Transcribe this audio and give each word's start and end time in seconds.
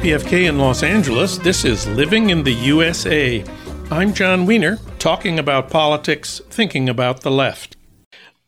KPFK 0.00 0.48
in 0.48 0.58
Los 0.58 0.82
Angeles. 0.82 1.36
This 1.36 1.62
is 1.62 1.86
Living 1.88 2.30
in 2.30 2.42
the 2.42 2.54
USA. 2.54 3.44
I'm 3.90 4.14
Jon 4.14 4.46
Wiener, 4.46 4.78
talking 4.98 5.38
about 5.38 5.68
politics, 5.68 6.40
thinking 6.48 6.88
about 6.88 7.20
the 7.20 7.30
left. 7.30 7.76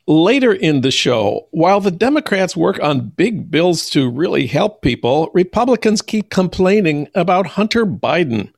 Later 0.06 0.54
in 0.54 0.80
the 0.80 0.90
show, 0.90 1.48
while 1.50 1.78
the 1.78 1.90
Democrats 1.90 2.56
work 2.56 2.82
on 2.82 3.10
big 3.10 3.50
bills 3.50 3.90
to 3.90 4.08
really 4.08 4.46
help 4.46 4.80
people, 4.80 5.30
Republicans 5.34 6.00
keep 6.00 6.30
complaining 6.30 7.08
about 7.14 7.48
Hunter 7.48 7.84
Biden. 7.84 8.50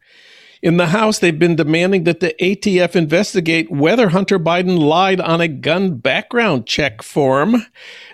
In 0.62 0.76
the 0.76 0.86
House, 0.86 1.18
they've 1.18 1.36
been 1.36 1.56
demanding 1.56 2.04
that 2.04 2.20
the 2.20 2.36
ATF 2.40 2.95
investigate 2.95 3.72
whether 3.72 4.11
Hunter 4.11 4.39
Biden 4.39 4.79
lied 4.79 5.20
on 5.20 5.40
a 5.40 5.48
gun 5.48 5.96
background 5.96 6.68
check 6.68 7.03
form. 7.03 7.67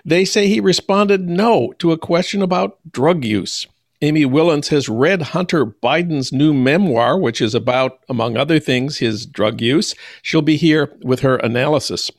They 0.03 0.25
say 0.25 0.47
he 0.47 0.59
responded 0.59 1.29
no 1.29 1.71
to 1.77 1.91
a 1.91 1.99
question 1.99 2.41
about 2.41 2.79
drug 2.91 3.23
use. 3.23 3.67
Amy 4.01 4.25
Wilentz 4.25 4.69
has 4.69 4.89
read 4.89 5.21
Hunter 5.21 5.65
Biden's 5.65 6.31
new 6.31 6.53
memoir, 6.53 7.19
which 7.19 7.41
is 7.41 7.53
about, 7.53 7.99
among 8.09 8.35
other 8.35 8.59
things, 8.59 8.97
his 8.97 9.25
drug 9.25 9.61
use. 9.61 9.93
She'll 10.21 10.41
be 10.41 10.57
here 10.57 10.91
with 11.03 11.19
her 11.19 11.35
analysis. 11.37 12.09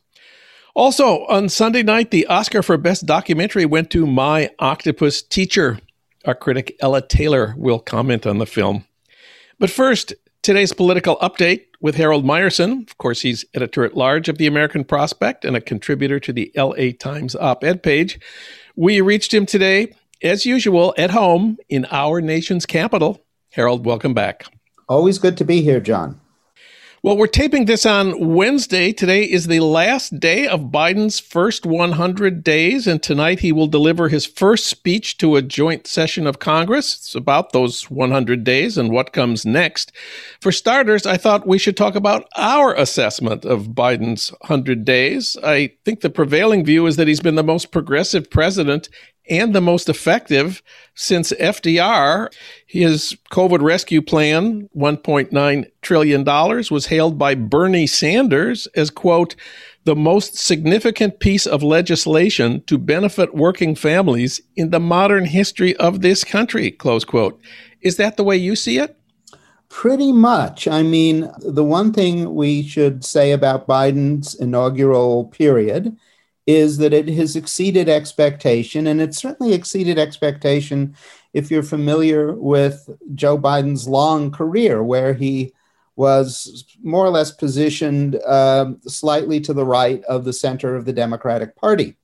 Also, 0.75 1.27
on 1.27 1.49
Sunday 1.49 1.83
night, 1.83 2.11
the 2.11 2.27
Oscar 2.27 2.63
for 2.63 2.77
Best 2.77 3.05
Documentary 3.05 3.67
went 3.67 3.91
to 3.91 4.07
My 4.07 4.51
Octopus 4.59 5.23
Teacher. 5.23 5.81
Our 6.25 6.35
critic 6.35 6.77
Ella 6.81 7.07
Taylor 7.07 7.55
will 7.59 7.81
comment 7.81 8.27
on 8.27 8.39
the 8.39 8.47
film. 8.47 8.85
But 9.59 9.71
first, 9.71 10.15
Today's 10.43 10.73
political 10.73 11.19
update 11.19 11.67
with 11.81 11.95
Harold 11.95 12.25
Meyerson. 12.25 12.85
Of 12.91 12.99
course, 12.99 13.21
he's 13.21 13.45
editor 13.55 13.85
at 13.85 13.97
large 13.97 14.29
of 14.29 14.39
the 14.39 14.49
American 14.49 14.83
Prospect 14.83 15.45
and 15.45 15.55
a 15.55 15.61
contributor 15.61 16.19
to 16.19 16.33
the 16.33 16.51
LA 16.57 16.91
Times 16.99 17.37
op 17.37 17.63
ed 17.63 17.85
page. 17.85 18.19
We 18.75 19.01
reached 19.01 19.33
him 19.33 19.47
today, 19.47 19.95
as 20.23 20.47
usual, 20.47 20.95
at 20.97 21.11
home 21.11 21.59
in 21.69 21.87
our 21.91 22.21
nation's 22.21 22.67
capital. 22.67 23.25
Harold, 23.51 23.85
welcome 23.85 24.15
back. 24.15 24.47
Always 24.89 25.19
good 25.19 25.37
to 25.39 25.45
be 25.45 25.63
here, 25.63 25.81
John. 25.81 26.21
Well, 27.05 27.17
we're 27.17 27.27
taping 27.27 27.65
this 27.65 27.85
on 27.85 28.33
Wednesday. 28.33 28.93
Today 28.93 29.25
is 29.25 29.49
the 29.49 29.59
last 29.59 30.21
day 30.21 30.47
of 30.47 30.71
Biden's 30.71 31.19
first 31.19 31.67
100 31.67 32.45
days, 32.45 32.87
and 32.87 33.03
tonight 33.03 33.41
he 33.41 33.51
will 33.51 33.67
deliver 33.67 34.09
his 34.09 34.25
first 34.25 34.67
speech 34.67 35.19
to 35.19 35.35
a 35.35 35.43
joint 35.43 35.89
session 35.89 36.29
of 36.29 36.39
Congress. 36.39 36.95
It's 36.95 37.17
about 37.17 37.51
those 37.51 37.91
100 37.91 38.45
days 38.45 38.79
and 38.79 38.93
what 38.93 39.13
comes 39.13 39.45
next. 39.45 39.91
For 40.41 40.53
starters, 40.53 41.05
I 41.05 41.17
thought 41.17 41.45
we 41.45 41.59
should 41.59 41.77
talk 41.77 41.97
about 41.97 42.29
our 42.37 42.73
assessment 42.73 43.45
of 43.45 43.71
Biden's 43.71 44.29
100 44.43 44.85
days. 44.85 45.37
I 45.43 45.73
think 45.85 46.03
the 46.03 46.11
prevailing 46.11 46.65
view 46.65 46.87
is 46.87 46.95
that 46.99 47.09
he's 47.09 47.19
been 47.19 47.35
the 47.35 47.43
most 47.43 47.73
progressive 47.73 48.31
president 48.31 48.89
and 49.29 49.55
the 49.55 49.61
most 49.61 49.89
effective 49.89 50.63
since 50.95 51.33
FDR. 51.33 52.33
His 52.67 53.17
COVID 53.31 53.63
rescue 53.63 54.03
plan, 54.03 54.69
$1.9 54.77 55.71
trillion, 55.83 56.25
was 56.25 56.87
hailed 56.87 57.19
by 57.19 57.35
Bernie 57.35 57.87
Sanders 57.87 58.67
as, 58.75 58.91
quote, 58.91 59.35
the 59.85 59.97
most 59.97 60.37
significant 60.37 61.19
piece 61.19 61.47
of 61.47 61.63
legislation 61.63 62.63
to 62.67 62.79
benefit 62.79 63.35
working 63.35 63.75
families 63.75 64.41
in 64.57 64.71
the 64.71 64.81
modern 64.81 65.25
history 65.25 65.77
of 65.77 66.01
this 66.01 66.25
country, 66.25 66.71
close 66.71 67.05
quote. 67.05 67.41
Is 67.81 67.97
that 67.97 68.17
the 68.17 68.25
way 68.25 68.37
you 68.37 68.55
see 68.55 68.79
it? 68.79 68.97
Pretty 69.69 70.13
much. 70.13 70.69
I 70.69 70.83
mean, 70.83 71.31
the 71.39 71.65
one 71.65 71.93
thing 71.93 72.35
we 72.35 72.63
should 72.63 73.05
say 73.05 73.33
about 73.33 73.67
Biden's 73.67 74.35
inaugural 74.35 75.25
period 75.27 75.97
is 76.47 76.79
that 76.79 76.93
it 76.93 77.09
has 77.09 77.37
exceeded 77.37 77.89
expectation, 77.89 78.87
and 78.87 79.01
it 79.01 79.15
certainly 79.15 79.53
exceeded 79.53 79.99
expectation 79.99 80.97
if 81.33 81.51
you're 81.51 81.63
familiar 81.63 82.35
with 82.35 82.89
Joe 83.15 83.39
Biden's 83.39 83.89
long 83.89 84.31
career, 84.31 84.83
where 84.83 85.15
he 85.15 85.53
was 85.95 86.65
more 86.83 87.05
or 87.05 87.11
less 87.11 87.31
positioned 87.31 88.17
uh, 88.27 88.73
slightly 88.87 89.41
to 89.41 89.53
the 89.53 89.65
right 89.65 90.03
of 90.05 90.25
the 90.25 90.33
center 90.33 90.75
of 90.75 90.85
the 90.85 90.93
Democratic 90.93 91.55
Party. 91.57 91.97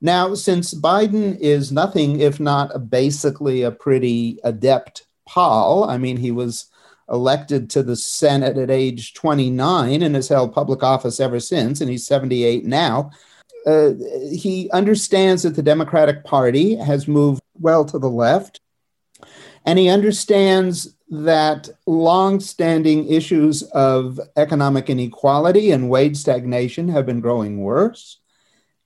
Now, 0.00 0.34
since 0.34 0.74
Biden 0.74 1.38
is 1.38 1.72
nothing 1.72 2.20
if 2.20 2.40
not 2.40 2.74
a 2.74 2.78
basically 2.78 3.62
a 3.62 3.70
pretty 3.70 4.38
adept 4.44 5.06
pol, 5.26 5.84
I 5.84 5.96
mean, 5.96 6.16
he 6.16 6.30
was 6.30 6.66
elected 7.08 7.70
to 7.70 7.82
the 7.82 7.96
Senate 7.96 8.56
at 8.56 8.70
age 8.70 9.14
29 9.14 10.02
and 10.02 10.14
has 10.14 10.28
held 10.28 10.54
public 10.54 10.82
office 10.82 11.20
ever 11.20 11.40
since, 11.40 11.80
and 11.80 11.90
he's 11.90 12.06
78 12.06 12.64
now 12.64 13.10
uh, 13.66 13.92
he 14.30 14.70
understands 14.72 15.42
that 15.42 15.54
the 15.56 15.62
Democratic 15.62 16.24
Party 16.24 16.76
has 16.76 17.06
moved 17.06 17.42
well 17.54 17.84
to 17.84 17.98
the 17.98 18.10
left, 18.10 18.60
and 19.64 19.78
he 19.78 19.88
understands 19.88 20.96
that 21.08 21.68
long-standing 21.86 23.06
issues 23.08 23.62
of 23.62 24.18
economic 24.36 24.88
inequality 24.88 25.70
and 25.70 25.90
wage 25.90 26.16
stagnation 26.16 26.88
have 26.88 27.04
been 27.06 27.20
growing 27.20 27.60
worse. 27.60 28.18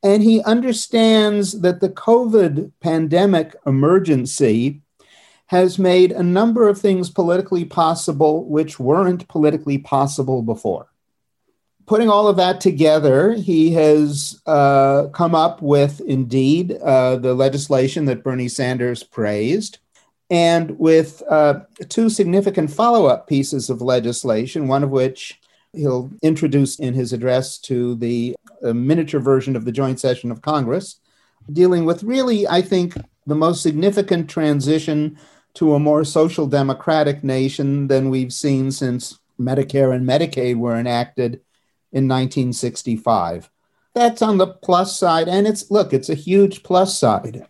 And 0.02 0.22
he 0.22 0.42
understands 0.42 1.60
that 1.60 1.80
the 1.80 1.88
COVID 1.88 2.72
pandemic 2.80 3.54
emergency 3.64 4.82
has 5.46 5.78
made 5.78 6.10
a 6.12 6.22
number 6.22 6.68
of 6.68 6.80
things 6.80 7.10
politically 7.10 7.64
possible 7.64 8.44
which 8.44 8.80
weren't 8.80 9.28
politically 9.28 9.78
possible 9.78 10.42
before 10.42 10.88
putting 11.86 12.10
all 12.10 12.28
of 12.28 12.36
that 12.36 12.60
together, 12.60 13.32
he 13.32 13.72
has 13.72 14.40
uh, 14.46 15.06
come 15.12 15.34
up 15.34 15.62
with 15.62 16.00
indeed 16.02 16.72
uh, 16.82 17.16
the 17.16 17.34
legislation 17.34 18.04
that 18.06 18.24
Bernie 18.24 18.48
Sanders 18.48 19.02
praised, 19.02 19.78
and 20.28 20.76
with 20.78 21.22
uh, 21.30 21.60
two 21.88 22.10
significant 22.10 22.70
follow 22.70 23.06
up 23.06 23.28
pieces 23.28 23.70
of 23.70 23.80
legislation, 23.80 24.66
one 24.66 24.82
of 24.82 24.90
which 24.90 25.40
he'll 25.72 26.10
introduce 26.22 26.78
in 26.80 26.94
his 26.94 27.12
address 27.12 27.58
to 27.58 27.94
the 27.96 28.34
uh, 28.64 28.72
miniature 28.72 29.20
version 29.20 29.54
of 29.54 29.64
the 29.64 29.72
joint 29.72 30.00
session 30.00 30.32
of 30.32 30.42
Congress, 30.42 31.00
dealing 31.52 31.84
with 31.84 32.02
really, 32.02 32.48
I 32.48 32.62
think, 32.62 32.94
the 33.26 33.36
most 33.36 33.62
significant 33.62 34.28
transition 34.28 35.18
to 35.54 35.74
a 35.74 35.78
more 35.78 36.04
social 36.04 36.46
democratic 36.46 37.22
nation 37.22 37.86
than 37.86 38.10
we've 38.10 38.32
seen 38.32 38.70
since 38.70 39.18
Medicare 39.38 39.94
and 39.94 40.06
Medicaid 40.06 40.56
were 40.56 40.76
enacted 40.76 41.40
in 41.96 42.08
1965. 42.08 43.50
That's 43.94 44.20
on 44.20 44.36
the 44.36 44.48
plus 44.48 44.98
side. 44.98 45.28
And 45.28 45.46
it's, 45.46 45.70
look, 45.70 45.94
it's 45.94 46.10
a 46.10 46.14
huge 46.14 46.62
plus 46.62 46.98
side. 46.98 47.46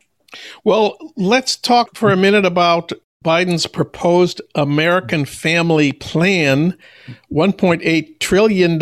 Well, 0.62 0.96
let's 1.16 1.56
talk 1.56 1.96
for 1.96 2.10
a 2.10 2.16
minute 2.16 2.44
about 2.44 2.92
Biden's 3.24 3.66
proposed 3.66 4.40
American 4.54 5.24
Family 5.24 5.90
Plan, 5.92 6.78
$1.8 7.32 8.20
trillion 8.20 8.80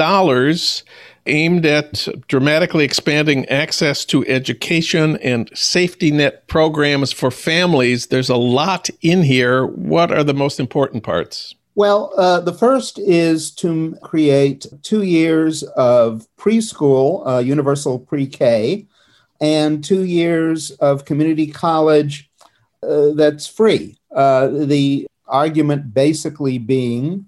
aimed 1.26 1.64
at 1.64 2.08
dramatically 2.28 2.84
expanding 2.84 3.46
access 3.46 4.04
to 4.04 4.26
education 4.26 5.16
and 5.22 5.50
safety 5.56 6.10
net 6.10 6.46
programs 6.46 7.12
for 7.12 7.30
families. 7.30 8.08
There's 8.08 8.28
a 8.28 8.36
lot 8.36 8.90
in 9.00 9.22
here. 9.22 9.64
What 9.64 10.12
are 10.12 10.24
the 10.24 10.34
most 10.34 10.60
important 10.60 11.02
parts? 11.02 11.54
Well, 11.76 12.12
uh, 12.16 12.40
the 12.40 12.52
first 12.52 13.00
is 13.00 13.50
to 13.56 13.96
create 14.00 14.66
two 14.82 15.02
years 15.02 15.64
of 15.64 16.28
preschool, 16.38 17.26
uh, 17.26 17.38
universal 17.38 17.98
pre 17.98 18.28
K, 18.28 18.86
and 19.40 19.82
two 19.82 20.04
years 20.04 20.70
of 20.72 21.04
community 21.04 21.48
college 21.48 22.30
uh, 22.84 23.10
that's 23.14 23.48
free. 23.48 23.98
Uh, 24.14 24.46
the 24.46 25.08
argument 25.26 25.92
basically 25.92 26.58
being 26.58 27.26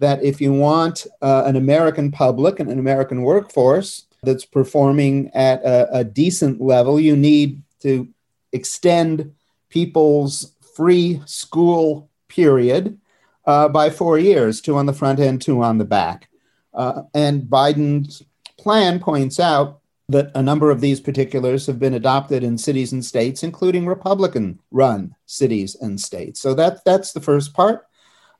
that 0.00 0.20
if 0.24 0.40
you 0.40 0.52
want 0.52 1.06
uh, 1.22 1.44
an 1.46 1.54
American 1.54 2.10
public 2.10 2.58
and 2.58 2.68
an 2.68 2.80
American 2.80 3.22
workforce 3.22 4.06
that's 4.24 4.44
performing 4.44 5.30
at 5.34 5.62
a, 5.62 5.98
a 5.98 6.04
decent 6.04 6.60
level, 6.60 6.98
you 6.98 7.14
need 7.14 7.62
to 7.80 8.08
extend 8.52 9.32
people's 9.68 10.52
free 10.74 11.22
school 11.26 12.10
period 12.26 12.98
uh, 13.46 13.68
by 13.68 13.90
four 13.90 14.18
years, 14.18 14.60
two 14.60 14.76
on 14.76 14.86
the 14.86 14.92
front 14.92 15.20
end, 15.20 15.42
two 15.42 15.62
on 15.62 15.78
the 15.78 15.84
back. 15.84 16.28
Uh, 16.72 17.02
and 17.14 17.42
Biden's 17.42 18.22
plan 18.58 18.98
points 18.98 19.38
out 19.38 19.80
that 20.08 20.30
a 20.34 20.42
number 20.42 20.70
of 20.70 20.80
these 20.80 21.00
particulars 21.00 21.66
have 21.66 21.78
been 21.78 21.94
adopted 21.94 22.42
in 22.42 22.58
cities 22.58 22.92
and 22.92 23.04
states, 23.04 23.42
including 23.42 23.86
Republican 23.86 24.60
run 24.70 25.14
cities 25.26 25.76
and 25.80 26.00
states. 26.00 26.40
So 26.40 26.54
that, 26.54 26.84
that's 26.84 27.12
the 27.12 27.20
first 27.20 27.54
part. 27.54 27.86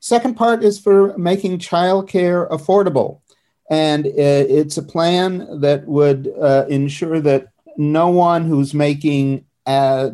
Second 0.01 0.37
part 0.37 0.63
is 0.63 0.79
for 0.79 1.17
making 1.17 1.59
childcare 1.59 2.49
affordable. 2.51 3.21
And 3.71 4.05
it's 4.05 4.77
a 4.77 4.83
plan 4.83 5.61
that 5.61 5.87
would 5.87 6.31
uh, 6.39 6.67
ensure 6.69 7.21
that 7.21 7.49
no 7.79 8.11
one 8.11 8.45
who's 8.45 8.75
making 8.75 9.47
uh, 9.65 10.11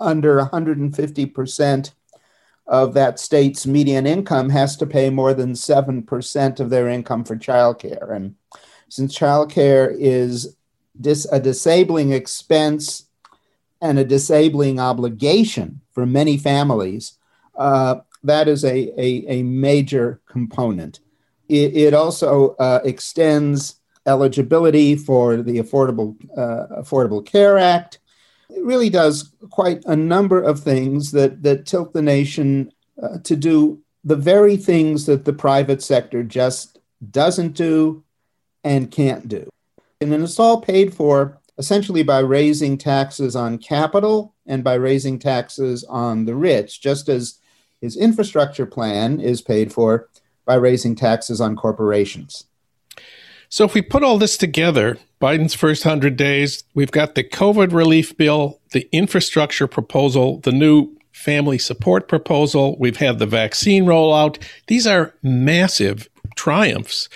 under 0.00 0.40
150% 0.40 1.92
of 2.68 2.94
that 2.94 3.18
state's 3.18 3.66
median 3.66 4.06
income 4.06 4.50
has 4.50 4.76
to 4.76 4.86
pay 4.86 5.10
more 5.10 5.34
than 5.34 5.54
7% 5.54 6.60
of 6.60 6.70
their 6.70 6.88
income 6.88 7.24
for 7.24 7.34
childcare. 7.34 8.14
And 8.14 8.34
since 8.88 9.18
childcare 9.18 9.94
is 9.98 10.54
dis- 11.00 11.26
a 11.32 11.40
disabling 11.40 12.12
expense 12.12 13.08
and 13.80 13.98
a 13.98 14.04
disabling 14.04 14.78
obligation 14.78 15.80
for 15.92 16.06
many 16.06 16.36
families, 16.36 17.14
Uh, 17.58 18.00
that 18.22 18.46
is 18.46 18.64
a, 18.64 18.76
a, 19.00 19.24
a, 19.26 19.42
major 19.42 20.20
component. 20.26 21.00
It, 21.48 21.76
it 21.76 21.94
also 21.94 22.54
uh, 22.60 22.80
extends 22.84 23.80
eligibility 24.06 24.96
for 24.96 25.42
the 25.42 25.58
Affordable, 25.58 26.16
uh, 26.36 26.82
Affordable 26.82 27.24
Care 27.24 27.58
Act. 27.58 27.98
It 28.50 28.64
really 28.64 28.90
does 28.90 29.30
quite 29.50 29.82
a 29.84 29.96
number 29.96 30.42
of 30.42 30.60
things 30.60 31.12
that, 31.12 31.42
that 31.42 31.66
tilt 31.66 31.92
the 31.92 32.02
nation 32.02 32.72
uh, 33.02 33.18
to 33.24 33.36
do 33.36 33.80
the 34.04 34.16
very 34.16 34.56
things 34.56 35.06
that 35.06 35.24
the 35.24 35.32
private 35.32 35.82
sector 35.82 36.22
just 36.22 36.78
doesn't 37.10 37.52
do 37.52 38.02
and 38.64 38.90
can't 38.90 39.28
do. 39.28 39.48
And 40.00 40.12
then 40.12 40.22
it's 40.22 40.38
all 40.38 40.60
paid 40.60 40.94
for 40.94 41.38
essentially 41.58 42.02
by 42.02 42.20
raising 42.20 42.78
taxes 42.78 43.34
on 43.34 43.58
capital 43.58 44.34
and 44.46 44.62
by 44.62 44.74
raising 44.74 45.18
taxes 45.18 45.84
on 45.84 46.24
the 46.24 46.34
rich, 46.34 46.80
just 46.80 47.08
as 47.08 47.38
his 47.80 47.96
infrastructure 47.96 48.66
plan 48.66 49.20
is 49.20 49.42
paid 49.42 49.72
for 49.72 50.08
by 50.44 50.54
raising 50.54 50.94
taxes 50.94 51.40
on 51.40 51.56
corporations. 51.56 52.44
So, 53.50 53.64
if 53.64 53.74
we 53.74 53.82
put 53.82 54.02
all 54.02 54.18
this 54.18 54.36
together, 54.36 54.98
Biden's 55.20 55.54
first 55.54 55.84
100 55.84 56.16
days, 56.16 56.64
we've 56.74 56.90
got 56.90 57.14
the 57.14 57.24
COVID 57.24 57.72
relief 57.72 58.16
bill, 58.16 58.60
the 58.72 58.88
infrastructure 58.92 59.66
proposal, 59.66 60.40
the 60.40 60.52
new 60.52 60.94
family 61.12 61.58
support 61.58 62.08
proposal, 62.08 62.76
we've 62.78 62.98
had 62.98 63.18
the 63.18 63.26
vaccine 63.26 63.84
rollout. 63.84 64.40
These 64.68 64.86
are 64.86 65.14
massive 65.22 66.08
triumphs. 66.36 67.08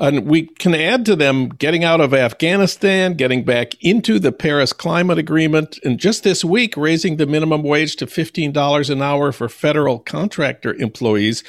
And 0.00 0.26
we 0.26 0.46
can 0.46 0.74
add 0.76 1.04
to 1.06 1.16
them 1.16 1.48
getting 1.48 1.82
out 1.82 2.00
of 2.00 2.14
Afghanistan, 2.14 3.14
getting 3.14 3.44
back 3.44 3.74
into 3.82 4.20
the 4.20 4.30
Paris 4.30 4.72
Climate 4.72 5.18
Agreement, 5.18 5.80
and 5.82 5.98
just 5.98 6.22
this 6.22 6.44
week 6.44 6.76
raising 6.76 7.16
the 7.16 7.26
minimum 7.26 7.64
wage 7.64 7.96
to 7.96 8.06
$15 8.06 8.90
an 8.90 9.02
hour 9.02 9.32
for 9.32 9.48
federal 9.48 9.98
contractor 9.98 10.74
employees. 10.74 11.42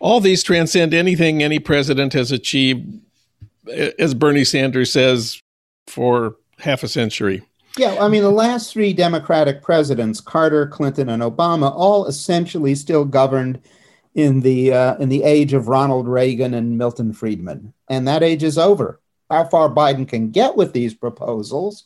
All 0.00 0.20
these 0.20 0.44
transcend 0.44 0.94
anything 0.94 1.42
any 1.42 1.58
president 1.58 2.12
has 2.12 2.30
achieved, 2.30 3.00
as 3.98 4.14
Bernie 4.14 4.44
Sanders 4.44 4.92
says, 4.92 5.40
for 5.86 6.36
half 6.58 6.82
a 6.82 6.88
century. 6.88 7.42
Yeah, 7.78 7.96
I 8.00 8.08
mean, 8.08 8.22
the 8.22 8.30
last 8.30 8.72
three 8.72 8.94
Democratic 8.94 9.62
presidents, 9.62 10.20
Carter, 10.20 10.66
Clinton, 10.66 11.10
and 11.10 11.22
Obama, 11.22 11.70
all 11.70 12.06
essentially 12.06 12.74
still 12.74 13.04
governed 13.04 13.60
in 14.14 14.40
the 14.40 14.72
uh, 14.72 14.96
in 14.96 15.10
the 15.10 15.22
age 15.24 15.52
of 15.52 15.68
Ronald 15.68 16.08
Reagan 16.08 16.54
and 16.54 16.78
Milton 16.78 17.12
Friedman, 17.12 17.74
and 17.88 18.08
that 18.08 18.22
age 18.22 18.42
is 18.42 18.56
over. 18.56 19.00
How 19.30 19.44
far 19.44 19.68
Biden 19.68 20.08
can 20.08 20.30
get 20.30 20.56
with 20.56 20.72
these 20.72 20.94
proposals, 20.94 21.84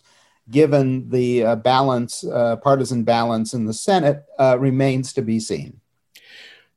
given 0.49 1.09
the 1.09 1.45
uh, 1.45 1.57
balance, 1.57 2.23
uh, 2.23 2.57
partisan 2.57 3.03
balance 3.03 3.53
in 3.53 3.65
the 3.65 3.75
Senate, 3.75 4.25
uh, 4.39 4.57
remains 4.61 5.13
to 5.15 5.23
be 5.23 5.41
seen. 5.41 5.81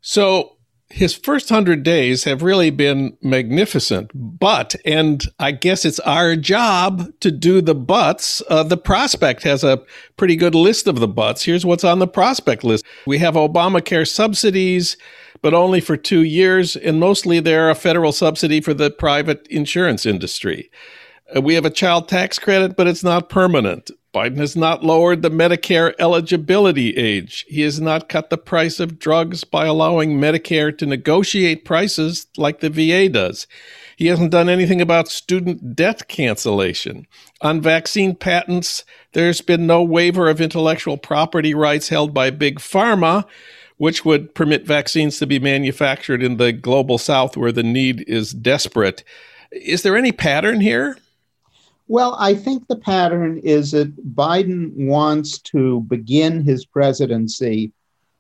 So 0.02 0.53
his 0.94 1.16
first 1.16 1.50
hundred 1.50 1.82
days 1.82 2.24
have 2.26 2.44
really 2.44 2.70
been 2.70 3.18
magnificent, 3.20 4.12
but, 4.14 4.76
and 4.86 5.24
I 5.40 5.52
guess 5.52 5.86
it's 5.86 6.00
our 6.02 6.36
job 6.36 7.12
to 7.22 7.32
do 7.32 7.62
the 7.62 7.74
buts. 7.74 8.44
Uh, 8.48 8.62
the 8.62 8.78
prospect 8.78 9.42
has 9.42 9.64
a 9.64 9.82
pretty 10.18 10.36
good 10.36 10.54
list 10.54 10.86
of 10.86 11.00
the 11.00 11.08
buts. 11.08 11.44
Here's 11.44 11.66
what's 11.66 11.84
on 11.84 11.98
the 11.98 12.08
prospect 12.08 12.64
list. 12.64 12.86
We 13.08 13.18
have 13.18 13.34
Obamacare 13.34 14.08
subsidies, 14.08 14.96
but 15.42 15.56
only 15.56 15.82
for 15.82 15.98
two 15.98 16.22
years, 16.22 16.76
and 16.76 17.00
mostly 17.00 17.40
they're 17.40 17.72
a 17.72 17.76
federal 17.76 18.12
subsidy 18.12 18.62
for 18.62 18.76
the 18.76 18.92
private 18.92 19.48
insurance 19.50 20.06
industry. 20.06 20.70
Uh, 21.36 21.42
we 21.42 21.56
have 21.56 21.66
a 21.66 21.72
child 21.72 22.08
tax 22.08 22.38
credit, 22.38 22.78
but 22.78 22.86
it's 22.86 23.04
not 23.04 23.30
permanent. 23.30 23.90
Biden 24.14 24.38
has 24.38 24.56
not 24.56 24.84
lowered 24.84 25.24
the 25.24 25.32
Medicare 25.32 25.94
eligibility 25.98 26.96
age. 26.96 27.46
He 27.48 27.62
has 27.62 27.82
not 27.82 28.10
cut 28.10 28.30
the 28.30 28.38
price 28.38 28.80
of 28.80 29.00
drugs 29.00 29.44
by 29.44 29.66
allowing 29.66 30.20
Medicare 30.20 30.78
to 30.78 30.86
negotiate 30.86 31.66
prices 31.66 32.28
like 32.38 32.60
the 32.60 32.70
VA 32.70 33.10
does. 33.10 33.48
He 33.98 34.08
hasn't 34.08 34.32
done 34.32 34.50
anything 34.50 34.82
about 34.82 35.08
student 35.08 35.76
debt 35.76 36.08
cancellation. 36.08 37.08
On 37.42 37.60
vaccine 37.60 38.16
patents, 38.16 38.86
there's 39.14 39.42
been 39.42 39.66
no 39.66 39.82
waiver 39.82 40.30
of 40.30 40.40
intellectual 40.40 40.98
property 40.98 41.56
rights 41.56 41.90
held 41.90 42.14
by 42.14 42.30
Big 42.30 42.60
Pharma, 42.60 43.26
which 43.78 44.06
would 44.06 44.36
permit 44.36 44.68
vaccines 44.68 45.18
to 45.18 45.26
be 45.26 45.40
manufactured 45.40 46.22
in 46.22 46.38
the 46.38 46.52
global 46.52 47.00
south 47.00 47.36
where 47.36 47.52
the 47.52 47.64
need 47.64 48.08
is 48.08 48.32
desperate. 48.32 49.04
Is 49.52 49.82
there 49.82 49.98
any 49.98 50.12
pattern 50.12 50.62
here? 50.62 50.98
Well, 51.88 52.16
I 52.18 52.34
think 52.34 52.68
the 52.68 52.78
pattern 52.78 53.40
is 53.40 53.72
that 53.72 54.16
Biden 54.16 54.88
wants 54.88 55.40
to 55.40 55.82
begin 55.82 56.44
his 56.44 56.66
presidency 56.66 57.72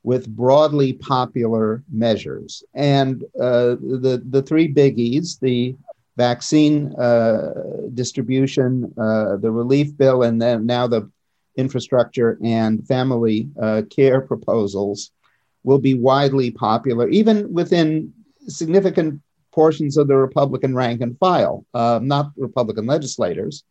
with 0.04 0.27
broadly 0.27 0.94
popular 0.94 1.83
measures. 1.92 2.63
And 2.74 3.24
uh, 3.39 3.75
the, 3.80 4.21
the 4.30 4.42
three 4.42 4.71
biggies 4.71 5.39
the 5.39 5.75
vaccine 6.18 6.94
uh, 6.95 7.54
distribution, 7.94 8.94
uh, 8.98 9.38
the 9.38 9.50
relief 9.50 9.98
bill, 9.98 10.24
and 10.24 10.42
then 10.42 10.65
now 10.65 10.88
the 10.88 11.10
infrastructure 11.56 12.38
and 12.44 12.86
family 12.88 13.50
uh, 13.62 13.83
care 13.89 14.21
proposals 14.21 15.12
will 15.63 15.80
be 15.80 15.94
widely 15.94 16.51
popular, 16.51 17.07
even 17.10 17.51
within 17.54 18.13
significant 18.48 19.21
portions 19.53 19.97
of 19.97 20.07
the 20.07 20.17
Republican 20.17 20.75
rank 20.75 21.01
and 21.01 21.17
file, 21.19 21.65
uh, 21.73 22.00
not 22.01 22.31
Republican 22.38 22.85
legislators, 22.85 23.63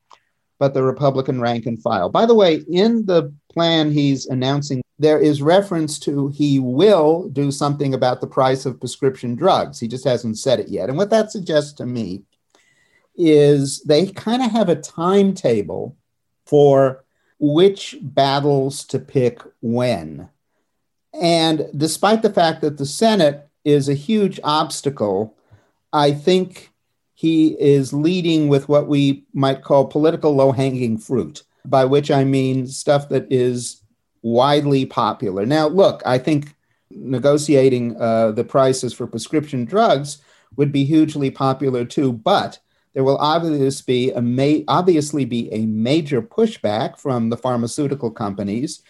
but 0.58 0.74
the 0.74 0.82
Republican 0.82 1.40
rank 1.40 1.66
and 1.66 1.82
file. 1.82 2.08
By 2.08 2.24
the 2.24 2.34
way, 2.34 2.62
in 2.70 3.04
the 3.04 3.32
plan 3.52 3.90
he's 3.90 4.26
announcing, 4.26 4.80
there 4.98 5.18
is 5.18 5.42
reference 5.42 5.98
to 6.00 6.28
he 6.28 6.60
will 6.60 7.28
do 7.30 7.50
something 7.50 7.94
about 7.94 8.20
the 8.20 8.26
price 8.28 8.64
of 8.64 8.78
prescription 8.78 9.34
drugs. 9.34 9.80
He 9.80 9.88
just 9.88 10.04
hasn't 10.04 10.38
said 10.38 10.60
it 10.60 10.68
yet. 10.68 10.88
And 10.88 10.96
what 10.96 11.10
that 11.10 11.32
suggests 11.32 11.72
to 11.74 11.86
me 11.86 12.22
is 13.16 13.82
they 13.82 14.06
kind 14.06 14.42
of 14.42 14.52
have 14.52 14.68
a 14.68 14.76
timetable 14.76 15.96
for 16.46 17.04
which 17.40 17.96
battles 18.00 18.84
to 18.84 19.00
pick 19.00 19.42
when. 19.60 20.28
And 21.12 21.66
despite 21.76 22.22
the 22.22 22.32
fact 22.32 22.60
that 22.60 22.78
the 22.78 22.86
Senate 22.86 23.48
is 23.64 23.88
a 23.88 23.94
huge 23.94 24.38
obstacle 24.44 25.36
I 25.92 26.12
think 26.12 26.70
he 27.14 27.48
is 27.60 27.92
leading 27.92 28.48
with 28.48 28.68
what 28.68 28.88
we 28.88 29.24
might 29.32 29.62
call 29.62 29.86
political 29.86 30.34
low 30.34 30.52
hanging 30.52 30.98
fruit, 30.98 31.44
by 31.64 31.84
which 31.84 32.10
I 32.10 32.24
mean 32.24 32.66
stuff 32.66 33.08
that 33.10 33.30
is 33.30 33.82
widely 34.22 34.86
popular. 34.86 35.46
Now, 35.46 35.68
look, 35.68 36.02
I 36.04 36.18
think 36.18 36.54
negotiating 36.90 38.00
uh, 38.00 38.32
the 38.32 38.44
prices 38.44 38.92
for 38.92 39.06
prescription 39.06 39.64
drugs 39.64 40.18
would 40.56 40.72
be 40.72 40.84
hugely 40.84 41.30
popular 41.30 41.84
too, 41.84 42.12
but 42.12 42.58
there 42.94 43.04
will 43.04 43.18
obviously 43.18 44.10
be 44.10 44.12
a 44.14 44.64
obviously 44.68 45.24
be 45.24 45.52
a 45.52 45.64
major 45.66 46.20
pushback 46.20 46.98
from 46.98 47.30
the 47.30 47.36
pharmaceutical 47.36 48.10
companies, 48.10 48.82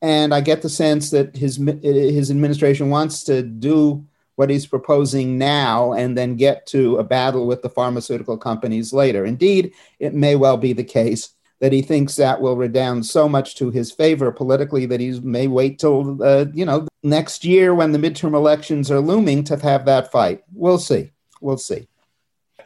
and 0.00 0.32
I 0.32 0.40
get 0.40 0.62
the 0.62 0.70
sense 0.70 1.10
that 1.10 1.36
his 1.36 1.56
his 1.82 2.30
administration 2.30 2.88
wants 2.88 3.24
to 3.24 3.42
do 3.42 4.06
what 4.40 4.48
he's 4.48 4.64
proposing 4.64 5.36
now 5.36 5.92
and 5.92 6.16
then 6.16 6.34
get 6.34 6.64
to 6.64 6.96
a 6.96 7.04
battle 7.04 7.46
with 7.46 7.60
the 7.60 7.68
pharmaceutical 7.68 8.38
companies 8.38 8.90
later. 8.90 9.26
Indeed, 9.26 9.74
it 9.98 10.14
may 10.14 10.34
well 10.34 10.56
be 10.56 10.72
the 10.72 10.82
case 10.82 11.34
that 11.58 11.74
he 11.74 11.82
thinks 11.82 12.16
that 12.16 12.40
will 12.40 12.56
redound 12.56 13.04
so 13.04 13.28
much 13.28 13.54
to 13.56 13.70
his 13.70 13.92
favor 13.92 14.32
politically 14.32 14.86
that 14.86 14.98
he 14.98 15.20
may 15.20 15.46
wait 15.46 15.78
till 15.78 16.22
uh, 16.22 16.46
you 16.54 16.64
know 16.64 16.88
next 17.02 17.44
year 17.44 17.74
when 17.74 17.92
the 17.92 17.98
midterm 17.98 18.32
elections 18.32 18.90
are 18.90 18.98
looming 19.00 19.44
to 19.44 19.58
have 19.58 19.84
that 19.84 20.10
fight. 20.10 20.42
We'll 20.54 20.78
see. 20.78 21.12
We'll 21.42 21.58
see. 21.58 21.86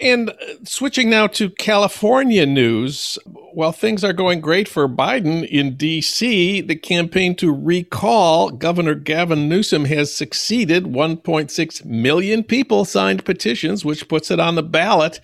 And 0.01 0.31
uh, 0.31 0.35
switching 0.65 1.11
now 1.11 1.27
to 1.29 1.51
California 1.51 2.47
news, 2.47 3.19
while 3.25 3.73
things 3.73 4.03
are 4.05 4.13
going 4.13 4.41
great 4.41 4.69
for 4.69 4.89
Biden 4.89 5.47
in 5.49 5.77
D.C., 5.77 6.61
the 6.63 6.77
campaign 6.77 7.35
to 7.37 7.53
recall 7.53 8.51
Governor 8.51 8.95
Gavin 8.95 9.49
Newsom 9.49 9.85
has 9.87 10.15
succeeded. 10.15 10.85
1.6 10.85 11.85
million 11.85 12.43
people 12.43 12.85
signed 12.85 13.25
petitions, 13.25 13.85
which 13.85 14.09
puts 14.09 14.31
it 14.31 14.41
on 14.41 14.55
the 14.55 14.63
ballot 14.63 15.21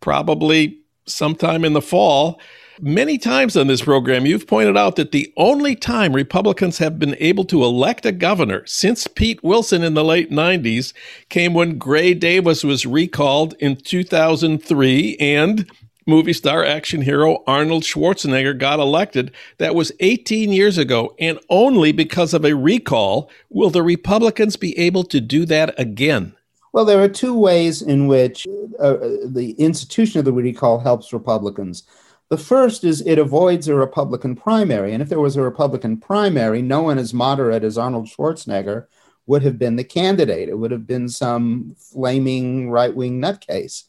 probably 0.00 0.78
sometime 1.06 1.64
in 1.64 1.72
the 1.72 1.82
fall. 1.82 2.40
Many 2.80 3.18
times 3.18 3.56
on 3.56 3.66
this 3.66 3.82
program, 3.82 4.24
you've 4.24 4.46
pointed 4.46 4.76
out 4.76 4.94
that 4.96 5.10
the 5.10 5.32
only 5.36 5.74
time 5.74 6.12
Republicans 6.14 6.78
have 6.78 6.96
been 6.96 7.16
able 7.18 7.44
to 7.46 7.64
elect 7.64 8.06
a 8.06 8.12
governor 8.12 8.64
since 8.66 9.08
Pete 9.08 9.42
Wilson 9.42 9.82
in 9.82 9.94
the 9.94 10.04
late 10.04 10.30
90s 10.30 10.92
came 11.28 11.54
when 11.54 11.76
Gray 11.76 12.14
Davis 12.14 12.62
was 12.62 12.86
recalled 12.86 13.54
in 13.58 13.74
2003 13.74 15.16
and 15.18 15.68
movie 16.06 16.32
star 16.32 16.64
action 16.64 17.02
hero 17.02 17.42
Arnold 17.48 17.82
Schwarzenegger 17.82 18.56
got 18.56 18.78
elected. 18.78 19.32
That 19.58 19.74
was 19.74 19.90
18 19.98 20.52
years 20.52 20.78
ago, 20.78 21.16
and 21.18 21.40
only 21.50 21.90
because 21.90 22.32
of 22.32 22.44
a 22.44 22.54
recall 22.54 23.28
will 23.50 23.70
the 23.70 23.82
Republicans 23.82 24.54
be 24.54 24.78
able 24.78 25.02
to 25.04 25.20
do 25.20 25.44
that 25.46 25.74
again. 25.80 26.32
Well, 26.72 26.84
there 26.84 27.02
are 27.02 27.08
two 27.08 27.36
ways 27.36 27.82
in 27.82 28.06
which 28.06 28.46
uh, 28.78 28.98
the 29.24 29.56
institution 29.58 30.20
of 30.20 30.24
the 30.24 30.32
recall 30.32 30.78
helps 30.78 31.12
Republicans. 31.12 31.82
The 32.30 32.38
first 32.38 32.84
is 32.84 33.00
it 33.02 33.18
avoids 33.18 33.68
a 33.68 33.74
Republican 33.74 34.36
primary. 34.36 34.92
And 34.92 35.02
if 35.02 35.08
there 35.08 35.20
was 35.20 35.36
a 35.36 35.42
Republican 35.42 35.96
primary, 35.96 36.60
no 36.60 36.82
one 36.82 36.98
as 36.98 37.14
moderate 37.14 37.64
as 37.64 37.78
Arnold 37.78 38.06
Schwarzenegger 38.06 38.86
would 39.26 39.42
have 39.42 39.58
been 39.58 39.76
the 39.76 39.84
candidate. 39.84 40.48
It 40.48 40.58
would 40.58 40.70
have 40.70 40.86
been 40.86 41.08
some 41.08 41.74
flaming 41.78 42.70
right 42.70 42.94
wing 42.94 43.20
nutcase. 43.20 43.84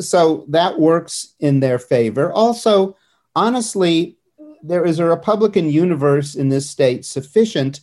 So 0.00 0.44
that 0.48 0.78
works 0.78 1.34
in 1.40 1.60
their 1.60 1.78
favor. 1.78 2.32
Also, 2.32 2.96
honestly, 3.34 4.16
there 4.62 4.84
is 4.84 4.98
a 4.98 5.04
Republican 5.04 5.68
universe 5.68 6.34
in 6.34 6.48
this 6.48 6.68
state 6.68 7.04
sufficient 7.04 7.80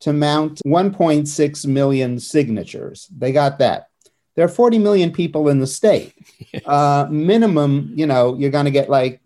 to 0.00 0.12
mount 0.12 0.60
1.6 0.66 1.66
million 1.66 2.18
signatures. 2.18 3.08
They 3.16 3.32
got 3.32 3.58
that. 3.58 3.89
There 4.36 4.44
are 4.44 4.48
40 4.48 4.78
million 4.78 5.12
people 5.12 5.48
in 5.48 5.58
the 5.58 5.66
state. 5.66 6.14
Yes. 6.52 6.66
Uh, 6.66 7.06
minimum, 7.08 7.92
you 7.94 8.06
know, 8.06 8.36
you're 8.36 8.50
going 8.50 8.64
to 8.64 8.72
get 8.72 8.90
like 8.90 9.20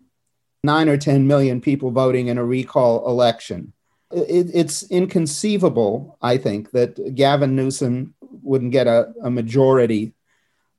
nine 0.63 0.87
or 0.87 0.95
10 0.95 1.25
million 1.25 1.59
people 1.59 1.89
voting 1.89 2.27
in 2.27 2.37
a 2.37 2.45
recall 2.45 3.07
election. 3.09 3.73
It, 4.11 4.51
it's 4.53 4.83
inconceivable, 4.91 6.19
I 6.21 6.37
think, 6.37 6.69
that 6.71 7.15
Gavin 7.15 7.55
Newsom 7.55 8.13
wouldn't 8.21 8.73
get 8.73 8.85
a, 8.85 9.11
a 9.23 9.31
majority 9.31 10.13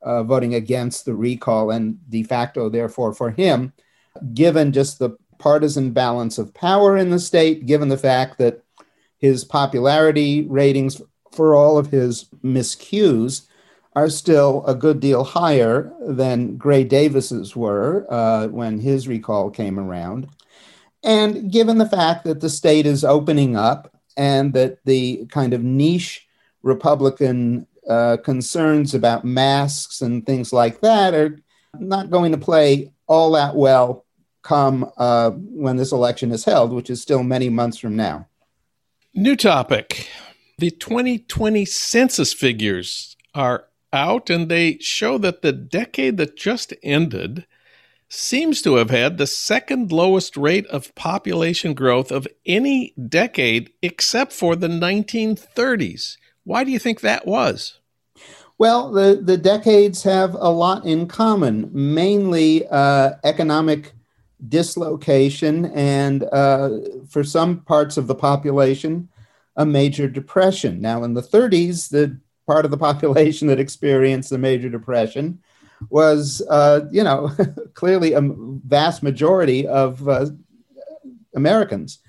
uh, 0.01 0.23
voting 0.23 0.55
against 0.55 1.03
the 1.03 1.15
recall 1.15 1.71
and 1.71 1.97
de 2.09 2.23
facto, 2.23 2.69
therefore, 2.69 3.13
for 3.13 3.31
him, 3.31 3.73
given 4.33 4.71
just 4.71 4.99
the 4.99 5.17
partisan 5.37 5.91
balance 5.91 6.37
of 6.37 6.53
power 6.53 6.95
in 6.95 7.09
the 7.09 7.19
state, 7.19 7.65
given 7.65 7.89
the 7.89 7.97
fact 7.97 8.37
that 8.37 8.63
his 9.17 9.43
popularity 9.43 10.45
ratings 10.47 11.01
for 11.33 11.55
all 11.55 11.77
of 11.77 11.91
his 11.91 12.25
miscues 12.43 13.47
are 13.97 14.09
still 14.11 14.63
a 14.67 14.75
good 14.75 14.99
deal 14.99 15.23
higher 15.23 15.91
than 16.01 16.55
Gray 16.55 16.83
Davis's 16.83 17.55
were 17.55 18.05
uh, 18.11 18.47
when 18.47 18.79
his 18.79 19.07
recall 19.07 19.49
came 19.49 19.79
around. 19.79 20.29
And 21.03 21.51
given 21.51 21.79
the 21.79 21.89
fact 21.89 22.23
that 22.25 22.39
the 22.39 22.49
state 22.51 22.85
is 22.85 23.03
opening 23.03 23.55
up 23.55 23.91
and 24.15 24.53
that 24.53 24.85
the 24.85 25.25
kind 25.31 25.51
of 25.51 25.63
niche 25.63 26.27
Republican 26.61 27.65
uh, 27.89 28.17
concerns 28.23 28.93
about 28.93 29.25
masks 29.25 29.99
and 30.01 30.23
things 30.27 30.53
like 30.53 30.81
that 30.81 31.15
are 31.15 31.39
not 31.79 32.11
going 32.11 32.33
to 32.33 32.37
play 32.37 32.93
all 33.07 33.31
that 33.31 33.55
well 33.55 34.05
come 34.43 34.91
uh, 34.97 35.31
when 35.31 35.77
this 35.77 35.91
election 35.91 36.31
is 36.31 36.45
held, 36.45 36.71
which 36.71 36.91
is 36.91 37.01
still 37.01 37.23
many 37.23 37.49
months 37.49 37.79
from 37.79 37.95
now. 37.95 38.27
New 39.15 39.35
topic. 39.35 40.07
The 40.59 40.69
2020 40.69 41.65
census 41.65 42.31
figures 42.31 43.17
are 43.33 43.66
out, 43.93 44.29
and 44.29 44.49
they 44.49 44.77
show 44.79 45.17
that 45.17 45.41
the 45.41 45.51
decade 45.51 46.17
that 46.17 46.35
just 46.35 46.73
ended 46.83 47.45
seems 48.09 48.61
to 48.61 48.75
have 48.75 48.89
had 48.89 49.17
the 49.17 49.27
second 49.27 49.91
lowest 49.91 50.37
rate 50.37 50.65
of 50.67 50.95
population 50.95 51.73
growth 51.73 52.11
of 52.11 52.27
any 52.45 52.93
decade 53.09 53.71
except 53.81 54.31
for 54.31 54.55
the 54.55 54.67
1930s. 54.67 56.17
Why 56.43 56.63
do 56.63 56.71
you 56.71 56.79
think 56.79 57.01
that 57.01 57.27
was? 57.27 57.79
Well, 58.57 58.91
the, 58.91 59.19
the 59.21 59.37
decades 59.37 60.03
have 60.03 60.33
a 60.33 60.49
lot 60.49 60.85
in 60.85 61.07
common, 61.07 61.69
mainly 61.73 62.65
uh, 62.67 63.11
economic 63.23 63.93
dislocation 64.47 65.65
and, 65.65 66.23
uh, 66.31 66.69
for 67.09 67.23
some 67.23 67.61
parts 67.61 67.97
of 67.97 68.07
the 68.07 68.15
population, 68.15 69.09
a 69.55 69.65
major 69.65 70.07
depression. 70.07 70.79
Now, 70.79 71.03
in 71.03 71.13
the 71.13 71.21
30s, 71.21 71.89
the 71.89 72.19
part 72.47 72.65
of 72.65 72.71
the 72.71 72.77
population 72.77 73.47
that 73.49 73.59
experienced 73.59 74.29
the 74.29 74.37
major 74.37 74.69
depression 74.69 75.39
was, 75.89 76.41
uh, 76.49 76.85
you 76.91 77.03
know, 77.03 77.29
clearly 77.75 78.13
a 78.13 78.21
vast 78.21 79.03
majority 79.03 79.67
of 79.67 80.07
uh, 80.07 80.25
Americans. 81.35 81.99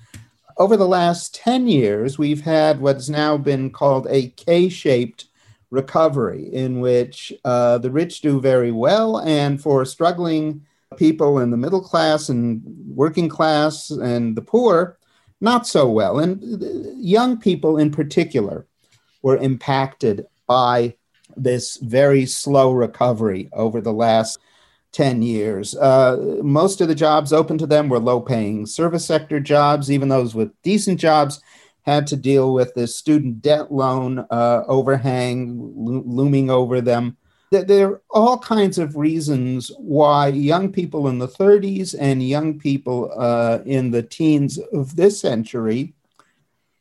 Over 0.57 0.77
the 0.77 0.89
last 0.89 1.35
10 1.35 1.69
years, 1.69 2.19
we've 2.19 2.41
had 2.41 2.81
what's 2.81 3.09
now 3.09 3.37
been 3.37 3.71
called 3.71 4.07
a 4.09 4.29
K 4.31 4.69
shaped 4.69 5.27
recovery, 5.71 6.53
in 6.53 6.81
which 6.81 7.33
uh, 7.45 7.79
the 7.79 7.91
rich 7.91 8.23
do 8.23 8.41
very 8.41 8.73
well, 8.73 9.19
and 9.19 9.61
for 9.61 9.85
struggling 9.85 10.63
people 10.97 11.39
in 11.39 11.51
the 11.51 11.57
middle 11.57 11.83
class 11.83 12.29
and 12.29 12.63
working 12.89 13.29
class 13.29 13.91
and 13.91 14.37
the 14.37 14.43
poor, 14.43 14.99
not 15.41 15.67
so 15.67 15.89
well. 15.89 16.19
And 16.19 16.43
young 16.97 17.39
people 17.39 17.77
in 17.77 17.91
particular 17.91 18.67
were 19.23 19.37
impacted 19.37 20.27
by 20.47 20.95
this 21.37 21.77
very 21.77 22.27
slow 22.27 22.73
recovery 22.73 23.49
over 23.53 23.81
the 23.81 23.93
last 23.93 24.39
10 24.93 25.23
years. 25.23 25.77
Uh, 25.77 26.39
most 26.43 26.81
of 26.81 26.89
the 26.89 26.95
jobs 26.95 27.33
open 27.33 27.59
to 27.59 27.67
them 27.67 27.89
were 27.89 27.99
low 27.99 28.21
paying 28.21 28.67
service 28.67 29.05
sector 29.05 29.39
jobs. 29.39 29.91
Even 29.91 30.09
those 30.09 30.35
with 30.35 30.51
decent 30.63 30.99
jobs 30.99 31.43
had 31.83 32.07
to 32.07 32.17
deal 32.17 32.53
with 32.53 32.75
this 32.75 32.97
student 32.97 33.41
debt 33.43 33.73
loan 33.73 34.27
uh, 34.31 34.63
overhang 34.67 35.57
lo- 35.75 36.03
looming 36.05 36.51
over 36.51 36.81
them. 36.81 37.17
There 37.51 37.89
are 37.89 38.03
all 38.11 38.39
kinds 38.39 38.77
of 38.77 38.97
reasons 38.97 39.71
why 39.79 40.29
young 40.29 40.71
people 40.71 41.09
in 41.09 41.19
the 41.19 41.29
30s 41.29 41.95
and 41.99 42.23
young 42.23 42.59
people 42.59 43.11
uh, 43.17 43.61
in 43.65 43.91
the 43.91 44.03
teens 44.03 44.59
of 44.59 44.97
this 44.97 45.19
century 45.19 45.95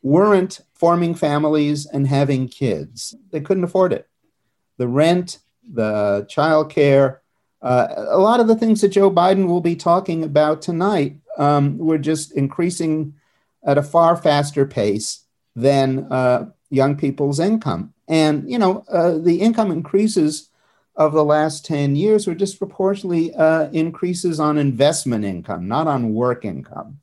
weren't 0.02 0.60
forming 0.80 1.16
families 1.16 1.86
and 1.86 2.08
having 2.08 2.48
kids. 2.48 3.16
They 3.32 3.42
couldn't 3.42 3.64
afford 3.64 3.94
it. 3.94 4.08
The 4.78 4.88
rent, 4.88 5.40
the 5.68 6.28
childcare, 6.30 7.20
uh, 7.62 7.88
a 8.10 8.20
lot 8.20 8.40
of 8.40 8.48
the 8.48 8.56
things 8.56 8.82
that 8.82 8.90
Joe 8.90 9.10
Biden 9.10 9.48
will 9.48 9.62
be 9.62 9.76
talking 9.76 10.24
about 10.24 10.62
tonight 10.62 11.16
um, 11.38 11.78
were 11.78 11.98
just 11.98 12.32
increasing 12.34 13.16
at 13.64 13.78
a 13.78 13.84
far 13.84 14.16
faster 14.16 14.66
pace 14.66 15.26
than 15.56 16.12
uh, 16.12 16.52
young 16.70 16.96
people's 16.96 17.40
income. 17.40 17.94
And, 18.08 18.50
you 18.50 18.60
know, 18.60 18.86
uh, 18.90 19.18
the 19.18 19.42
income 19.42 19.72
increases 19.72 20.50
of 20.96 21.14
the 21.14 21.26
last 21.26 21.66
10 21.66 21.96
years 21.96 22.28
were 22.28 22.36
disproportionately 22.36 23.34
uh, 23.34 23.70
increases 23.72 24.40
on 24.40 24.58
investment 24.58 25.26
income, 25.26 25.68
not 25.68 25.88
on 25.88 26.14
work 26.14 26.46
income 26.46 27.00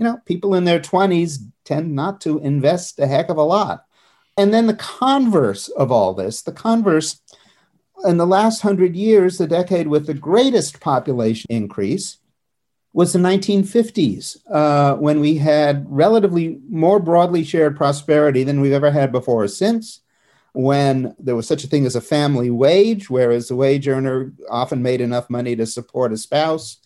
you 0.00 0.04
know, 0.04 0.18
people 0.24 0.54
in 0.54 0.64
their 0.64 0.80
20s 0.80 1.36
tend 1.70 1.94
not 1.94 2.20
to 2.22 2.38
invest 2.40 2.98
a 2.98 3.06
heck 3.06 3.28
of 3.28 3.36
a 3.36 3.42
lot. 3.42 3.84
And 4.36 4.52
then 4.52 4.66
the 4.66 4.74
converse 4.74 5.68
of 5.68 5.92
all 5.92 6.14
this, 6.14 6.42
the 6.42 6.52
converse, 6.52 7.20
in 8.04 8.16
the 8.16 8.26
last 8.26 8.62
hundred 8.62 8.96
years, 8.96 9.38
the 9.38 9.46
decade 9.46 9.86
with 9.86 10.06
the 10.06 10.14
greatest 10.14 10.80
population 10.80 11.46
increase 11.50 12.18
was 12.92 13.12
the 13.12 13.18
1950s, 13.20 14.38
uh, 14.50 14.96
when 14.96 15.20
we 15.20 15.36
had 15.36 15.86
relatively 15.88 16.58
more 16.68 16.98
broadly 16.98 17.44
shared 17.44 17.76
prosperity 17.76 18.42
than 18.42 18.60
we've 18.60 18.72
ever 18.72 18.90
had 18.90 19.12
before 19.12 19.44
or 19.44 19.48
since, 19.48 20.00
when 20.54 21.14
there 21.20 21.36
was 21.36 21.46
such 21.46 21.62
a 21.62 21.68
thing 21.68 21.86
as 21.86 21.94
a 21.94 22.00
family 22.00 22.50
wage, 22.50 23.08
whereas 23.08 23.46
the 23.46 23.54
wage 23.54 23.86
earner 23.86 24.32
often 24.50 24.82
made 24.82 25.00
enough 25.00 25.30
money 25.30 25.54
to 25.54 25.66
support 25.66 26.12
a 26.12 26.16
spouse 26.16 26.79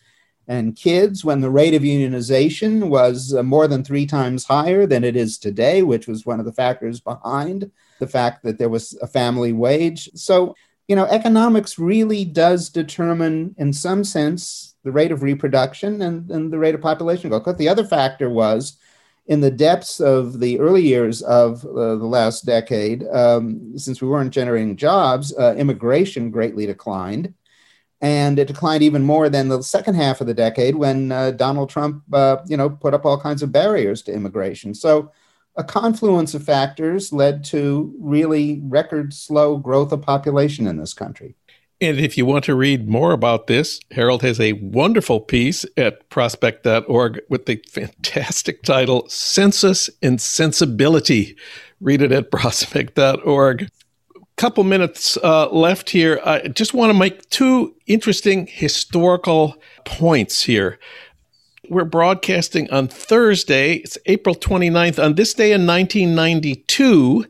and 0.47 0.77
kids 0.77 1.25
when 1.25 1.41
the 1.41 1.51
rate 1.51 1.75
of 1.75 1.83
unionization 1.83 2.89
was 2.89 3.35
uh, 3.35 3.43
more 3.43 3.67
than 3.67 3.83
three 3.83 4.07
times 4.07 4.45
higher 4.45 4.87
than 4.87 5.05
it 5.05 5.17
is 5.17 5.39
today, 5.39 5.83
which 5.83 6.07
was 6.07 6.27
one 6.27 6.41
of 6.41 6.47
the 6.47 6.53
factors 6.53 7.01
behind 7.01 7.71
the 7.99 8.07
fact 8.07 8.43
that 8.43 8.59
there 8.59 8.69
was 8.69 8.97
a 9.01 9.07
family 9.07 9.53
wage. 9.53 10.11
So, 10.15 10.55
you 10.89 10.97
know, 10.97 11.07
economics 11.07 11.79
really 11.79 12.25
does 12.25 12.69
determine, 12.69 13.55
in 13.59 13.73
some 13.73 14.05
sense, 14.05 14.75
the 14.85 14.93
rate 14.93 15.13
of 15.13 15.23
reproduction 15.23 16.03
and, 16.03 16.31
and 16.31 16.53
the 16.53 16.59
rate 16.59 16.75
of 16.75 16.83
population 16.83 17.31
growth. 17.31 17.45
But 17.45 17.57
the 17.57 17.69
other 17.69 17.85
factor 17.85 18.29
was 18.29 18.77
in 19.27 19.41
the 19.41 19.51
depths 19.51 20.01
of 20.01 20.41
the 20.41 20.61
early 20.61 20.83
years 20.83 21.23
of 21.23 21.65
uh, 21.65 21.97
the 21.97 22.05
last 22.05 22.45
decade, 22.45 23.07
um, 23.09 23.79
since 23.79 24.03
we 24.03 24.09
weren't 24.09 24.31
generating 24.33 24.77
jobs, 24.77 25.35
uh, 25.39 25.55
immigration 25.57 26.31
greatly 26.31 26.67
declined 26.67 27.33
and 28.01 28.39
it 28.39 28.49
declined 28.49 28.83
even 28.83 29.03
more 29.03 29.29
than 29.29 29.49
the 29.49 29.63
second 29.63 29.95
half 29.95 30.21
of 30.21 30.27
the 30.27 30.35
decade 30.35 30.77
when 30.77 31.13
uh, 31.13 31.31
Donald 31.31 31.71
Trump, 31.71 32.03
uh, 32.13 32.39
you 32.47 32.57
know, 32.57 32.71
put 32.71 32.95
up 32.95 33.05
all 33.05 33.19
kinds 33.19 33.43
of 33.43 33.53
barriers 33.53 34.03
to 34.03 34.13
immigration. 34.13 34.75
So, 34.75 35.11
a 35.57 35.63
confluence 35.63 36.35
of 36.35 36.43
factors 36.43 37.13
led 37.13 37.45
to 37.45 37.95
really 38.01 38.61
record 38.65 39.15
slow 39.15 39.57
growth 39.57 39.93
of 39.93 40.03
population 40.03 40.67
in 40.67 40.79
this 40.79 40.93
country. 40.93 41.37
And 41.81 41.99
if 41.99 42.17
you 42.17 42.25
want 42.27 42.45
to 42.45 42.55
read 42.55 42.89
more 42.89 43.13
about 43.13 43.47
this, 43.47 43.81
Harold 43.91 44.23
has 44.23 44.41
a 44.41 44.55
wonderful 44.55 45.21
piece 45.21 45.67
at 45.77 46.09
prospect.org 46.09 47.21
with 47.29 47.47
the 47.47 47.63
fantastic 47.69 48.63
title 48.63 49.09
Census 49.09 49.91
and 50.03 50.21
Sensibility. 50.21 51.37
Read 51.81 52.03
it 52.03 52.11
at 52.11 52.31
prospect.org 52.31 53.71
couple 54.37 54.65
minutes 54.65 55.17
uh, 55.19 55.49
left 55.51 55.91
here. 55.91 56.21
I 56.25 56.49
just 56.49 56.75
want 56.75 56.91
to 56.91 56.99
make 56.99 57.29
two 57.31 57.75
interesting 57.87 58.47
historical 58.47 59.57
points 59.85 60.43
here. 60.43 60.79
We're 61.71 61.85
broadcasting 61.85 62.71
on 62.71 62.89
Thursday, 62.89 63.77
it's 63.77 63.97
April 64.07 64.35
29th. 64.35 65.03
On 65.03 65.15
this 65.15 65.33
day 65.33 65.53
in 65.53 65.67
1992, 65.67 67.27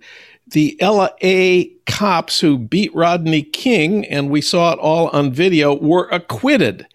the 0.49 0.77
LA 0.81 1.65
cops 1.87 2.41
who 2.41 2.59
beat 2.59 2.95
Rodney 2.95 3.43
King, 3.43 4.05
and 4.07 4.31
we 4.31 4.41
saw 4.41 4.73
it 4.73 4.79
all 4.79 5.09
on 5.09 5.33
video, 5.33 5.75
were 5.75 6.09
acquitted. 6.11 6.87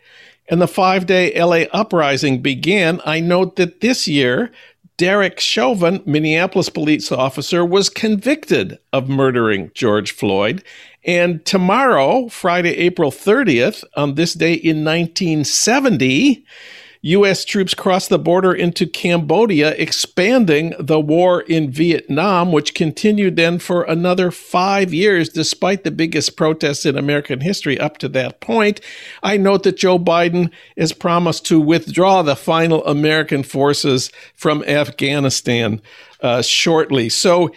And 0.50 0.62
the 0.62 0.68
five 0.68 1.06
day 1.06 1.40
LA 1.40 1.66
uprising 1.72 2.42
began. 2.42 3.00
I 3.06 3.20
note 3.20 3.56
that 3.56 3.82
this 3.82 4.08
year, 4.08 4.52
Derek 5.00 5.40
Chauvin, 5.40 6.04
Minneapolis 6.06 6.68
police 6.68 7.10
officer, 7.10 7.64
was 7.64 7.88
convicted 7.88 8.80
of 8.92 9.08
murdering 9.08 9.72
George 9.74 10.12
Floyd. 10.12 10.62
And 11.06 11.46
tomorrow, 11.46 12.28
Friday, 12.28 12.76
April 12.76 13.10
30th, 13.10 13.86
on 13.96 14.16
this 14.16 14.34
day 14.34 14.52
in 14.52 14.84
1970, 14.84 16.44
U.S. 17.02 17.46
troops 17.46 17.74
crossed 17.74 18.10
the 18.10 18.20
border 18.20 18.54
into 18.54 18.86
Cambodia, 18.86 19.74
expanding 19.76 20.74
the 20.78 21.00
war 21.00 21.42
in 21.42 21.72
Vietnam, 21.72 22.52
which 22.52 22.74
continued 22.74 23.38
then 23.38 23.58
for 23.58 23.84
another 23.84 24.32
five 24.32 24.94
years, 24.94 25.30
despite 25.30 25.86
the 25.86 25.92
biggest 25.92 26.36
protests 26.36 26.86
in 26.86 26.98
American 26.98 27.40
history 27.40 27.80
up 27.80 28.00
to 28.00 28.10
that 28.10 28.42
point. 28.42 28.82
I 29.24 29.38
note 29.38 29.64
that 29.64 29.78
Joe 29.78 29.98
Biden 29.98 30.52
has 30.78 30.92
promised 30.92 31.46
to 31.46 31.62
withdraw 31.62 32.22
the 32.22 32.36
final 32.36 32.86
American 32.86 33.44
forces 33.44 34.12
from 34.36 34.62
Afghanistan 34.66 35.82
uh, 36.20 36.42
shortly. 36.42 37.08
So, 37.08 37.52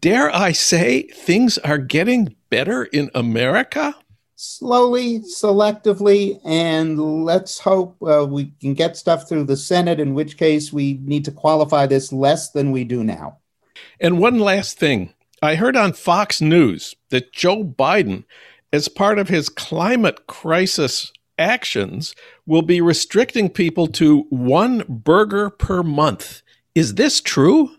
dare 0.00 0.34
I 0.34 0.52
say, 0.52 1.02
things 1.02 1.58
are 1.58 1.78
getting 1.78 2.34
better 2.48 2.84
in 2.84 3.10
America? 3.14 3.94
Slowly, 4.36 5.20
selectively, 5.20 6.38
and 6.44 7.24
let's 7.24 7.58
hope 7.58 7.96
uh, 8.02 8.24
we 8.28 8.52
can 8.60 8.74
get 8.74 8.96
stuff 8.96 9.28
through 9.28 9.44
the 9.44 9.56
Senate, 9.56 9.98
in 9.98 10.14
which 10.14 10.36
case 10.36 10.72
we 10.72 11.00
need 11.02 11.24
to 11.24 11.32
qualify 11.32 11.86
this 11.86 12.12
less 12.12 12.50
than 12.50 12.70
we 12.70 12.84
do 12.84 13.02
now. 13.02 13.38
And 13.98 14.18
one 14.18 14.38
last 14.38 14.78
thing 14.78 15.12
I 15.42 15.56
heard 15.56 15.76
on 15.76 15.94
Fox 15.94 16.40
News 16.40 16.94
that 17.10 17.32
Joe 17.32 17.64
Biden, 17.64 18.24
as 18.72 18.88
part 18.88 19.18
of 19.18 19.28
his 19.28 19.48
climate 19.48 20.26
crisis 20.26 21.12
actions, 21.38 22.14
will 22.46 22.62
be 22.62 22.80
restricting 22.80 23.48
people 23.48 23.86
to 23.88 24.26
one 24.28 24.84
burger 24.88 25.50
per 25.50 25.82
month. 25.82 26.42
Is 26.74 26.94
this 26.94 27.20
true? 27.22 27.70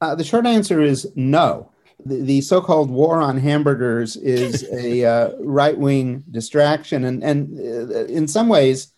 Uh, 0.00 0.14
the 0.14 0.24
short 0.24 0.46
answer 0.46 0.82
is 0.82 1.10
no 1.14 1.70
the, 2.04 2.20
the 2.20 2.40
so-called 2.40 2.90
war 2.90 3.20
on 3.20 3.38
hamburgers 3.38 4.16
is 4.16 4.64
a 4.72 5.04
uh, 5.04 5.30
right-wing 5.40 6.24
distraction, 6.30 7.04
and 7.04 7.22
and 7.22 7.58
uh, 7.58 8.04
in 8.06 8.28
some 8.28 8.48
ways, 8.48 8.88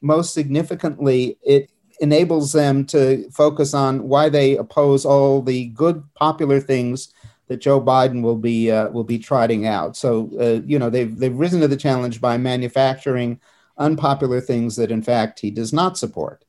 most 0.00 0.34
significantly, 0.34 1.38
it 1.42 1.70
enables 2.00 2.52
them 2.52 2.84
to 2.86 3.30
focus 3.30 3.74
on 3.74 4.08
why 4.08 4.28
they 4.28 4.56
oppose 4.56 5.04
all 5.04 5.42
the 5.42 5.66
good 5.66 6.02
popular 6.14 6.60
things 6.60 7.12
that 7.48 7.60
Joe 7.60 7.80
Biden 7.80 8.22
will 8.22 8.36
be 8.36 8.70
uh, 8.70 8.88
will 8.90 9.04
be 9.04 9.18
trotting 9.18 9.66
out. 9.66 9.96
So 9.96 10.30
uh, 10.40 10.64
you 10.66 10.78
know 10.78 10.88
they've 10.88 11.16
they've 11.16 11.36
risen 11.36 11.60
to 11.60 11.68
the 11.68 11.76
challenge 11.76 12.20
by 12.20 12.36
manufacturing 12.38 13.40
unpopular 13.76 14.40
things 14.40 14.76
that 14.76 14.90
in 14.90 15.02
fact 15.02 15.40
he 15.40 15.50
does 15.50 15.72
not 15.72 15.98
support. 15.98 16.44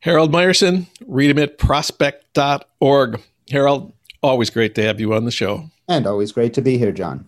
Harold 0.00 0.32
Meyerson, 0.32 0.86
read 1.06 1.30
him 1.30 1.38
at 1.38 1.58
prospect.org. 1.58 3.20
Harold, 3.50 3.92
Always 4.22 4.50
great 4.50 4.74
to 4.74 4.82
have 4.82 5.00
you 5.00 5.14
on 5.14 5.24
the 5.24 5.30
show. 5.30 5.70
And 5.88 6.06
always 6.06 6.32
great 6.32 6.52
to 6.54 6.60
be 6.60 6.76
here, 6.76 6.92
John. 6.92 7.26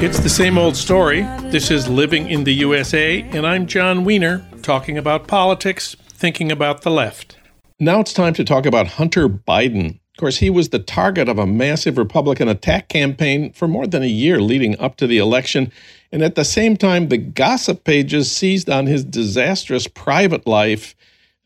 It's 0.00 0.20
the 0.20 0.28
same 0.28 0.56
old 0.56 0.76
story. 0.76 1.22
This 1.50 1.72
is 1.72 1.88
Living 1.88 2.30
in 2.30 2.44
the 2.44 2.54
USA, 2.54 3.22
and 3.32 3.44
I'm 3.44 3.66
Jon 3.66 4.04
Wiener, 4.04 4.46
talking 4.62 4.96
about 4.96 5.26
politics, 5.26 5.96
thinking 6.08 6.52
about 6.52 6.82
the 6.82 6.90
left. 6.90 7.37
Now 7.80 8.00
it's 8.00 8.12
time 8.12 8.34
to 8.34 8.42
talk 8.42 8.66
about 8.66 8.88
Hunter 8.88 9.28
Biden. 9.28 9.90
Of 9.90 10.16
course, 10.18 10.38
he 10.38 10.50
was 10.50 10.70
the 10.70 10.80
target 10.80 11.28
of 11.28 11.38
a 11.38 11.46
massive 11.46 11.96
Republican 11.96 12.48
attack 12.48 12.88
campaign 12.88 13.52
for 13.52 13.68
more 13.68 13.86
than 13.86 14.02
a 14.02 14.06
year 14.06 14.40
leading 14.40 14.76
up 14.80 14.96
to 14.96 15.06
the 15.06 15.18
election. 15.18 15.70
And 16.10 16.20
at 16.24 16.34
the 16.34 16.44
same 16.44 16.76
time, 16.76 17.06
the 17.06 17.18
gossip 17.18 17.84
pages 17.84 18.32
seized 18.32 18.68
on 18.68 18.86
his 18.86 19.04
disastrous 19.04 19.86
private 19.86 20.44
life. 20.44 20.96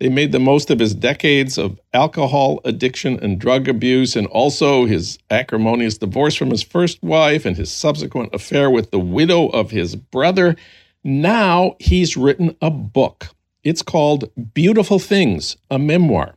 They 0.01 0.09
made 0.09 0.33
the 0.33 0.40
most 0.40 0.71
of 0.71 0.79
his 0.79 0.95
decades 0.95 1.59
of 1.59 1.79
alcohol 1.92 2.62
addiction 2.64 3.21
and 3.23 3.38
drug 3.38 3.68
abuse, 3.68 4.16
and 4.16 4.27
also 4.29 4.87
his 4.87 5.18
acrimonious 5.31 5.99
divorce 5.99 6.35
from 6.35 6.49
his 6.49 6.62
first 6.62 7.03
wife 7.03 7.45
and 7.45 7.59
his 7.59 7.71
subsequent 7.71 8.35
affair 8.35 8.71
with 8.71 8.90
the 8.90 8.99
widow 8.99 9.49
of 9.49 9.71
his 9.71 9.97
brother. 9.97 10.57
Now 11.05 11.77
he's 11.79 12.16
written 12.16 12.57
a 12.62 12.71
book 12.71 13.35
it's 13.64 13.83
called 13.83 14.31
Beautiful 14.55 14.98
Things, 14.98 15.57
a 15.70 15.79
memoir. 15.79 16.35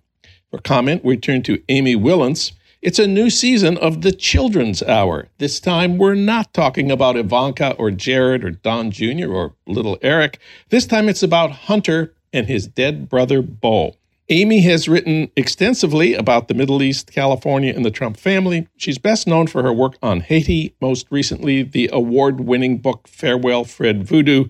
For 0.51 0.59
comment, 0.59 1.03
we 1.03 1.17
turn 1.17 1.41
to 1.43 1.61
Amy 1.69 1.95
Wilentz. 1.95 2.51
It's 2.81 2.99
a 2.99 3.07
new 3.07 3.31
season 3.31 3.77
of 3.77 4.01
the 4.01 4.11
Children's 4.11 4.83
Hour. 4.83 5.27
This 5.39 5.59
time, 5.59 5.97
we're 5.97 6.13
not 6.13 6.53
talking 6.53 6.91
about 6.91 7.17
Ivanka 7.17 7.73
or 7.73 7.89
Jared 7.89 8.43
or 8.43 8.51
Don 8.51 8.91
Jr. 8.91 9.31
or 9.31 9.53
little 9.65 9.97
Eric. 10.03 10.39
This 10.69 10.85
time, 10.85 11.09
it's 11.09 11.23
about 11.23 11.51
Hunter 11.51 12.13
and 12.31 12.47
his 12.47 12.67
dead 12.67 13.09
brother, 13.09 13.41
Beau. 13.41 13.95
Amy 14.29 14.61
has 14.61 14.87
written 14.87 15.29
extensively 15.35 16.13
about 16.13 16.47
the 16.47 16.53
Middle 16.53 16.81
East, 16.81 17.11
California, 17.11 17.73
and 17.75 17.85
the 17.85 17.91
Trump 17.91 18.17
family. 18.17 18.67
She's 18.75 18.97
best 18.97 19.27
known 19.27 19.47
for 19.47 19.61
her 19.63 19.73
work 19.73 19.97
on 20.01 20.21
Haiti, 20.21 20.75
most 20.81 21.07
recently, 21.11 21.63
the 21.63 21.89
award 21.91 22.41
winning 22.41 22.77
book 22.77 23.07
Farewell 23.07 23.65
Fred 23.65 24.03
Voodoo, 24.03 24.45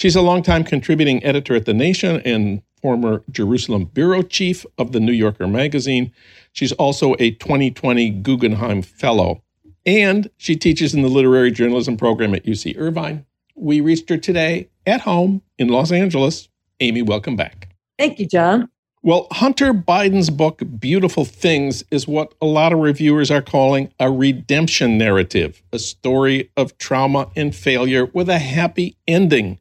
She's 0.00 0.16
a 0.16 0.22
longtime 0.22 0.64
contributing 0.64 1.22
editor 1.22 1.54
at 1.54 1.66
The 1.66 1.74
Nation 1.74 2.22
and 2.24 2.62
former 2.80 3.22
Jerusalem 3.30 3.84
bureau 3.84 4.22
chief 4.22 4.64
of 4.78 4.92
the 4.92 4.98
New 4.98 5.12
Yorker 5.12 5.46
magazine. 5.46 6.10
She's 6.52 6.72
also 6.72 7.16
a 7.18 7.32
2020 7.32 8.08
Guggenheim 8.08 8.80
Fellow. 8.80 9.42
And 9.84 10.30
she 10.38 10.56
teaches 10.56 10.94
in 10.94 11.02
the 11.02 11.08
literary 11.10 11.50
journalism 11.50 11.98
program 11.98 12.34
at 12.34 12.46
UC 12.46 12.78
Irvine. 12.78 13.26
We 13.54 13.82
reached 13.82 14.08
her 14.08 14.16
today 14.16 14.70
at 14.86 15.02
home 15.02 15.42
in 15.58 15.68
Los 15.68 15.92
Angeles. 15.92 16.48
Amy, 16.80 17.02
welcome 17.02 17.36
back. 17.36 17.68
Thank 17.98 18.18
you, 18.18 18.26
John. 18.26 18.70
Well, 19.02 19.26
Hunter 19.32 19.74
Biden's 19.74 20.30
book, 20.30 20.62
Beautiful 20.78 21.26
Things, 21.26 21.84
is 21.90 22.08
what 22.08 22.32
a 22.40 22.46
lot 22.46 22.72
of 22.72 22.78
reviewers 22.78 23.30
are 23.30 23.42
calling 23.42 23.92
a 24.00 24.10
redemption 24.10 24.96
narrative, 24.96 25.62
a 25.74 25.78
story 25.78 26.50
of 26.56 26.78
trauma 26.78 27.30
and 27.36 27.54
failure 27.54 28.06
with 28.14 28.30
a 28.30 28.38
happy 28.38 28.96
ending 29.06 29.58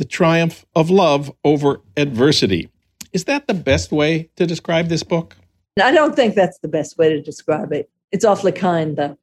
the 0.00 0.06
triumph 0.06 0.64
of 0.74 0.88
love 0.88 1.30
over 1.44 1.82
adversity. 1.98 2.70
Is 3.12 3.24
that 3.24 3.46
the 3.46 3.52
best 3.52 3.92
way 3.92 4.30
to 4.36 4.46
describe 4.46 4.88
this 4.88 5.02
book? 5.02 5.36
I 5.80 5.92
don't 5.92 6.16
think 6.16 6.34
that's 6.34 6.58
the 6.60 6.68
best 6.68 6.96
way 6.96 7.10
to 7.10 7.20
describe 7.20 7.70
it. 7.70 7.90
It's 8.10 8.24
awfully 8.24 8.52
kind, 8.52 8.96
though. 8.96 9.18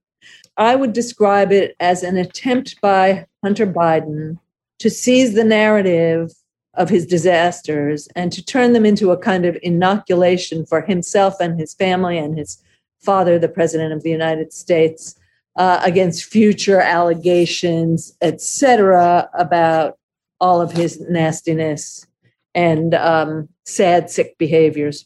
I 0.56 0.76
would 0.76 0.94
describe 0.94 1.52
it 1.52 1.76
as 1.80 2.04
an 2.04 2.16
attempt 2.16 2.80
by 2.80 3.26
Hunter 3.44 3.66
Biden 3.66 4.38
to 4.78 4.92
seize 4.92 5.34
the 5.34 5.44
narrative 5.44 6.32
of 6.76 6.90
his 6.90 7.08
disasters 7.08 8.08
and 8.16 8.32
to 8.32 8.46
turn 8.46 8.74
them 8.74 8.86
into 8.86 9.10
a 9.10 9.18
kind 9.18 9.48
of 9.48 9.58
inoculation 9.64 10.64
for 10.64 10.82
himself 10.82 11.40
and 11.40 11.60
his 11.60 11.74
family 11.74 12.20
and 12.20 12.38
his 12.38 12.62
father, 13.00 13.40
the 13.40 13.50
President 13.50 13.94
of 13.94 14.04
the 14.04 14.12
United 14.12 14.54
States, 14.54 15.16
uh, 15.56 15.82
against 15.84 16.26
future 16.26 16.80
allegations, 16.80 18.16
etc., 18.22 19.28
about 19.34 19.98
all 20.40 20.62
of 20.62 20.72
his 20.72 21.00
nastiness 21.10 22.06
and 22.54 22.94
um, 22.96 23.50
sad, 23.66 24.10
sick 24.10 24.38
behaviors. 24.38 25.06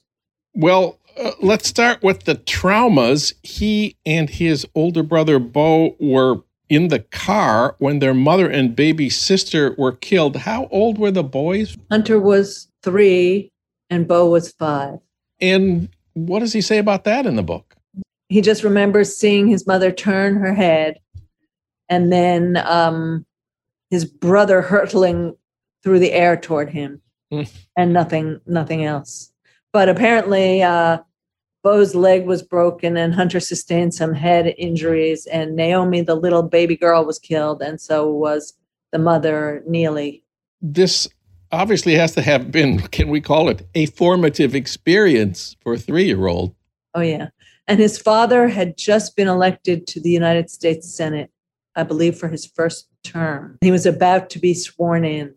Well, 0.54 1.00
uh, 1.18 1.32
let's 1.42 1.68
start 1.68 2.02
with 2.04 2.24
the 2.24 2.36
traumas. 2.36 3.34
He 3.44 3.98
and 4.06 4.30
his 4.30 4.66
older 4.76 5.04
brother, 5.04 5.40
Beau 5.40 5.96
were 6.00 6.42
in 6.70 6.88
the 6.88 7.00
car 7.00 7.76
when 7.80 8.00
their 8.00 8.14
mother 8.14 8.50
and 8.50 8.76
baby 8.76 9.10
sister 9.10 9.76
were 9.78 9.92
killed. 9.92 10.38
How 10.38 10.68
old 10.72 10.98
were 10.98 11.12
the 11.12 11.24
boys? 11.24 11.78
Hunter 11.90 12.20
was 12.20 12.70
three 12.82 13.52
and 13.90 14.08
Beau 14.08 14.30
was 14.30 14.54
five. 14.54 15.00
And 15.42 15.90
what 16.14 16.40
does 16.40 16.54
he 16.54 16.62
say 16.62 16.78
about 16.78 17.04
that 17.04 17.26
in 17.26 17.36
the 17.36 17.44
book? 17.44 17.76
He 18.30 18.40
just 18.40 18.64
remembers 18.64 19.16
seeing 19.16 19.48
his 19.48 19.68
mother 19.68 19.92
turn 19.92 20.36
her 20.36 20.54
head 20.54 20.98
and 21.90 22.12
then 22.12 22.56
um, 22.66 23.26
his 23.92 24.06
brother 24.06 24.62
hurtling 24.64 25.36
through 25.84 26.00
the 26.00 26.14
air 26.14 26.38
toward 26.38 26.70
him 26.70 27.02
mm. 27.32 27.48
and 27.78 27.94
nothing 27.94 28.40
nothing 28.48 28.84
else. 28.84 29.32
But 29.72 29.90
apparently 29.90 30.64
uh 30.64 31.00
Beau's 31.64 31.94
leg 31.94 32.26
was 32.26 32.42
broken 32.42 32.98
and 32.98 33.14
Hunter 33.14 33.40
sustained 33.40 33.94
some 33.94 34.16
head 34.16 34.56
injuries 34.58 35.28
and 35.28 35.56
Naomi 35.56 36.02
the 36.02 36.16
little 36.16 36.42
baby 36.42 36.76
girl 36.76 37.06
was 37.06 37.20
killed 37.20 37.62
and 37.62 37.80
so 37.80 38.10
was 38.10 38.54
the 38.92 38.98
mother 38.98 39.62
Neely. 39.68 40.24
This 40.62 41.08
obviously 41.52 41.94
has 41.96 42.14
to 42.14 42.22
have 42.22 42.52
been 42.52 42.80
can 42.80 43.10
we 43.10 43.22
call 43.22 43.50
it 43.50 43.68
a 43.76 43.86
formative 43.88 44.56
experience 44.56 45.56
for 45.62 45.74
a 45.74 45.78
3-year-old 45.78 46.56
oh 46.96 47.02
yeah. 47.02 47.30
And 47.68 47.80
his 47.80 47.98
father 47.98 48.50
had 48.50 48.78
just 48.78 49.16
been 49.16 49.28
elected 49.28 49.88
to 49.88 50.02
the 50.02 50.10
United 50.10 50.50
States 50.50 50.96
Senate 50.96 51.30
I 51.76 51.84
believe 51.84 52.18
for 52.18 52.28
his 52.28 52.46
first 52.46 52.88
term. 53.04 53.58
He 53.62 53.72
was 53.72 53.86
about 53.86 54.30
to 54.32 54.40
be 54.40 54.54
sworn 54.54 55.06
in. 55.06 55.34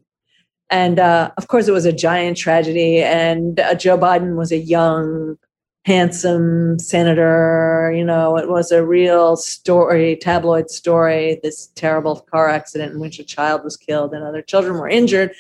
And 0.71 0.99
uh, 0.99 1.31
of 1.37 1.49
course, 1.49 1.69
it 1.69 1.73
was 1.73 1.85
a 1.85 1.93
giant 1.93 2.37
tragedy. 2.37 3.03
And 3.03 3.61
uh, 3.61 3.75
Joe 3.75 3.99
Biden 3.99 4.37
was 4.37 4.51
a 4.51 4.59
young, 4.59 5.37
handsome 5.85 6.79
senator. 6.79 7.93
You 7.95 8.05
know, 8.05 8.37
it 8.37 8.49
was 8.49 8.73
a 8.73 8.85
real 8.85 9.37
story, 9.37 10.17
tabloid 10.17 10.71
story, 10.71 11.39
this 11.43 11.69
terrible 11.75 12.21
car 12.31 12.49
accident 12.49 12.93
in 12.93 13.01
which 13.01 13.19
a 13.19 13.25
child 13.25 13.63
was 13.63 13.77
killed 13.77 14.15
and 14.15 14.25
other 14.25 14.43
children 14.43 14.79
were 14.79 14.89
injured. 14.89 15.33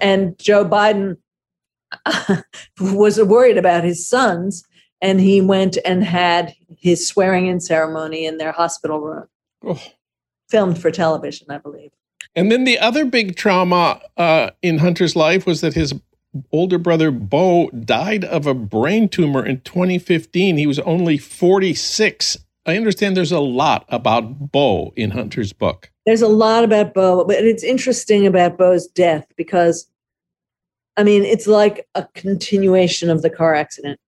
And 0.00 0.38
Joe 0.38 0.64
Biden 0.64 1.18
was 2.80 3.22
worried 3.22 3.58
about 3.58 3.84
his 3.84 4.06
sons. 4.08 4.64
And 5.00 5.20
he 5.20 5.40
went 5.40 5.78
and 5.84 6.04
had 6.04 6.54
his 6.78 7.06
swearing 7.06 7.46
in 7.46 7.60
ceremony 7.60 8.24
in 8.24 8.38
their 8.38 8.52
hospital 8.52 9.00
room, 9.00 9.26
oh. 9.64 9.82
Filmed 10.52 10.78
for 10.78 10.90
television, 10.90 11.50
I 11.50 11.56
believe. 11.56 11.92
And 12.36 12.52
then 12.52 12.64
the 12.64 12.78
other 12.78 13.06
big 13.06 13.36
trauma 13.36 14.02
uh, 14.18 14.50
in 14.60 14.78
Hunter's 14.78 15.16
life 15.16 15.46
was 15.46 15.62
that 15.62 15.72
his 15.72 15.94
older 16.52 16.76
brother 16.76 17.10
Beau 17.10 17.70
died 17.70 18.22
of 18.26 18.46
a 18.46 18.52
brain 18.52 19.08
tumor 19.08 19.42
in 19.46 19.62
2015. 19.62 20.58
He 20.58 20.66
was 20.66 20.78
only 20.80 21.16
46. 21.16 22.36
I 22.66 22.76
understand 22.76 23.16
there's 23.16 23.32
a 23.32 23.40
lot 23.40 23.86
about 23.88 24.52
Beau 24.52 24.92
in 24.94 25.12
Hunter's 25.12 25.54
book. 25.54 25.90
There's 26.04 26.20
a 26.20 26.28
lot 26.28 26.64
about 26.64 26.92
Beau, 26.92 27.24
but 27.24 27.36
it's 27.36 27.64
interesting 27.64 28.26
about 28.26 28.58
Beau's 28.58 28.86
death 28.86 29.26
because, 29.36 29.88
I 30.98 31.02
mean, 31.02 31.22
it's 31.22 31.46
like 31.46 31.88
a 31.94 32.06
continuation 32.12 33.08
of 33.08 33.22
the 33.22 33.30
car 33.30 33.54
accident. 33.54 33.98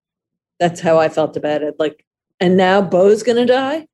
That's 0.60 0.82
how 0.82 0.98
I 0.98 1.08
felt 1.08 1.38
about 1.38 1.62
it. 1.62 1.76
Like, 1.78 2.04
and 2.38 2.58
now 2.58 2.82
Beau's 2.82 3.22
going 3.22 3.38
to 3.38 3.50
die. 3.50 3.88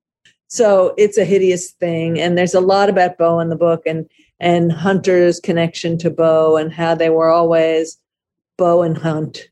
So 0.51 0.95
it's 0.99 1.17
a 1.17 1.25
hideous 1.25 1.71
thing. 1.71 2.21
And 2.21 2.37
there's 2.37 2.55
a 2.55 2.61
lot 2.61 2.91
about 2.91 3.17
Beau 3.17 3.39
in 3.39 3.49
the 3.49 3.57
book 3.57 3.83
and 3.87 4.09
and 4.41 4.73
Hunter's 4.73 5.39
connection 5.39 5.97
to 5.99 6.11
Beau 6.11 6.57
and 6.57 6.73
how 6.73 6.95
they 6.95 7.11
were 7.11 7.29
always 7.29 7.99
Beau 8.59 8.83
and 8.83 8.99
Hunt. 8.99 9.49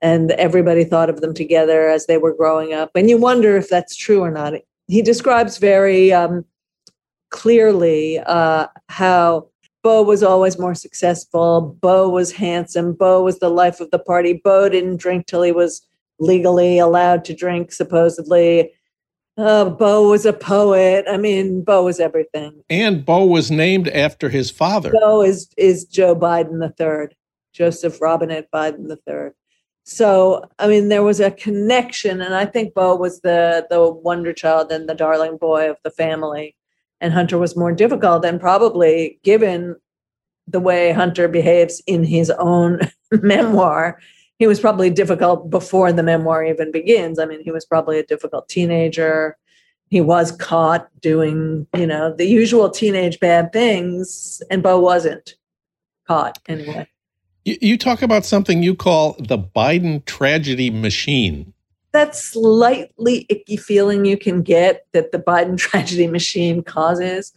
And 0.00 0.32
everybody 0.32 0.84
thought 0.84 1.10
of 1.10 1.20
them 1.20 1.32
together 1.32 1.88
as 1.88 2.06
they 2.06 2.18
were 2.18 2.34
growing 2.34 2.72
up. 2.72 2.90
And 2.94 3.08
you 3.08 3.18
wonder 3.18 3.56
if 3.56 3.68
that's 3.68 3.94
true 3.94 4.20
or 4.20 4.30
not. 4.30 4.54
He 4.88 5.00
describes 5.00 5.58
very 5.58 6.12
um, 6.12 6.44
clearly 7.30 8.18
uh, 8.20 8.66
how 8.88 9.48
Beau 9.82 10.02
was 10.02 10.22
always 10.22 10.58
more 10.58 10.74
successful. 10.74 11.76
Beau 11.80 12.08
was 12.08 12.32
handsome. 12.32 12.94
Beau 12.94 13.22
was 13.22 13.38
the 13.38 13.50
life 13.50 13.80
of 13.80 13.90
the 13.90 13.98
party. 13.98 14.40
Beau 14.42 14.68
didn't 14.68 14.96
drink 14.96 15.26
till 15.26 15.42
he 15.42 15.52
was 15.52 15.86
legally 16.18 16.78
allowed 16.78 17.24
to 17.26 17.34
drink, 17.34 17.70
supposedly. 17.70 18.72
Uh, 19.38 19.70
Beau 19.70 20.10
was 20.10 20.26
a 20.26 20.32
poet. 20.32 21.06
I 21.08 21.16
mean, 21.16 21.62
Beau 21.62 21.84
was 21.84 22.00
everything. 22.00 22.62
And 22.68 23.04
Beau 23.04 23.24
was 23.24 23.50
named 23.50 23.88
after 23.88 24.28
his 24.28 24.50
father. 24.50 24.90
Beau 24.92 25.22
is 25.22 25.48
is 25.56 25.84
Joe 25.84 26.14
Biden 26.14 26.60
the 26.60 26.74
third, 26.76 27.14
Joseph 27.52 28.00
Robinette 28.00 28.50
Biden 28.50 28.88
the 28.88 28.98
third. 29.06 29.32
So, 29.84 30.44
I 30.58 30.68
mean, 30.68 30.88
there 30.88 31.02
was 31.02 31.18
a 31.18 31.30
connection, 31.30 32.20
and 32.20 32.34
I 32.34 32.44
think 32.44 32.74
Beau 32.74 32.94
was 32.94 33.20
the 33.22 33.66
the 33.70 33.90
wonder 33.90 34.32
child 34.32 34.70
and 34.70 34.88
the 34.88 34.94
darling 34.94 35.38
boy 35.38 35.70
of 35.70 35.78
the 35.82 35.90
family, 35.90 36.54
and 37.00 37.12
Hunter 37.12 37.38
was 37.38 37.56
more 37.56 37.72
difficult, 37.72 38.24
and 38.24 38.40
probably 38.40 39.18
given 39.24 39.76
the 40.46 40.60
way 40.60 40.92
Hunter 40.92 41.26
behaves 41.26 41.82
in 41.86 42.04
his 42.04 42.30
own 42.30 42.80
memoir, 43.10 43.98
he 44.42 44.48
was 44.48 44.58
probably 44.58 44.90
difficult 44.90 45.50
before 45.50 45.92
the 45.92 46.02
memoir 46.02 46.44
even 46.44 46.72
begins. 46.72 47.20
I 47.20 47.26
mean, 47.26 47.44
he 47.44 47.52
was 47.52 47.64
probably 47.64 48.00
a 48.00 48.02
difficult 48.02 48.48
teenager. 48.48 49.36
He 49.88 50.00
was 50.00 50.32
caught 50.32 50.88
doing, 51.00 51.64
you 51.76 51.86
know, 51.86 52.12
the 52.12 52.24
usual 52.24 52.68
teenage 52.68 53.20
bad 53.20 53.52
things, 53.52 54.42
and 54.50 54.60
Beau 54.60 54.80
wasn't 54.80 55.36
caught 56.08 56.40
anyway. 56.48 56.88
You, 57.44 57.56
you 57.60 57.78
talk 57.78 58.02
about 58.02 58.24
something 58.24 58.64
you 58.64 58.74
call 58.74 59.14
the 59.20 59.38
Biden 59.38 60.04
tragedy 60.06 60.70
machine. 60.70 61.52
That 61.92 62.16
slightly 62.16 63.26
icky 63.28 63.56
feeling 63.56 64.04
you 64.04 64.16
can 64.16 64.42
get 64.42 64.88
that 64.90 65.12
the 65.12 65.20
Biden 65.20 65.56
tragedy 65.66 66.08
machine 66.08 66.64
causes 66.64 67.32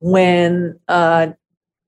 when 0.00 0.78
uh, 0.88 1.28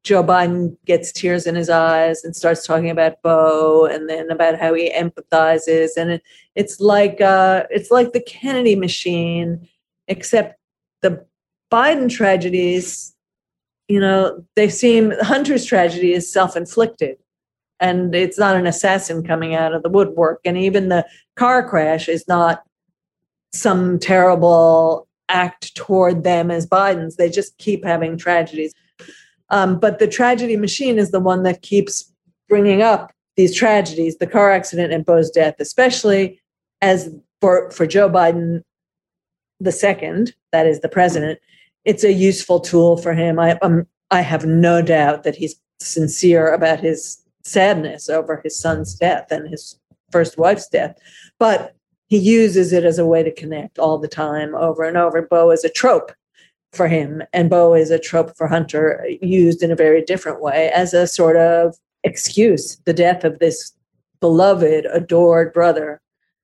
Joe 0.03 0.25
Biden 0.25 0.77
gets 0.85 1.13
tears 1.13 1.47
in 1.47 1.55
his 1.55 1.71
eyes 1.71 2.25
and 2.25 2.35
starts 2.35 2.67
talking 2.67 2.91
about 2.91 3.23
Beau 3.23 3.87
and 3.87 4.09
then 4.09 4.31
about 4.31 4.59
how 4.59 4.75
he 4.75 4.91
empathizes. 4.93 5.91
And 5.97 6.13
it, 6.13 6.23
it's 6.57 6.81
like 6.81 7.21
uh, 7.21 7.65
it's 7.71 7.91
like 7.91 8.13
the 8.13 8.21
Kennedy 8.23 8.75
machine, 8.75 9.69
except 10.09 10.59
the 11.03 11.25
Biden 11.71 12.11
tragedies, 12.11 13.15
you 13.89 14.01
know, 14.01 14.45
they 14.57 14.69
seem 14.69 15.13
Hunter's 15.21 15.65
tragedy 15.65 16.13
is 16.13 16.31
self-inflicted. 16.33 17.19
And 17.79 18.15
it's 18.15 18.39
not 18.39 18.57
an 18.57 18.67
assassin 18.67 19.25
coming 19.25 19.55
out 19.55 19.75
of 19.75 19.83
the 19.83 19.89
woodwork. 19.89 20.41
And 20.45 20.57
even 20.57 20.89
the 20.89 21.07
car 21.37 21.69
crash 21.69 22.09
is 22.09 22.27
not 22.29 22.63
some 23.53 23.99
terrible 23.99 25.09
act 25.29 25.75
toward 25.75 26.23
them 26.23 26.51
as 26.51 26.67
Biden's. 26.67 27.17
They 27.17 27.29
just 27.29 27.59
keep 27.59 27.85
having 27.85 28.17
tragedies. 28.17 28.73
Um, 29.53 29.79
but 29.79 29.99
the 29.99 30.09
tragedy 30.09 30.57
machine 30.57 30.99
is 30.99 31.11
the 31.11 31.21
one 31.21 31.45
that 31.45 31.63
keeps 31.63 32.11
bringing 32.49 32.83
up 32.83 33.13
these 33.37 33.55
tragedies, 33.55 34.17
the 34.17 34.27
car 34.27 34.51
accident 34.51 34.93
and 34.93 35.05
Beau's 35.05 35.31
death, 35.31 35.55
especially 35.61 36.41
as 36.81 37.15
for, 37.41 37.71
for 37.71 37.87
Joe 37.87 38.09
Biden, 38.09 38.63
the 39.61 39.73
second, 39.73 40.35
that 40.51 40.67
is 40.67 40.81
the 40.81 40.89
president, 40.89 41.39
it's 41.85 42.03
a 42.03 42.13
useful 42.13 42.61
tool 42.61 42.97
for 42.97 43.13
him. 43.13 43.39
I, 43.39 43.59
um, 43.63 43.87
I 44.11 44.23
have 44.23 44.45
no 44.45 44.83
doubt 44.83 45.23
that 45.23 45.37
he's 45.37 45.55
sincere 45.81 46.53
about 46.53 46.81
his 46.81 47.23
sadness 47.45 48.09
over 48.09 48.41
his 48.43 48.59
son's 48.59 48.95
death 48.95 49.31
and 49.31 49.49
his 49.49 49.79
first 50.11 50.39
wife's 50.39 50.69
death. 50.69 50.97
But 51.39 51.75
he 52.09 52.19
uses 52.19 52.73
it 52.73 52.85
as 52.85 52.99
a 52.99 53.07
way 53.07 53.23
to 53.23 53.33
connect 53.33 53.79
all 53.79 53.99
the 53.99 54.09
time 54.09 54.55
over 54.55 54.85
and 54.85 54.97
over. 54.97 55.23
Beau 55.23 55.51
is 55.51 55.65
a 55.65 55.71
trope 55.71 56.13
for 56.73 56.89
him, 56.89 57.23
and 57.33 57.51
Beau 57.51 57.75
is 57.75 57.91
a 57.91 57.99
trope 57.99 58.37
for 58.37 58.47
Hunter, 58.47 59.07
used 59.21 59.63
in 59.63 59.71
a 59.71 59.77
very 59.77 60.03
different 60.03 60.41
way 60.41 60.71
as 60.75 60.95
a 60.95 61.07
sort 61.07 61.37
of 61.37 61.77
excuse. 62.03 62.77
The 62.85 62.95
death 62.95 63.25
of 63.25 63.39
this 63.39 63.73
beloved, 64.21 64.87
adored 64.93 65.53
brother 65.53 66.01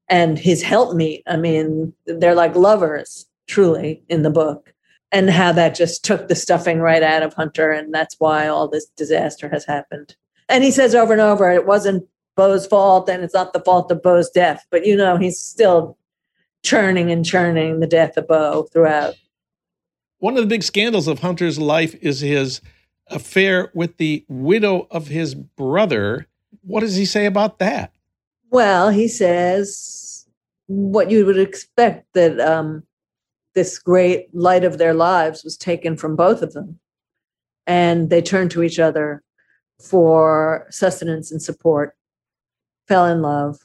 and 0.08 0.38
his 0.38 0.62
helpmeet. 0.62 1.22
I 1.26 1.36
mean, 1.36 1.92
they're 2.06 2.34
like 2.34 2.56
lovers, 2.56 3.26
truly, 3.46 4.02
in 4.08 4.22
the 4.22 4.30
book. 4.30 4.74
And 5.10 5.30
how 5.30 5.52
that 5.52 5.74
just 5.74 6.04
took 6.04 6.28
the 6.28 6.34
stuffing 6.34 6.80
right 6.80 7.02
out 7.02 7.22
of 7.22 7.32
Hunter, 7.32 7.70
and 7.70 7.94
that's 7.94 8.16
why 8.18 8.46
all 8.46 8.68
this 8.68 8.86
disaster 8.96 9.48
has 9.48 9.64
happened. 9.64 10.14
And 10.50 10.62
he 10.62 10.70
says 10.70 10.94
over 10.94 11.14
and 11.14 11.22
over, 11.22 11.50
it 11.50 11.66
wasn't 11.66 12.06
Beau's 12.36 12.66
fault, 12.66 13.08
and 13.08 13.24
it's 13.24 13.32
not 13.32 13.54
the 13.54 13.60
fault 13.60 13.90
of 13.90 14.02
Beau's 14.02 14.28
death. 14.28 14.66
But 14.70 14.84
you 14.84 14.94
know, 14.94 15.16
he's 15.16 15.38
still 15.38 15.96
churning 16.62 17.10
and 17.10 17.24
churning 17.24 17.80
the 17.80 17.86
death 17.86 18.18
of 18.18 18.28
Beau 18.28 18.64
throughout. 18.70 19.14
One 20.20 20.36
of 20.36 20.42
the 20.42 20.48
big 20.48 20.64
scandals 20.64 21.06
of 21.06 21.20
Hunter's 21.20 21.58
life 21.60 21.94
is 22.02 22.20
his 22.20 22.60
affair 23.06 23.70
with 23.72 23.98
the 23.98 24.24
widow 24.28 24.88
of 24.90 25.06
his 25.06 25.34
brother. 25.34 26.26
What 26.62 26.80
does 26.80 26.96
he 26.96 27.04
say 27.04 27.24
about 27.24 27.60
that? 27.60 27.92
Well, 28.50 28.90
he 28.90 29.06
says 29.06 30.26
what 30.66 31.10
you 31.10 31.24
would 31.24 31.38
expect 31.38 32.06
that 32.14 32.40
um, 32.40 32.82
this 33.54 33.78
great 33.78 34.34
light 34.34 34.64
of 34.64 34.78
their 34.78 34.92
lives 34.92 35.44
was 35.44 35.56
taken 35.56 35.96
from 35.96 36.16
both 36.16 36.42
of 36.42 36.52
them. 36.52 36.80
And 37.66 38.10
they 38.10 38.22
turned 38.22 38.50
to 38.52 38.62
each 38.62 38.78
other 38.78 39.22
for 39.80 40.66
sustenance 40.70 41.30
and 41.30 41.40
support, 41.40 41.94
fell 42.88 43.06
in 43.06 43.22
love, 43.22 43.58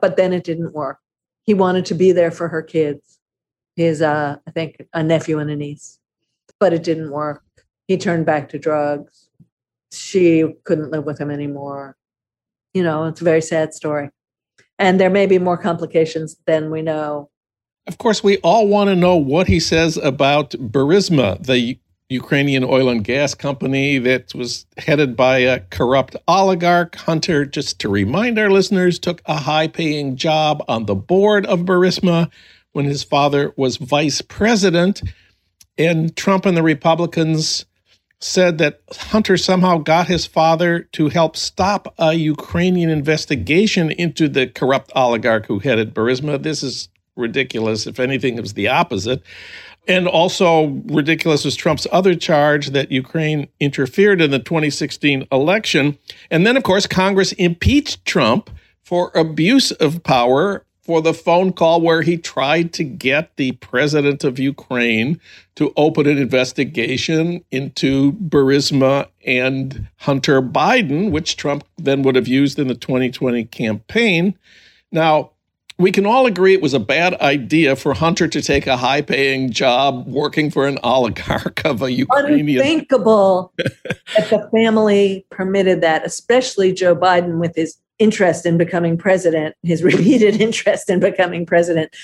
but 0.00 0.16
then 0.16 0.32
it 0.32 0.44
didn't 0.44 0.72
work. 0.72 0.98
He 1.42 1.52
wanted 1.52 1.84
to 1.86 1.94
be 1.94 2.12
there 2.12 2.30
for 2.30 2.48
her 2.48 2.62
kids 2.62 3.13
his 3.76 4.02
uh, 4.02 4.36
I 4.46 4.50
think 4.50 4.86
a 4.92 5.02
nephew 5.02 5.38
and 5.38 5.50
a 5.50 5.56
niece, 5.56 5.98
but 6.60 6.72
it 6.72 6.82
didn't 6.82 7.10
work. 7.10 7.42
He 7.88 7.96
turned 7.96 8.26
back 8.26 8.48
to 8.50 8.58
drugs. 8.58 9.28
She 9.92 10.44
couldn't 10.64 10.90
live 10.90 11.04
with 11.04 11.20
him 11.20 11.30
anymore. 11.30 11.96
You 12.72 12.82
know, 12.82 13.04
it's 13.04 13.20
a 13.20 13.24
very 13.24 13.42
sad 13.42 13.74
story. 13.74 14.10
And 14.78 14.98
there 14.98 15.10
may 15.10 15.26
be 15.26 15.38
more 15.38 15.56
complications 15.56 16.36
than 16.46 16.70
we 16.70 16.82
know. 16.82 17.30
Of 17.86 17.98
course, 17.98 18.24
we 18.24 18.38
all 18.38 18.66
want 18.66 18.88
to 18.88 18.96
know 18.96 19.14
what 19.16 19.46
he 19.46 19.60
says 19.60 19.96
about 19.98 20.50
Burisma, 20.52 21.44
the 21.44 21.78
Ukrainian 22.08 22.64
oil 22.64 22.88
and 22.88 23.04
gas 23.04 23.34
company 23.34 23.98
that 23.98 24.34
was 24.34 24.66
headed 24.78 25.16
by 25.16 25.38
a 25.38 25.60
corrupt 25.60 26.16
oligarch. 26.26 26.96
Hunter, 26.96 27.44
just 27.44 27.78
to 27.80 27.88
remind 27.88 28.38
our 28.38 28.50
listeners, 28.50 28.98
took 28.98 29.22
a 29.26 29.36
high 29.36 29.68
paying 29.68 30.16
job 30.16 30.64
on 30.66 30.86
the 30.86 30.94
board 30.94 31.46
of 31.46 31.60
Burisma 31.60 32.30
when 32.74 32.84
his 32.84 33.02
father 33.02 33.54
was 33.56 33.78
vice 33.78 34.20
president. 34.20 35.02
And 35.78 36.14
Trump 36.16 36.44
and 36.44 36.56
the 36.56 36.62
Republicans 36.62 37.64
said 38.20 38.58
that 38.58 38.80
Hunter 38.92 39.36
somehow 39.36 39.78
got 39.78 40.06
his 40.06 40.26
father 40.26 40.80
to 40.92 41.08
help 41.08 41.36
stop 41.36 41.94
a 41.98 42.14
Ukrainian 42.14 42.90
investigation 42.90 43.90
into 43.90 44.28
the 44.28 44.46
corrupt 44.46 44.90
oligarch 44.94 45.46
who 45.46 45.58
headed 45.58 45.94
Burisma. 45.94 46.42
This 46.42 46.62
is 46.62 46.88
ridiculous. 47.16 47.86
If 47.86 48.00
anything, 48.00 48.36
it 48.36 48.40
was 48.40 48.54
the 48.54 48.68
opposite. 48.68 49.22
And 49.86 50.08
also 50.08 50.68
ridiculous 50.86 51.44
was 51.44 51.54
Trump's 51.54 51.86
other 51.92 52.14
charge 52.14 52.68
that 52.68 52.90
Ukraine 52.90 53.48
interfered 53.60 54.20
in 54.22 54.30
the 54.30 54.38
2016 54.38 55.26
election. 55.30 55.98
And 56.30 56.46
then, 56.46 56.56
of 56.56 56.62
course, 56.62 56.86
Congress 56.86 57.32
impeached 57.32 58.04
Trump 58.04 58.48
for 58.82 59.12
abuse 59.14 59.70
of 59.72 60.02
power 60.02 60.64
for 60.84 61.00
the 61.00 61.14
phone 61.14 61.52
call 61.52 61.80
where 61.80 62.02
he 62.02 62.18
tried 62.18 62.72
to 62.74 62.84
get 62.84 63.36
the 63.36 63.52
president 63.52 64.22
of 64.22 64.38
Ukraine 64.38 65.18
to 65.56 65.72
open 65.76 66.06
an 66.06 66.18
investigation 66.18 67.42
into 67.50 68.12
Burisma 68.12 69.08
and 69.26 69.88
Hunter 69.96 70.42
Biden, 70.42 71.10
which 71.10 71.36
Trump 71.36 71.64
then 71.78 72.02
would 72.02 72.16
have 72.16 72.28
used 72.28 72.58
in 72.58 72.68
the 72.68 72.74
2020 72.74 73.44
campaign. 73.46 74.36
Now, 74.92 75.30
we 75.78 75.90
can 75.90 76.06
all 76.06 76.26
agree 76.26 76.54
it 76.54 76.62
was 76.62 76.74
a 76.74 76.80
bad 76.80 77.14
idea 77.20 77.74
for 77.74 77.94
Hunter 77.94 78.28
to 78.28 78.40
take 78.40 78.66
a 78.66 78.76
high 78.76 79.02
paying 79.02 79.50
job 79.50 80.06
working 80.06 80.50
for 80.50 80.68
an 80.68 80.78
oligarch 80.84 81.64
of 81.64 81.82
a 81.82 81.90
Ukrainian. 81.90 82.60
Unthinkable 82.60 83.52
that 83.58 84.30
the 84.30 84.48
family 84.52 85.26
permitted 85.30 85.80
that, 85.80 86.06
especially 86.06 86.72
Joe 86.72 86.94
Biden 86.94 87.40
with 87.40 87.56
his 87.56 87.76
interest 87.98 88.46
in 88.46 88.58
becoming 88.58 88.96
president, 88.96 89.54
his 89.62 89.82
repeated 89.90 90.40
interest 90.40 90.90
in 90.90 91.00
becoming 91.00 91.46
president. 91.46 91.94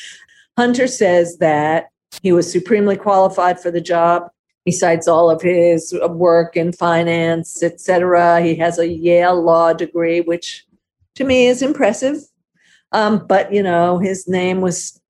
Hunter 0.56 0.86
says 0.86 1.38
that 1.38 1.88
he 2.22 2.32
was 2.32 2.50
supremely 2.50 2.96
qualified 2.96 3.60
for 3.60 3.70
the 3.70 3.80
job. 3.80 4.30
He 4.64 4.72
cites 4.72 5.08
all 5.08 5.30
of 5.30 5.40
his 5.40 5.94
work 6.08 6.56
in 6.56 6.72
finance, 6.72 7.62
etc. 7.62 8.42
He 8.42 8.54
has 8.56 8.78
a 8.78 8.86
Yale 8.86 9.40
law 9.40 9.72
degree, 9.72 10.20
which 10.20 10.66
to 11.14 11.24
me 11.24 11.46
is 11.46 11.62
impressive. 11.62 12.18
Um, 12.92 13.26
but 13.26 13.52
you 13.52 13.62
know, 13.62 13.98
his 13.98 14.28
name 14.28 14.60
was 14.60 15.00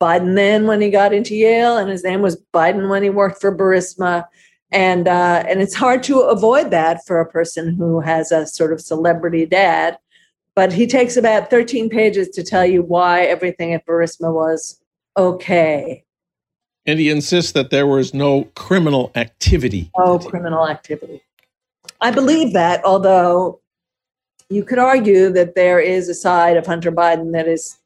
Biden 0.00 0.34
then 0.34 0.66
when 0.66 0.80
he 0.80 0.90
got 0.90 1.12
into 1.12 1.34
Yale, 1.34 1.76
and 1.76 1.90
his 1.90 2.04
name 2.04 2.22
was 2.22 2.40
Biden 2.54 2.88
when 2.88 3.02
he 3.02 3.10
worked 3.10 3.40
for 3.40 3.54
Burisma. 3.54 4.24
And 4.72 5.08
uh, 5.08 5.42
and 5.48 5.60
it's 5.60 5.74
hard 5.74 6.02
to 6.04 6.20
avoid 6.20 6.70
that 6.70 7.04
for 7.06 7.20
a 7.20 7.28
person 7.28 7.74
who 7.74 8.00
has 8.00 8.30
a 8.30 8.46
sort 8.46 8.72
of 8.72 8.80
celebrity 8.80 9.44
dad. 9.44 9.98
But 10.56 10.72
he 10.72 10.86
takes 10.86 11.16
about 11.16 11.50
13 11.50 11.88
pages 11.88 12.28
to 12.30 12.42
tell 12.42 12.64
you 12.64 12.82
why 12.82 13.22
everything 13.22 13.72
at 13.72 13.86
Burisma 13.86 14.32
was 14.32 14.80
okay. 15.16 16.04
And 16.86 16.98
he 16.98 17.10
insists 17.10 17.52
that 17.52 17.70
there 17.70 17.86
was 17.86 18.14
no 18.14 18.44
criminal 18.56 19.12
activity. 19.14 19.90
No 19.96 20.18
criminal 20.18 20.68
activity. 20.68 21.22
I 22.00 22.10
believe 22.10 22.52
that, 22.54 22.84
although 22.84 23.60
you 24.48 24.64
could 24.64 24.78
argue 24.78 25.30
that 25.30 25.54
there 25.54 25.78
is 25.78 26.08
a 26.08 26.14
side 26.14 26.56
of 26.56 26.66
Hunter 26.66 26.90
Biden 26.90 27.32
that 27.32 27.46
is 27.46 27.78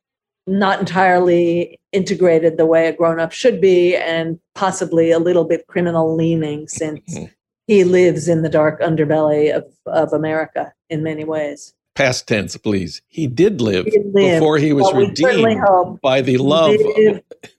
not 0.47 0.79
entirely 0.79 1.79
integrated 1.93 2.57
the 2.57 2.67
way 2.67 2.87
a 2.87 2.93
grown 2.93 3.19
up 3.19 3.33
should 3.33 3.61
be, 3.61 3.97
and 3.97 4.39
possibly 4.55 5.11
a 5.11 5.19
little 5.19 5.45
bit 5.45 5.67
criminal 5.67 6.15
leaning 6.15 6.69
since 6.69 7.01
mm-hmm. 7.15 7.27
he 7.67 7.83
lives 7.85 8.29
in 8.29 8.43
the 8.43 8.49
dark 8.49 8.81
underbelly 8.81 9.55
of, 9.55 9.65
of 9.87 10.13
America 10.13 10.73
in 10.91 11.03
many 11.03 11.25
ways 11.25 11.75
past 11.95 12.29
tense, 12.29 12.57
please. 12.57 13.03
He 13.09 13.27
did 13.27 13.61
live, 13.61 13.87
he 13.87 13.99
before 14.15 14.59
he 14.59 14.73
was 14.73 14.85
well, 14.93 15.07
redeemed 15.07 16.01
by 16.01 16.21
the 16.21 16.39
love 16.39 16.77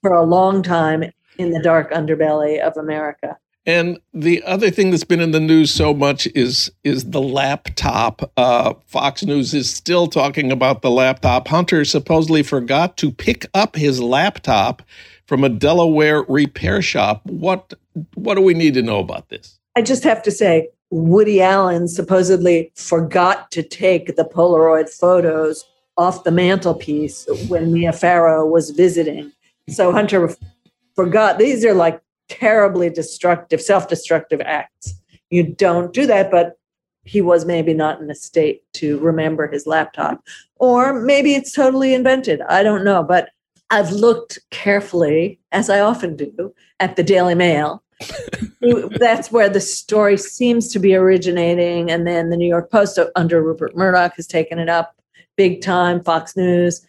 for 0.02 0.14
a 0.14 0.24
long 0.24 0.62
time 0.62 1.04
in 1.38 1.52
the 1.52 1.62
dark 1.62 1.92
underbelly 1.92 2.60
of 2.60 2.78
America. 2.78 3.38
And 3.68 4.00
the 4.14 4.44
other 4.44 4.70
thing 4.70 4.92
that's 4.92 5.04
been 5.04 5.20
in 5.20 5.32
the 5.32 5.40
news 5.40 5.72
so 5.72 5.94
much 5.94 6.28
is 6.36 6.72
is 6.84 7.10
the 7.10 7.22
laptop. 7.22 8.32
Uh, 8.38 8.76
Fox 8.86 9.24
News 9.24 9.56
is 9.56 9.74
still 9.74 10.06
talking 10.06 10.52
about 10.52 10.84
the 10.84 10.92
laptop. 10.92 11.48
Hunter 11.48 11.84
supposedly 11.84 12.44
forgot 12.44 12.96
to 12.98 13.12
pick 13.12 13.48
up 13.56 13.76
his 13.76 14.00
laptop 14.00 14.84
from 15.26 15.44
a 15.44 15.50
Delaware 15.50 16.22
repair 16.24 16.84
shop. 16.84 17.26
What 17.26 17.74
what 18.14 18.36
do 18.36 18.42
we 18.42 18.54
need 18.54 18.76
to 18.76 18.84
know 18.84 19.00
about 19.00 19.30
this? 19.30 19.60
I 19.76 19.82
just 19.82 20.04
have 20.04 20.22
to 20.24 20.32
say, 20.32 20.70
Woody 20.92 21.42
Allen 21.42 21.88
supposedly 21.88 22.72
forgot 22.76 23.52
to 23.52 23.64
take 23.64 24.16
the 24.16 24.26
Polaroid 24.26 24.90
photos 24.90 25.66
off 25.98 26.24
the 26.24 26.32
mantelpiece 26.32 27.28
when 27.48 27.74
Mia 27.74 27.94
Farrow 27.94 28.46
was 28.46 28.72
visiting. 28.72 29.32
So 29.70 29.92
Hunter 29.92 30.36
forgot. 30.96 31.40
These 31.40 31.66
are 31.66 31.74
like 31.74 32.02
terribly 32.30 32.90
destructive, 32.90 33.62
self 33.62 33.88
destructive 33.88 34.42
acts. 34.42 34.94
You 35.30 35.44
don't 35.44 35.94
do 35.94 36.06
that, 36.06 36.32
but 36.32 36.58
he 37.04 37.22
was 37.22 37.46
maybe 37.46 37.74
not 37.74 38.02
in 38.02 38.10
a 38.10 38.16
state 38.16 38.64
to 38.74 38.98
remember 39.00 39.48
his 39.48 39.68
laptop. 39.68 40.24
Or 40.58 40.94
maybe 40.94 41.36
it's 41.36 41.54
totally 41.54 41.94
invented. 41.94 42.42
I 42.42 42.64
don't 42.64 42.84
know. 42.84 43.04
But 43.04 43.30
I've 43.70 43.92
looked 43.92 44.40
carefully, 44.52 45.40
as 45.52 45.70
I 45.70 45.80
often 45.80 46.16
do, 46.16 46.54
at 46.80 46.96
the 46.96 47.04
Daily 47.04 47.36
Mail 47.36 47.84
that's 49.00 49.32
where 49.32 49.50
the 49.50 49.62
story 49.62 50.18
seems 50.18 50.72
to 50.72 50.80
be 50.80 50.96
originating. 50.96 51.90
And 51.90 52.06
then 52.06 52.30
the 52.30 52.38
New 52.38 52.48
York 52.48 52.72
Post 52.72 53.00
under 53.16 53.42
Rupert 53.42 53.76
Murdoch 53.76 54.16
has 54.16 54.28
taken 54.28 54.60
it 54.60 54.70
up 54.70 54.96
big 55.36 55.62
time, 55.62 56.04
Fox 56.04 56.36
News. 56.36 56.86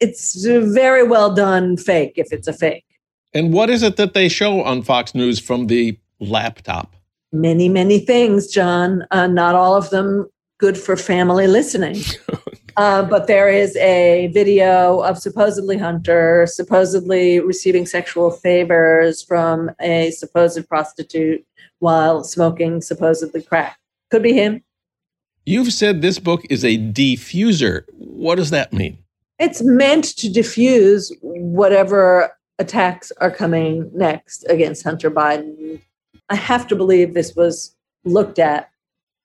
It's 0.00 0.44
very 0.44 1.02
well 1.02 1.34
done 1.34 1.76
fake 1.76 2.14
if 2.16 2.32
it's 2.32 2.48
a 2.48 2.52
fake. 2.52 2.84
And 3.32 3.52
what 3.52 3.70
is 3.70 3.82
it 3.82 3.96
that 3.96 4.14
they 4.14 4.28
show 4.28 4.62
on 4.62 4.82
Fox 4.82 5.14
News 5.14 5.38
from 5.40 5.66
the 5.66 5.98
laptop? 6.20 6.94
Many, 7.32 7.68
many 7.68 7.98
things, 7.98 8.46
John. 8.46 9.04
Uh, 9.10 9.26
not 9.26 9.54
all 9.54 9.74
of 9.74 9.90
them 9.90 10.28
good 10.58 10.78
for 10.78 10.96
family 10.96 11.46
listening. 11.46 11.96
Uh, 12.76 13.02
but 13.04 13.26
there 13.26 13.48
is 13.48 13.76
a 13.76 14.28
video 14.34 15.00
of 15.00 15.18
supposedly 15.18 15.78
Hunter 15.78 16.46
supposedly 16.46 17.40
receiving 17.40 17.86
sexual 17.86 18.30
favors 18.30 19.22
from 19.22 19.70
a 19.80 20.10
supposed 20.10 20.68
prostitute 20.68 21.44
while 21.78 22.24
smoking 22.24 22.80
supposedly 22.80 23.42
crack. 23.42 23.78
Could 24.10 24.22
be 24.22 24.32
him. 24.32 24.62
You've 25.46 25.72
said 25.72 26.02
this 26.02 26.18
book 26.18 26.42
is 26.50 26.64
a 26.64 26.78
diffuser. 26.78 27.84
What 27.92 28.36
does 28.36 28.50
that 28.50 28.72
mean? 28.72 28.98
It's 29.38 29.62
meant 29.62 30.16
to 30.16 30.32
diffuse 30.32 31.12
whatever 31.20 32.34
attacks 32.58 33.12
are 33.20 33.30
coming 33.30 33.90
next 33.92 34.44
against 34.48 34.84
Hunter 34.84 35.10
Biden. 35.10 35.80
I 36.28 36.36
have 36.36 36.66
to 36.68 36.76
believe 36.76 37.12
this 37.12 37.36
was 37.36 37.74
looked 38.04 38.38
at 38.38 38.70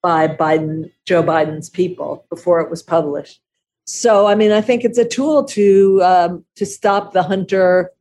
by 0.02 0.28
Biden, 0.28 0.92
Joe 1.06 1.24
Biden's 1.24 1.70
people 1.70 2.26
before 2.30 2.62
it 2.62 2.70
was 2.70 2.82
published. 2.82 3.42
So, 3.86 4.28
I 4.28 4.36
mean, 4.36 4.52
I 4.52 4.62
think 4.62 4.84
it's 4.84 4.98
a 4.98 5.06
tool 5.06 5.44
to 5.46 6.02
um, 6.04 6.46
to 6.56 6.66
stop 6.66 7.14
the 7.14 7.24
hunter 7.24 7.92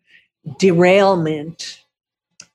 derailment, 0.59 1.83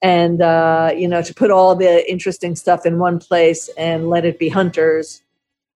and 0.02 0.42
uh, 0.42 0.92
you 0.96 1.08
know, 1.08 1.22
to 1.22 1.34
put 1.34 1.50
all 1.50 1.76
the 1.76 2.10
interesting 2.10 2.56
stuff 2.56 2.86
in 2.86 3.00
one 3.00 3.20
place 3.20 3.70
and 3.78 4.10
let 4.10 4.24
it 4.24 4.38
be 4.38 4.50
hunters, 4.50 5.24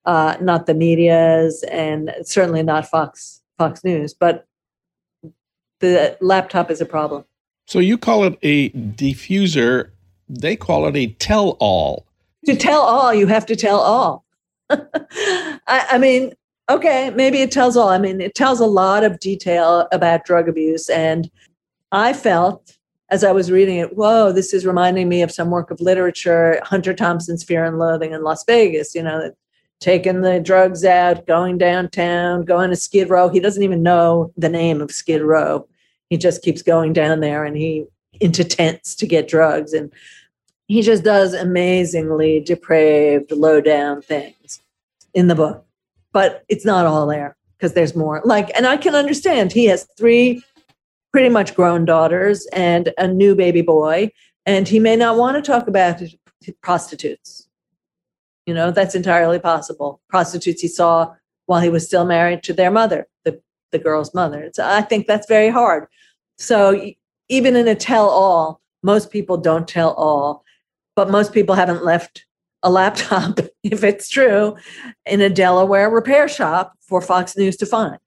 uh, 0.06 0.38
not 0.40 0.68
the 0.68 0.74
media's, 0.74 1.64
and 1.64 2.14
certainly 2.24 2.62
not 2.62 2.88
Fox 2.88 3.42
Fox 3.58 3.84
News. 3.84 4.14
But 4.14 4.46
the 5.80 6.18
laptop 6.22 6.70
is 6.70 6.80
a 6.80 6.86
problem. 6.86 7.26
So 7.66 7.80
you 7.80 7.98
call 7.98 8.24
it 8.24 8.38
a 8.44 8.70
diffuser. 8.70 9.90
They 10.30 10.56
call 10.56 10.88
it 10.88 10.96
a 10.96 11.08
tell-all 11.08 12.07
to 12.48 12.56
tell 12.56 12.82
all, 12.82 13.14
you 13.14 13.28
have 13.28 13.46
to 13.46 13.56
tell 13.56 13.80
all. 13.80 14.26
I, 14.70 15.60
I, 15.68 15.98
mean, 15.98 16.34
okay, 16.70 17.12
maybe 17.12 17.42
it 17.42 17.52
tells 17.52 17.78
all. 17.78 17.90
I 17.90 17.98
mean, 17.98 18.20
it 18.20 18.36
tells 18.36 18.60
a 18.60 18.66
lot 18.66 19.04
of 19.04 19.20
detail 19.20 19.88
about 19.92 20.26
drug 20.26 20.50
abuse. 20.50 20.90
And 20.90 21.30
I 21.92 22.14
felt 22.14 22.78
as 23.10 23.24
I 23.24 23.32
was 23.32 23.52
reading 23.52 23.78
it, 23.78 23.96
whoa, 23.96 24.32
this 24.32 24.54
is 24.54 24.66
reminding 24.66 25.08
me 25.08 25.22
of 25.22 25.32
some 25.32 25.50
work 25.50 25.72
of 25.72 25.80
literature, 25.80 26.60
Hunter 26.64 26.94
Thompson's 26.94 27.44
Fear 27.44 27.66
and 27.66 27.80
Loathing 27.80 28.12
in 28.12 28.24
Las 28.24 28.44
Vegas, 28.46 28.94
you 28.94 29.04
know, 29.04 29.32
taking 29.80 30.22
the 30.22 30.40
drugs 30.40 30.84
out, 30.84 31.26
going 31.26 31.58
downtown, 31.58 32.44
going 32.44 32.70
to 32.70 32.76
Skid 32.76 33.10
Row. 33.10 33.30
He 33.30 33.40
doesn't 33.40 33.64
even 33.64 33.84
know 33.84 34.34
the 34.36 34.50
name 34.50 34.82
of 34.82 34.92
Skid 34.92 35.22
Row. 35.22 35.68
He 36.10 36.18
just 36.18 36.42
keeps 36.42 36.62
going 36.62 36.94
down 36.94 37.20
there 37.20 37.46
and 37.46 37.56
he 37.56 37.86
into 38.20 38.44
tents 38.44 38.96
to 38.96 39.08
get 39.08 39.28
drugs. 39.28 39.74
And 39.74 39.92
he 40.68 40.82
just 40.82 41.04
does 41.04 41.34
amazingly 41.34 42.42
depraved, 42.42 43.32
low 43.32 43.62
down 43.62 44.02
things 44.02 44.62
in 45.14 45.28
the 45.28 45.36
book. 45.36 45.66
But 46.12 46.44
it's 46.50 46.66
not 46.66 46.86
all 46.86 47.08
there 47.08 47.36
because 47.58 47.74
there's 47.74 47.96
more. 47.96 48.22
Like, 48.24 48.52
and 48.56 48.68
I 48.68 48.78
can 48.78 48.96
understand 48.96 49.52
he 49.52 49.66
has 49.66 49.88
three 49.98 50.44
pretty 51.12 51.30
much 51.30 51.56
grown 51.56 51.86
daughters 51.86 52.48
and 52.54 52.94
a 52.98 53.08
new 53.08 53.34
baby 53.34 53.62
boy, 53.62 54.12
and 54.46 54.68
he 54.68 54.80
may 54.80 54.96
not 54.96 55.18
want 55.18 55.36
to 55.36 55.52
talk 55.52 55.68
about 55.68 56.02
prostitutes. 56.62 57.48
You 58.46 58.54
know, 58.54 58.72
that's 58.72 58.96
entirely 58.96 59.40
possible. 59.40 60.02
Prostitutes 60.10 60.62
he 60.62 60.68
saw 60.68 61.14
while 61.48 61.62
he 61.62 61.70
was 61.70 61.86
still 61.86 62.06
married 62.06 62.44
to 62.44 62.54
their 62.54 62.72
mother, 62.72 63.08
the, 63.24 63.42
the 63.72 63.80
girl's 63.80 64.14
mother. 64.14 64.42
It's, 64.42 64.60
I 64.60 64.82
think 64.82 65.08
that's 65.08 65.28
very 65.28 65.50
hard. 65.50 65.88
So 66.38 66.92
even 67.30 67.56
in 67.56 67.68
a 67.68 67.76
tell 67.76 68.10
all, 68.10 68.62
most 68.84 69.12
people 69.12 69.38
don't 69.38 69.68
tell 69.68 69.94
all 69.94 70.46
but 70.98 71.12
most 71.12 71.32
people 71.32 71.54
haven't 71.54 71.86
left 71.86 72.26
a 72.64 72.72
laptop, 72.72 73.40
if 73.64 73.84
it's 73.84 74.10
true, 74.10 74.58
in 75.06 75.22
a 75.22 75.30
Delaware 75.30 75.90
repair 75.92 76.28
shop 76.28 76.74
for 76.82 77.02
Fox 77.02 77.38
News 77.38 77.56
to 77.58 77.68
find. 77.68 78.00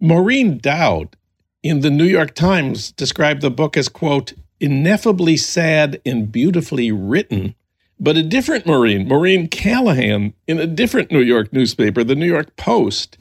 Maureen 0.00 0.58
Dowd 0.58 1.16
in 1.64 1.80
the 1.80 1.90
New 1.90 2.04
York 2.04 2.36
Times 2.36 2.92
described 2.92 3.42
the 3.42 3.50
book 3.50 3.76
as, 3.76 3.88
quote, 3.88 4.32
ineffably 4.60 5.36
sad 5.36 6.00
and 6.06 6.30
beautifully 6.30 6.92
written. 6.92 7.56
But 7.98 8.16
a 8.16 8.22
different 8.22 8.64
Maureen, 8.64 9.08
Maureen 9.08 9.48
Callahan, 9.48 10.32
in 10.46 10.60
a 10.60 10.66
different 10.68 11.10
New 11.10 11.22
York 11.22 11.52
newspaper, 11.52 12.04
the 12.04 12.14
New 12.14 12.26
York 12.26 12.54
Post, 12.54 13.18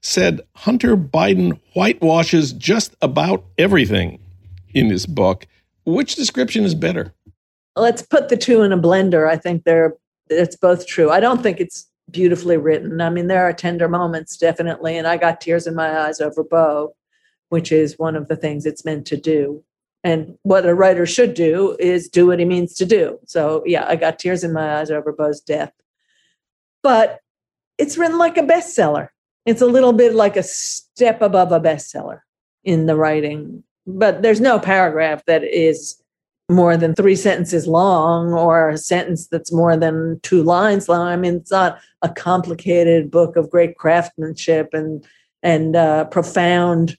said 0.00 0.40
Hunter 0.56 0.96
Biden 0.96 1.60
whitewashes 1.74 2.52
just 2.52 2.96
about 3.00 3.44
everything 3.58 4.18
in 4.74 4.90
his 4.90 5.06
book. 5.06 5.46
Which 5.84 6.16
description 6.16 6.64
is 6.64 6.74
better? 6.74 7.14
Let's 7.76 8.02
put 8.02 8.28
the 8.28 8.36
two 8.36 8.62
in 8.62 8.72
a 8.72 8.78
blender. 8.78 9.28
I 9.28 9.36
think 9.36 9.64
they're 9.64 9.94
it's 10.28 10.56
both 10.56 10.86
true. 10.86 11.10
I 11.10 11.20
don't 11.20 11.42
think 11.42 11.60
it's 11.60 11.88
beautifully 12.10 12.56
written. 12.56 13.00
I 13.00 13.10
mean, 13.10 13.26
there 13.26 13.44
are 13.44 13.52
tender 13.52 13.88
moments, 13.88 14.36
definitely, 14.36 14.96
and 14.96 15.06
I 15.06 15.16
got 15.16 15.40
tears 15.40 15.66
in 15.66 15.74
my 15.74 16.00
eyes 16.00 16.20
over 16.20 16.42
Beau, 16.42 16.94
which 17.48 17.72
is 17.72 17.98
one 17.98 18.16
of 18.16 18.28
the 18.28 18.36
things 18.36 18.66
it's 18.66 18.84
meant 18.84 19.06
to 19.06 19.16
do. 19.16 19.62
And 20.04 20.38
what 20.42 20.66
a 20.66 20.74
writer 20.74 21.04
should 21.04 21.34
do 21.34 21.76
is 21.80 22.08
do 22.08 22.26
what 22.26 22.38
he 22.38 22.44
means 22.44 22.74
to 22.74 22.86
do. 22.86 23.18
So, 23.26 23.62
yeah, 23.66 23.84
I 23.88 23.96
got 23.96 24.18
tears 24.18 24.44
in 24.44 24.52
my 24.52 24.78
eyes 24.78 24.90
over 24.90 25.12
Beau's 25.12 25.40
death. 25.40 25.72
But 26.82 27.20
it's 27.76 27.98
written 27.98 28.18
like 28.18 28.38
a 28.38 28.42
bestseller. 28.42 29.08
It's 29.46 29.62
a 29.62 29.66
little 29.66 29.92
bit 29.92 30.14
like 30.14 30.36
a 30.36 30.42
step 30.42 31.22
above 31.22 31.50
a 31.50 31.60
bestseller 31.60 32.20
in 32.62 32.86
the 32.86 32.96
writing. 32.96 33.64
But 33.86 34.22
there's 34.22 34.40
no 34.40 34.60
paragraph 34.60 35.24
that 35.26 35.42
is 35.42 36.00
more 36.48 36.76
than 36.76 36.94
three 36.94 37.16
sentences 37.16 37.66
long 37.66 38.32
or 38.32 38.68
a 38.68 38.78
sentence 38.78 39.26
that's 39.26 39.52
more 39.52 39.76
than 39.76 40.20
two 40.22 40.42
lines 40.42 40.88
long. 40.88 41.08
I 41.08 41.16
mean, 41.16 41.36
it's 41.36 41.50
not 41.50 41.80
a 42.02 42.08
complicated 42.08 43.10
book 43.10 43.36
of 43.36 43.50
great 43.50 43.76
craftsmanship 43.76 44.70
and 44.72 45.04
and 45.42 45.76
uh, 45.76 46.04
profound 46.06 46.96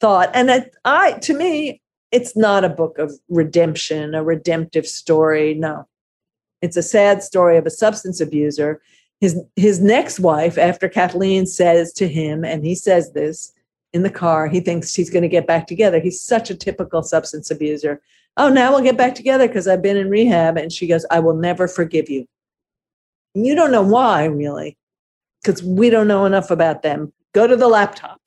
thought. 0.00 0.30
And 0.34 0.50
it, 0.50 0.74
I, 0.84 1.12
to 1.12 1.34
me, 1.34 1.80
it's 2.10 2.36
not 2.36 2.64
a 2.64 2.68
book 2.68 2.98
of 2.98 3.12
redemption, 3.28 4.14
a 4.14 4.22
redemptive 4.22 4.86
story. 4.86 5.54
No, 5.54 5.86
it's 6.62 6.76
a 6.76 6.82
sad 6.82 7.22
story 7.22 7.58
of 7.58 7.66
a 7.66 7.70
substance 7.70 8.20
abuser. 8.20 8.80
His 9.20 9.38
his 9.56 9.80
next 9.80 10.20
wife, 10.20 10.56
after 10.56 10.88
Kathleen 10.88 11.46
says 11.46 11.92
to 11.94 12.08
him, 12.08 12.44
and 12.44 12.64
he 12.64 12.74
says 12.74 13.12
this 13.12 13.52
in 13.92 14.02
the 14.02 14.10
car, 14.10 14.48
he 14.48 14.60
thinks 14.60 14.94
he's 14.94 15.10
going 15.10 15.22
to 15.22 15.28
get 15.28 15.46
back 15.46 15.66
together. 15.66 16.00
He's 16.00 16.22
such 16.22 16.50
a 16.50 16.54
typical 16.54 17.02
substance 17.02 17.50
abuser 17.50 18.00
oh, 18.36 18.48
now 18.48 18.72
we'll 18.72 18.82
get 18.82 18.96
back 18.96 19.14
together 19.14 19.46
because 19.46 19.66
I've 19.66 19.82
been 19.82 19.96
in 19.96 20.10
rehab. 20.10 20.56
And 20.56 20.72
she 20.72 20.86
goes, 20.86 21.06
I 21.10 21.20
will 21.20 21.36
never 21.36 21.68
forgive 21.68 22.10
you. 22.10 22.26
You 23.34 23.54
don't 23.54 23.72
know 23.72 23.82
why, 23.82 24.24
really, 24.24 24.76
because 25.42 25.62
we 25.62 25.90
don't 25.90 26.08
know 26.08 26.24
enough 26.24 26.50
about 26.50 26.82
them. 26.82 27.12
Go 27.32 27.46
to 27.46 27.56
the 27.56 27.68
laptop. 27.68 28.20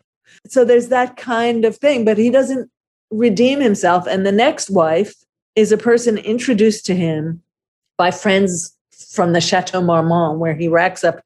So 0.48 0.64
there's 0.64 0.90
that 0.90 1.18
kind 1.18 1.66
of 1.66 1.78
thing, 1.78 2.06
but 2.06 2.18
he 2.18 2.30
doesn't 2.30 2.70
redeem 3.12 3.60
himself. 3.60 4.06
And 4.08 4.26
the 4.26 4.32
next 4.32 4.70
wife 4.70 5.16
is 5.56 5.72
a 5.72 5.78
person 5.78 6.18
introduced 6.18 6.86
to 6.86 6.96
him 6.96 7.42
by 7.98 8.12
friends 8.12 8.76
from 9.12 9.34
the 9.34 9.42
Chateau 9.42 9.82
Marmont, 9.82 10.40
where 10.40 10.56
he 10.56 10.68
racks 10.68 11.04
up, 11.04 11.22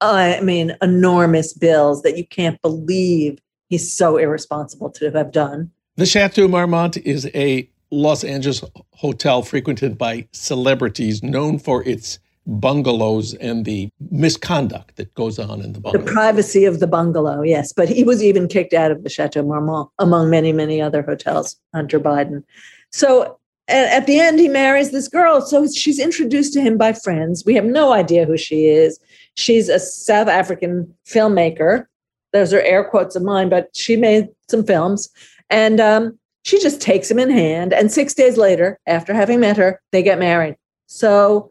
I 0.00 0.40
mean, 0.40 0.76
enormous 0.82 1.54
bills 1.54 2.02
that 2.02 2.18
you 2.18 2.26
can't 2.26 2.60
believe 2.60 3.38
he's 3.70 3.90
so 3.90 4.18
irresponsible 4.18 4.90
to 4.90 5.10
have 5.12 5.32
done. 5.32 5.70
The 5.96 6.06
Chateau 6.06 6.46
Marmont 6.46 6.98
is 6.98 7.26
a 7.34 7.68
Los 7.90 8.24
Angeles 8.24 8.64
hotel 8.92 9.42
frequented 9.42 9.96
by 9.98 10.26
celebrities, 10.32 11.22
known 11.22 11.58
for 11.58 11.86
its 11.86 12.18
bungalows 12.46 13.34
and 13.34 13.64
the 13.64 13.90
misconduct 14.10 14.96
that 14.96 15.12
goes 15.14 15.38
on 15.38 15.62
in 15.62 15.72
the 15.72 15.80
bungalow. 15.80 16.04
The 16.04 16.12
privacy 16.12 16.64
of 16.64 16.80
the 16.80 16.86
bungalow, 16.86 17.42
yes. 17.42 17.72
But 17.72 17.88
he 17.88 18.04
was 18.04 18.22
even 18.22 18.48
kicked 18.48 18.74
out 18.74 18.90
of 18.90 19.02
the 19.02 19.08
Chateau 19.08 19.42
Marmont, 19.42 19.88
among 19.98 20.30
many, 20.30 20.52
many 20.52 20.80
other 20.80 21.02
hotels, 21.02 21.56
Hunter 21.74 22.00
Biden. 22.00 22.44
So 22.90 23.38
at 23.68 24.06
the 24.06 24.20
end, 24.20 24.38
he 24.38 24.48
marries 24.48 24.90
this 24.90 25.08
girl. 25.08 25.40
So 25.40 25.66
she's 25.68 25.98
introduced 25.98 26.52
to 26.54 26.60
him 26.60 26.76
by 26.76 26.92
friends. 26.92 27.44
We 27.46 27.54
have 27.54 27.64
no 27.64 27.92
idea 27.92 28.26
who 28.26 28.36
she 28.36 28.66
is. 28.66 29.00
She's 29.36 29.68
a 29.68 29.78
South 29.78 30.28
African 30.28 30.94
filmmaker. 31.06 31.86
Those 32.32 32.52
are 32.52 32.60
air 32.60 32.84
quotes 32.84 33.16
of 33.16 33.22
mine, 33.22 33.48
but 33.48 33.70
she 33.74 33.96
made 33.96 34.28
some 34.48 34.64
films. 34.64 35.08
And 35.48 35.80
um, 35.80 36.18
she 36.44 36.60
just 36.60 36.80
takes 36.80 37.10
him 37.10 37.18
in 37.18 37.30
hand. 37.30 37.72
And 37.72 37.90
six 37.90 38.14
days 38.14 38.36
later, 38.36 38.78
after 38.86 39.14
having 39.14 39.40
met 39.40 39.56
her, 39.56 39.80
they 39.92 40.02
get 40.02 40.18
married. 40.18 40.56
So 40.86 41.50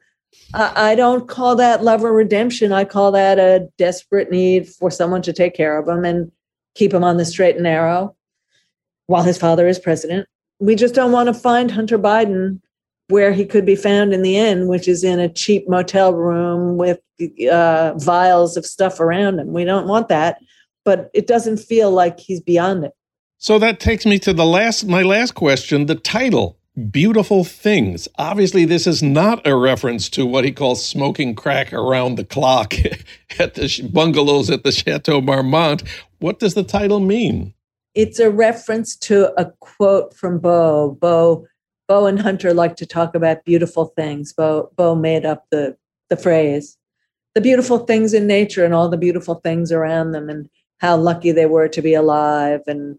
uh, 0.53 0.71
I 0.75 0.95
don't 0.95 1.27
call 1.27 1.56
that 1.56 1.84
love 1.84 2.03
or 2.03 2.13
redemption. 2.13 2.71
I 2.71 2.86
call 2.86 3.12
that 3.12 3.39
a 3.39 3.67
desperate 3.77 4.32
need 4.32 4.69
for 4.69 4.91
someone 4.91 5.23
to 5.23 5.34
take 5.34 5.56
care 5.56 5.79
of 5.79 5.88
him 5.88 6.06
and 6.06 6.32
keep 6.75 6.93
him 6.93 7.03
on 7.03 7.17
the 7.17 7.25
straight 7.25 7.56
and 7.56 7.63
narrow 7.63 8.15
while 9.08 9.23
his 9.23 9.38
father 9.38 9.67
is 9.67 9.79
president. 9.79 10.27
We 10.60 10.75
just 10.75 10.93
don't 10.93 11.12
want 11.12 11.27
to 11.27 11.34
find 11.34 11.71
Hunter 11.71 11.97
Biden 11.97 12.62
where 13.10 13.34
he 13.34 13.45
could 13.45 13.65
be 13.65 13.75
found 13.75 14.13
in 14.13 14.21
the 14.21 14.38
end, 14.38 14.69
which 14.69 14.88
is 14.88 15.03
in 15.03 15.19
a 15.19 15.27
cheap 15.27 15.67
motel 15.67 16.13
room 16.13 16.77
with 16.77 16.99
uh, 17.51 17.93
vials 17.97 18.58
of 18.58 18.65
stuff 18.65 18.99
around 18.99 19.39
him. 19.39 19.53
We 19.53 19.65
don't 19.65 19.88
want 19.88 20.08
that, 20.10 20.39
but 20.86 21.10
it 21.13 21.27
doesn't 21.27 21.58
feel 21.58 21.91
like 21.91 22.19
he's 22.19 22.39
beyond 22.39 22.86
it. 22.86 22.93
So 23.43 23.60
that 23.60 23.82
takes 23.82 24.06
me 24.06 24.19
to 24.19 24.32
the 24.32 24.45
last 24.45 24.88
my 24.88 25.01
last 25.01 25.36
question, 25.36 25.88
the 25.88 25.95
title. 25.95 26.58
Beautiful 26.89 27.43
Things. 27.43 28.08
Obviously, 28.17 28.63
this 28.63 28.88
is 28.88 29.03
not 29.03 29.45
a 29.45 29.53
reference 29.53 30.08
to 30.12 30.25
what 30.25 30.45
he 30.45 30.53
calls 30.53 30.84
smoking 30.84 31.36
crack 31.36 31.73
around 31.73 32.15
the 32.15 32.23
clock 32.23 32.73
at 33.39 33.56
the 33.56 33.89
bungalows 33.91 34.49
at 34.49 34.63
the 34.63 34.71
Chateau 34.71 35.19
Marmont. 35.19 35.84
What 36.19 36.39
does 36.39 36.53
the 36.53 36.63
title 36.63 37.01
mean? 37.01 37.53
It's 37.95 38.17
a 38.17 38.32
reference 38.32 38.95
to 38.99 39.38
a 39.38 39.51
quote 39.60 40.13
from 40.13 40.39
Beau. 40.39 40.97
Beau, 41.01 41.45
Beau 41.89 42.06
and 42.06 42.21
Hunter 42.21 42.53
like 42.53 42.77
to 42.77 42.86
talk 42.86 43.13
about 43.13 43.43
beautiful 43.43 43.88
things. 43.88 44.32
Beau, 44.32 44.71
Beau 44.77 44.95
made 44.95 45.25
up 45.25 45.47
the 45.51 45.75
the 46.08 46.15
phrase, 46.15 46.77
the 47.36 47.41
beautiful 47.41 47.79
things 47.79 48.13
in 48.13 48.25
nature 48.25 48.63
and 48.63 48.73
all 48.73 48.88
the 48.88 48.95
beautiful 48.95 49.36
things 49.36 49.69
around 49.69 50.13
them, 50.13 50.29
and 50.29 50.49
how 50.77 50.95
lucky 50.95 51.34
they 51.34 51.45
were 51.45 51.67
to 51.67 51.82
be 51.82 51.93
alive, 51.93 52.62
and 52.67 52.97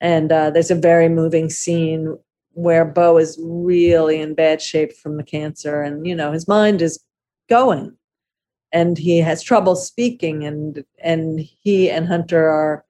and 0.00 0.30
uh, 0.32 0.50
there's 0.50 0.70
a 0.70 0.76
very 0.76 1.08
moving 1.08 1.50
scene 1.50 2.18
where 2.52 2.84
Beau 2.84 3.16
is 3.16 3.38
really 3.42 4.20
in 4.20 4.34
bad 4.34 4.62
shape 4.62 4.92
from 4.92 5.16
the 5.16 5.24
cancer, 5.24 5.82
and 5.82 6.06
you 6.06 6.14
know 6.14 6.32
his 6.32 6.48
mind 6.48 6.82
is 6.82 7.02
going, 7.48 7.96
and 8.72 8.96
he 8.98 9.18
has 9.18 9.42
trouble 9.42 9.76
speaking, 9.76 10.44
and 10.44 10.84
and 11.02 11.40
he 11.40 11.90
and 11.90 12.06
Hunter 12.06 12.48
are 12.48 12.84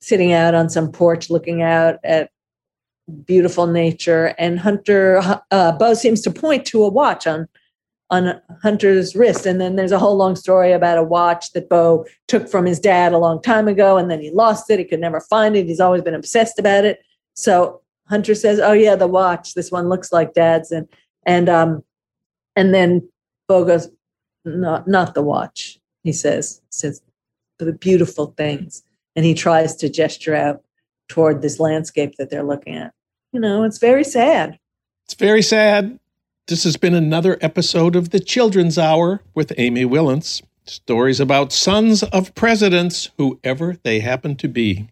sitting 0.00 0.32
out 0.32 0.54
on 0.54 0.68
some 0.68 0.92
porch 0.92 1.30
looking 1.30 1.62
out 1.62 1.98
at 2.04 2.30
beautiful 3.24 3.66
nature, 3.66 4.34
and 4.38 4.58
Hunter 4.58 5.20
uh, 5.50 5.72
Beau 5.72 5.94
seems 5.94 6.20
to 6.22 6.30
point 6.30 6.66
to 6.66 6.84
a 6.84 6.88
watch 6.88 7.26
on 7.26 7.48
on 8.10 8.40
Hunter's 8.62 9.16
wrist. 9.16 9.46
And 9.46 9.60
then 9.60 9.76
there's 9.76 9.92
a 9.92 9.98
whole 9.98 10.16
long 10.16 10.36
story 10.36 10.72
about 10.72 10.98
a 10.98 11.02
watch 11.02 11.52
that 11.52 11.68
Beau 11.68 12.06
took 12.28 12.48
from 12.48 12.66
his 12.66 12.78
dad 12.78 13.12
a 13.12 13.18
long 13.18 13.40
time 13.42 13.68
ago, 13.68 13.96
and 13.96 14.10
then 14.10 14.20
he 14.20 14.30
lost 14.30 14.70
it. 14.70 14.78
He 14.78 14.84
could 14.84 15.00
never 15.00 15.20
find 15.20 15.56
it. 15.56 15.66
He's 15.66 15.80
always 15.80 16.02
been 16.02 16.14
obsessed 16.14 16.58
about 16.58 16.84
it. 16.84 17.00
So 17.34 17.80
Hunter 18.08 18.34
says, 18.34 18.60
"Oh 18.60 18.72
yeah, 18.72 18.96
the 18.96 19.08
watch. 19.08 19.54
This 19.54 19.70
one 19.70 19.88
looks 19.88 20.12
like 20.12 20.34
Dad's." 20.34 20.70
And 20.70 20.88
and 21.26 21.48
um, 21.48 21.82
and 22.56 22.74
then 22.74 23.08
Beau 23.48 23.64
goes, 23.64 23.88
"Not 24.44 24.86
not 24.86 25.14
the 25.14 25.22
watch." 25.22 25.78
He 26.02 26.12
says, 26.12 26.60
"Says 26.70 27.02
the 27.58 27.72
beautiful 27.72 28.34
things," 28.36 28.82
and 29.16 29.24
he 29.24 29.34
tries 29.34 29.74
to 29.76 29.88
gesture 29.88 30.34
out 30.34 30.62
toward 31.08 31.42
this 31.42 31.58
landscape 31.58 32.16
that 32.18 32.30
they're 32.30 32.44
looking 32.44 32.76
at. 32.76 32.92
You 33.32 33.40
know, 33.40 33.64
it's 33.64 33.78
very 33.78 34.04
sad. 34.04 34.58
It's 35.06 35.14
very 35.14 35.42
sad. 35.42 35.98
This 36.46 36.64
has 36.64 36.76
been 36.76 36.92
another 36.92 37.38
episode 37.40 37.96
of 37.96 38.10
the 38.10 38.20
Children's 38.20 38.76
Hour 38.76 39.22
with 39.34 39.54
Amy 39.56 39.86
Wilentz. 39.86 40.42
Stories 40.66 41.18
about 41.18 41.54
sons 41.54 42.02
of 42.02 42.34
presidents, 42.34 43.10
whoever 43.16 43.78
they 43.82 44.00
happen 44.00 44.36
to 44.36 44.48
be. 44.48 44.86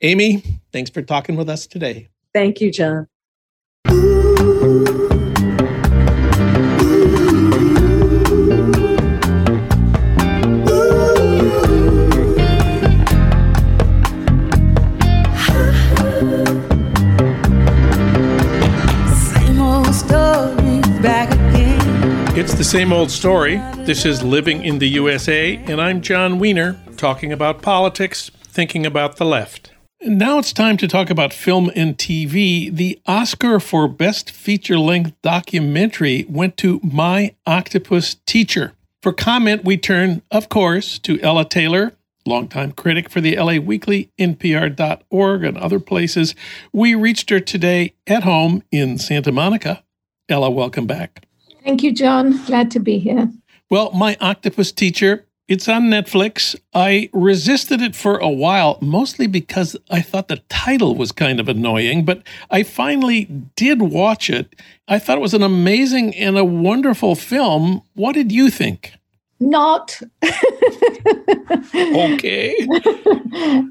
Amy, 0.00 0.42
thanks 0.72 0.90
for 0.90 1.00
talking 1.00 1.36
with 1.36 1.48
us 1.48 1.68
today. 1.68 2.08
Thank 2.34 2.60
you, 2.60 2.72
Jon. 2.72 3.06
It's 22.42 22.54
the 22.54 22.64
same 22.64 22.92
old 22.92 23.12
story. 23.12 23.58
This 23.84 24.04
is 24.04 24.24
Living 24.24 24.64
in 24.64 24.80
the 24.80 24.88
USA, 24.88 25.58
and 25.58 25.80
I'm 25.80 26.00
Jon 26.00 26.40
Wiener, 26.40 26.76
talking 26.96 27.32
about 27.32 27.62
politics, 27.62 28.32
thinking 28.42 28.84
about 28.84 29.16
the 29.16 29.24
left. 29.24 29.70
Now 30.00 30.40
it's 30.40 30.52
time 30.52 30.76
to 30.78 30.88
talk 30.88 31.08
about 31.08 31.32
film 31.32 31.70
and 31.76 31.96
TV. 31.96 32.68
The 32.74 33.00
Oscar 33.06 33.60
for 33.60 33.86
Best 33.86 34.32
Feature 34.32 34.80
Length 34.80 35.12
Documentary 35.22 36.26
went 36.28 36.56
to 36.56 36.80
My 36.82 37.36
Octopus 37.46 38.16
Teacher. 38.26 38.72
For 39.02 39.12
comment, 39.12 39.64
we 39.64 39.76
turn, 39.76 40.22
of 40.32 40.48
course, 40.48 40.98
to 40.98 41.20
Ella 41.20 41.48
Taylor, 41.48 41.92
longtime 42.26 42.72
critic 42.72 43.08
for 43.08 43.20
the 43.20 43.36
LA 43.36 43.58
Weekly, 43.58 44.10
NPR.org, 44.18 45.44
and 45.44 45.56
other 45.56 45.78
places. 45.78 46.34
We 46.72 46.96
reached 46.96 47.30
her 47.30 47.38
today 47.38 47.94
at 48.08 48.24
home 48.24 48.64
in 48.72 48.98
Santa 48.98 49.30
Monica. 49.30 49.84
Ella, 50.28 50.50
welcome 50.50 50.88
back. 50.88 51.24
Thank 51.64 51.82
you, 51.82 51.92
Jon. 51.92 52.44
Glad 52.46 52.70
to 52.72 52.80
be 52.80 52.98
here. 52.98 53.30
Well, 53.70 53.92
my 53.92 54.16
octopus 54.20 54.72
teacher, 54.72 55.26
it's 55.48 55.68
on 55.68 55.84
Netflix. 55.84 56.56
I 56.74 57.08
resisted 57.12 57.80
it 57.80 57.96
for 57.96 58.18
a 58.18 58.28
while, 58.28 58.78
mostly 58.80 59.26
because 59.26 59.76
I 59.90 60.00
thought 60.00 60.28
the 60.28 60.42
title 60.48 60.94
was 60.94 61.12
kind 61.12 61.40
of 61.40 61.48
annoying, 61.48 62.04
but 62.04 62.22
I 62.50 62.62
finally 62.62 63.24
did 63.56 63.82
watch 63.82 64.28
it. 64.28 64.54
I 64.88 64.98
thought 64.98 65.18
it 65.18 65.22
was 65.22 65.34
an 65.34 65.42
amazing 65.42 66.14
and 66.14 66.36
a 66.36 66.44
wonderful 66.44 67.14
film. 67.14 67.82
What 67.94 68.12
did 68.12 68.32
you 68.32 68.50
think? 68.50 68.92
Not. 69.50 70.00
okay. 71.74 72.56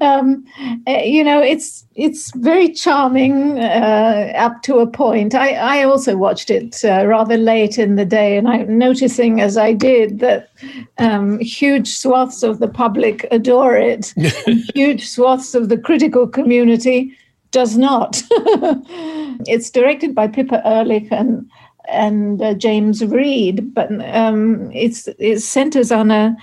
um, 0.00 0.44
eh, 0.86 1.02
you 1.04 1.24
know, 1.24 1.40
it's 1.40 1.84
it's 1.94 2.34
very 2.36 2.72
charming 2.72 3.58
uh, 3.58 4.32
up 4.36 4.62
to 4.62 4.78
a 4.78 4.86
point. 4.86 5.34
I, 5.34 5.54
I 5.54 5.82
also 5.84 6.16
watched 6.16 6.50
it 6.50 6.84
uh, 6.84 7.06
rather 7.06 7.36
late 7.36 7.78
in 7.78 7.96
the 7.96 8.04
day, 8.04 8.36
and 8.36 8.48
I'm 8.48 8.78
noticing 8.78 9.40
as 9.40 9.56
I 9.56 9.72
did 9.72 10.20
that 10.20 10.50
um, 10.98 11.38
huge 11.40 11.88
swaths 11.88 12.42
of 12.42 12.58
the 12.58 12.68
public 12.68 13.26
adore 13.30 13.76
it, 13.76 14.14
huge 14.74 15.08
swaths 15.08 15.54
of 15.54 15.68
the 15.68 15.78
critical 15.78 16.26
community 16.26 17.16
does 17.52 17.76
not. 17.76 18.22
it's 19.46 19.70
directed 19.70 20.14
by 20.14 20.26
Pippa 20.26 20.66
Ehrlich 20.66 21.08
and 21.10 21.48
and 21.92 22.42
uh, 22.42 22.54
James 22.54 23.04
Reed, 23.04 23.74
but 23.74 23.90
um, 24.14 24.70
it's 24.72 25.08
it 25.18 25.40
centers 25.40 25.92
on 25.92 26.10
a 26.10 26.36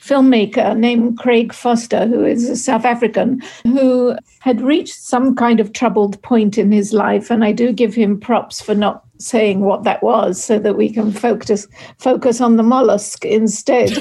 filmmaker 0.00 0.76
named 0.76 1.18
Craig 1.18 1.52
Foster, 1.52 2.06
who 2.06 2.24
is 2.24 2.48
a 2.48 2.56
South 2.56 2.84
African, 2.84 3.42
who 3.64 4.16
had 4.40 4.60
reached 4.60 4.94
some 4.94 5.34
kind 5.34 5.60
of 5.60 5.72
troubled 5.72 6.20
point 6.22 6.56
in 6.56 6.72
his 6.72 6.92
life, 6.92 7.30
and 7.30 7.44
I 7.44 7.52
do 7.52 7.72
give 7.72 7.94
him 7.94 8.18
props 8.18 8.60
for 8.60 8.74
not 8.74 9.04
saying 9.18 9.60
what 9.60 9.84
that 9.84 10.02
was, 10.02 10.42
so 10.42 10.58
that 10.58 10.76
we 10.76 10.90
can 10.90 11.12
focus 11.12 11.66
focus 11.98 12.40
on 12.40 12.56
the 12.56 12.62
mollusk 12.62 13.24
instead. 13.24 13.92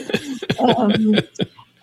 um, 0.59 1.15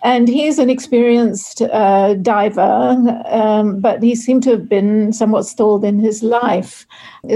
and 0.03 0.27
he's 0.27 0.59
an 0.59 0.69
experienced 0.69 1.63
uh, 1.63 2.13
diver, 2.15 3.23
um, 3.25 3.79
but 3.79 4.03
he 4.03 4.15
seemed 4.15 4.43
to 4.43 4.51
have 4.51 4.69
been 4.69 5.11
somewhat 5.11 5.47
stalled 5.47 5.83
in 5.83 5.99
his 5.99 6.21
life. 6.21 6.85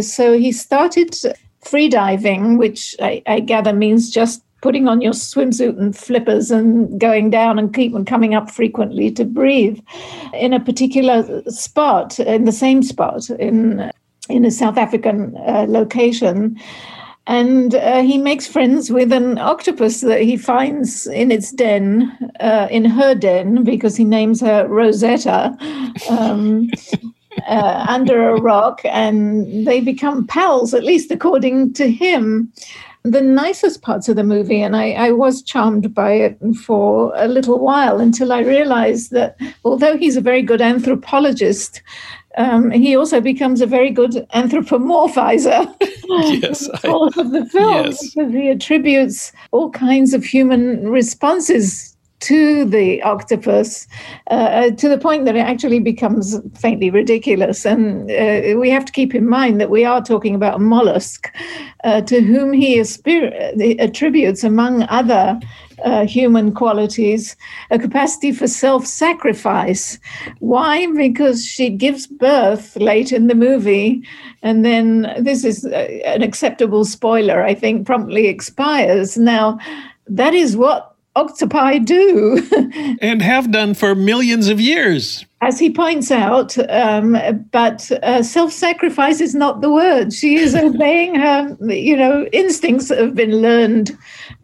So 0.02 0.38
he 0.38 0.52
started 0.52 1.16
free 1.62 1.90
diving, 1.90 2.58
which 2.58 2.96
I, 3.02 3.22
I 3.28 3.40
gather 3.40 3.74
means 3.74 4.10
just 4.10 4.44
putting 4.62 4.88
on 4.88 5.02
your 5.02 5.14
swimsuit 5.14 5.80
and 5.80 5.96
flippers 5.96 6.52
and 6.52 7.00
going 7.00 7.30
down 7.30 7.58
and 7.58 7.74
keep 7.74 7.96
on 7.96 8.06
coming 8.06 8.34
up 8.34 8.52
frequently 8.52 9.10
to 9.12 9.24
breathe 9.24 9.80
in 10.34 10.54
a 10.54 10.60
particular 10.60 11.42
spot, 11.50 12.20
in 12.20 12.46
the 12.46 12.52
same 12.52 12.84
spot 12.84 13.30
in 13.30 13.92
in 14.30 14.46
a 14.46 14.52
South 14.52 14.78
African 14.78 15.36
uh, 15.38 15.66
location. 15.68 16.60
And 17.26 17.76
uh, 17.76 18.02
he 18.02 18.18
makes 18.18 18.48
friends 18.48 18.92
with 18.92 19.14
an 19.14 19.38
octopus 19.38 20.02
that 20.02 20.22
he 20.22 20.36
finds 20.36 21.08
in 21.08 21.32
its 21.32 21.52
den, 21.52 22.12
uh, 22.40 22.68
in 22.72 22.86
her 22.86 23.14
den, 23.14 23.64
because 23.64 23.96
he 23.96 24.04
names 24.04 24.42
her 24.42 24.68
Rosetta. 24.68 25.56
Um, 26.10 26.70
uh, 27.48 27.86
under 27.88 28.30
a 28.30 28.42
rock 28.42 28.82
and 28.84 29.68
they 29.68 29.82
become 29.82 30.28
pals, 30.28 30.74
at 30.74 30.84
least 30.84 31.12
according 31.12 31.74
to 31.74 31.90
him. 31.92 32.52
The 33.04 33.22
nicest 33.22 33.82
parts 33.82 34.10
of 34.10 34.18
the 34.18 34.26
movie, 34.26 34.62
and 34.62 34.76
I, 34.76 34.92
I 34.92 35.12
was 35.12 35.42
charmed 35.42 35.94
by 35.94 36.12
it 36.12 36.38
for 36.66 37.14
a 37.16 37.30
little 37.30 37.60
while 37.60 38.02
until 38.02 38.34
I 38.34 38.40
realized 38.42 39.12
that 39.12 39.38
although 39.64 39.96
he's 39.96 40.18
a 40.18 40.22
very 40.22 40.42
good 40.42 40.62
anthropologist, 40.62 41.82
um, 42.38 42.72
he 42.72 42.96
also 42.96 43.20
becomes 43.22 43.62
a 43.62 43.66
very 43.66 43.90
good 43.90 44.28
anthropomorphizer 44.34 45.68
yes, 45.82 46.70
all 46.86 47.08
of 47.08 47.32
the 47.32 47.46
film 47.52 47.86
yes. 47.86 48.14
because 48.14 48.34
he 48.34 48.50
attributes 48.50 49.32
all 49.52 49.70
kinds 49.72 50.14
of 50.14 50.24
human 50.24 50.88
responses 50.88 51.96
to 52.20 52.66
the 52.66 53.02
octopus 53.04 53.88
uh, 54.30 54.34
uh, 54.34 54.72
to 54.72 54.90
the 54.90 54.98
point 54.98 55.26
that 55.26 55.36
it 55.36 55.40
actually 55.40 55.80
becomes 55.80 56.38
faintly 56.58 56.90
ridiculous. 56.90 57.66
And 57.66 58.12
uh, 58.12 58.58
we 58.60 58.70
have 58.70 58.86
to 58.86 58.92
keep 58.92 59.16
in 59.16 59.28
mind 59.28 59.62
that 59.62 59.70
we 59.70 59.86
are 59.86 60.02
talking 60.02 60.36
about 60.36 60.56
a 60.56 60.60
mollusk 60.60 61.34
uh, 61.84 62.02
to 62.02 62.22
whom 62.22 62.52
he 62.52 62.80
attributes, 62.80 64.44
among 64.44 64.84
other 64.84 65.40
uh, 65.84 66.06
human 66.06 66.54
qualities, 66.54 67.38
a 67.72 67.80
capacity 67.80 68.32
for 68.34 68.48
self 68.48 68.86
sacrifice. 68.86 69.98
Why? 70.40 70.88
Because 70.88 71.46
she 71.46 71.70
gives 71.70 72.08
birth 72.08 72.76
late 72.76 73.14
in 73.14 73.28
the 73.28 73.36
movie, 73.36 74.04
and 74.42 74.66
then 74.66 75.14
this 75.20 75.46
is 75.46 75.66
uh, 75.66 75.88
an 76.06 76.22
acceptable 76.22 76.84
spoiler, 76.84 77.44
I 77.44 77.54
think, 77.54 77.86
promptly 77.86 78.28
expires. 78.28 79.18
Now, 79.18 79.58
that 80.08 80.34
is 80.34 80.58
what 80.58 80.89
octopi 81.16 81.80
do. 81.80 82.42
and 83.02 83.22
have 83.22 83.52
done 83.52 83.74
for 83.74 83.96
millions 83.96 84.48
of 84.48 84.60
years. 84.60 85.26
As 85.42 85.58
he 85.58 85.70
points 85.72 86.12
out, 86.12 86.58
um, 86.70 87.18
but 87.52 87.90
uh, 88.04 88.24
self 88.24 88.52
sacrifice 88.52 89.22
is 89.22 89.34
not 89.34 89.62
the 89.62 89.72
word. 89.72 90.12
She 90.12 90.36
is 90.36 90.54
obeying 90.54 91.16
her, 91.16 91.56
you 91.62 91.96
know, 91.96 92.28
instincts 92.34 92.90
that 92.90 92.98
have 92.98 93.16
been 93.16 93.42
learned 93.42 93.98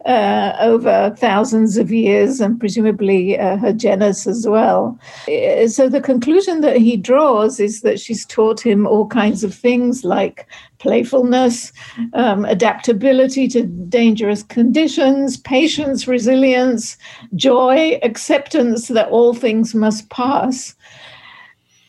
uh, 0.06 0.56
over 0.58 1.14
thousands 1.18 1.76
of 1.76 1.92
years 1.92 2.40
and 2.40 2.58
presumably 2.58 3.38
uh, 3.38 3.58
her 3.58 3.74
genus 3.74 4.26
as 4.26 4.46
well. 4.48 4.98
Uh, 5.28 5.68
so 5.68 5.88
the 5.88 6.00
conclusion 6.00 6.62
that 6.62 6.78
he 6.78 6.96
draws 6.96 7.60
is 7.60 7.82
that 7.82 8.00
she's 8.00 8.24
taught 8.24 8.60
him 8.64 8.86
all 8.86 9.06
kinds 9.06 9.44
of 9.44 9.54
things 9.54 10.02
like 10.02 10.48
playfulness, 10.78 11.72
um, 12.12 12.44
adaptability 12.44 13.48
to 13.48 13.64
dangerous 13.64 14.42
conditions, 14.42 15.36
patience, 15.36 16.06
resilience, 16.06 16.96
joy, 17.34 17.98
acceptance 18.02 18.88
that 18.88 19.08
all 19.08 19.34
things 19.34 19.74
must 19.74 20.08
pass. 20.10 20.74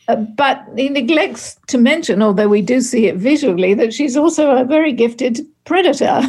Uh, 0.07 0.15
but 0.15 0.63
he 0.75 0.89
neglects 0.89 1.57
to 1.67 1.77
mention, 1.77 2.21
although 2.21 2.47
we 2.47 2.61
do 2.61 2.79
see 2.79 3.07
it 3.07 3.17
visually, 3.17 3.73
that 3.73 3.93
she's 3.93 4.15
also 4.15 4.51
a 4.51 4.63
very 4.63 4.93
gifted 4.93 5.45
predator, 5.65 6.21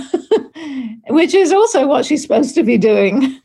which 1.10 1.32
is 1.32 1.52
also 1.52 1.86
what 1.86 2.04
she's 2.04 2.22
supposed 2.22 2.56
to 2.56 2.64
be 2.64 2.76
doing 2.76 3.40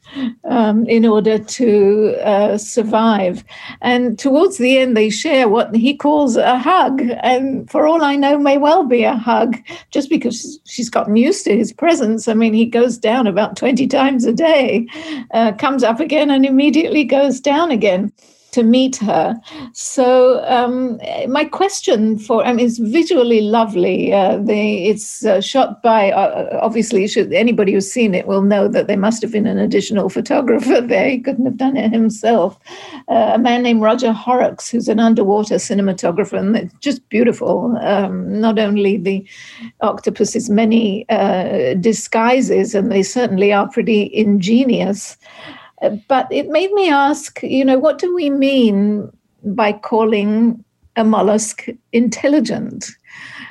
um, 0.45 0.87
in 0.87 1.05
order 1.05 1.37
to 1.37 2.15
uh, 2.23 2.57
survive. 2.57 3.43
And 3.81 4.17
towards 4.17 4.57
the 4.57 4.79
end, 4.79 4.97
they 4.97 5.11
share 5.11 5.47
what 5.47 5.75
he 5.75 5.95
calls 5.95 6.35
a 6.35 6.57
hug. 6.57 7.03
And 7.21 7.69
for 7.69 7.85
all 7.85 8.03
I 8.03 8.15
know, 8.15 8.39
may 8.39 8.57
well 8.57 8.83
be 8.83 9.03
a 9.03 9.15
hug, 9.15 9.57
just 9.91 10.09
because 10.09 10.59
she's 10.65 10.89
gotten 10.89 11.15
used 11.15 11.45
to 11.45 11.55
his 11.55 11.71
presence. 11.71 12.27
I 12.27 12.33
mean, 12.33 12.53
he 12.53 12.65
goes 12.65 12.97
down 12.97 13.27
about 13.27 13.55
20 13.55 13.85
times 13.87 14.25
a 14.25 14.33
day, 14.33 14.87
uh, 15.31 15.51
comes 15.53 15.83
up 15.83 15.99
again, 15.99 16.31
and 16.31 16.43
immediately 16.43 17.03
goes 17.03 17.39
down 17.39 17.69
again 17.69 18.11
to 18.53 18.63
meet 18.63 18.95
her. 18.97 19.35
So 19.73 20.43
um, 20.45 20.99
my 21.27 21.43
question 21.43 22.17
for 22.17 22.45
I 22.45 22.53
mean, 22.53 22.65
it's 22.65 22.77
visually 22.77 23.41
lovely. 23.41 24.13
Uh, 24.13 24.37
the, 24.37 24.85
it's 24.85 25.25
uh, 25.25 25.41
shot 25.41 25.81
by 25.81 26.11
uh, 26.11 26.59
obviously 26.61 27.07
should, 27.07 27.33
anybody 27.33 27.73
who's 27.73 27.91
seen 27.91 28.13
it 28.13 28.27
will 28.27 28.43
know 28.43 28.67
that 28.67 28.87
there 28.87 28.97
must 28.97 29.21
have 29.23 29.31
been 29.31 29.47
an 29.47 29.57
additional 29.57 30.09
photographer 30.09 30.81
there. 30.93 31.09
He 31.09 31.19
couldn't 31.19 31.45
have 31.45 31.57
done 31.57 31.75
it 31.75 31.91
himself. 31.91 32.59
Uh, 33.07 33.31
a 33.33 33.39
man 33.39 33.63
named 33.63 33.81
Roger 33.81 34.11
Horrocks, 34.11 34.69
who's 34.69 34.87
an 34.87 34.99
underwater 34.99 35.55
cinematographer, 35.55 36.39
and 36.39 36.55
it's 36.55 36.73
just 36.79 37.07
beautiful. 37.09 37.75
Um, 37.81 38.39
not 38.39 38.59
only 38.59 38.97
the 38.97 39.25
octopus's 39.81 40.49
many 40.49 41.07
uh, 41.09 41.73
disguises, 41.75 42.75
and 42.75 42.91
they 42.91 43.03
certainly 43.03 43.51
are 43.51 43.67
pretty 43.67 44.11
ingenious 44.13 45.17
but 46.07 46.27
it 46.31 46.49
made 46.49 46.71
me 46.73 46.89
ask, 46.89 47.41
you 47.43 47.65
know, 47.65 47.79
what 47.79 47.99
do 47.99 48.13
we 48.13 48.29
mean 48.29 49.11
by 49.43 49.73
calling 49.73 50.63
a 50.95 51.03
mollusk 51.03 51.67
intelligent? 51.91 52.85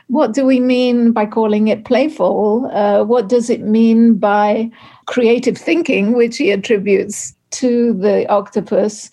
What 0.08 0.34
do 0.34 0.44
we 0.44 0.60
mean 0.60 1.12
by 1.12 1.26
calling 1.26 1.68
it 1.68 1.84
playful? 1.84 2.70
Uh, 2.72 3.04
what 3.04 3.28
does 3.28 3.50
it 3.50 3.62
mean 3.62 4.14
by 4.14 4.70
creative 5.06 5.56
thinking, 5.56 6.12
which 6.12 6.36
he 6.36 6.50
attributes 6.50 7.34
to 7.52 7.92
the 7.94 8.28
octopus? 8.28 9.10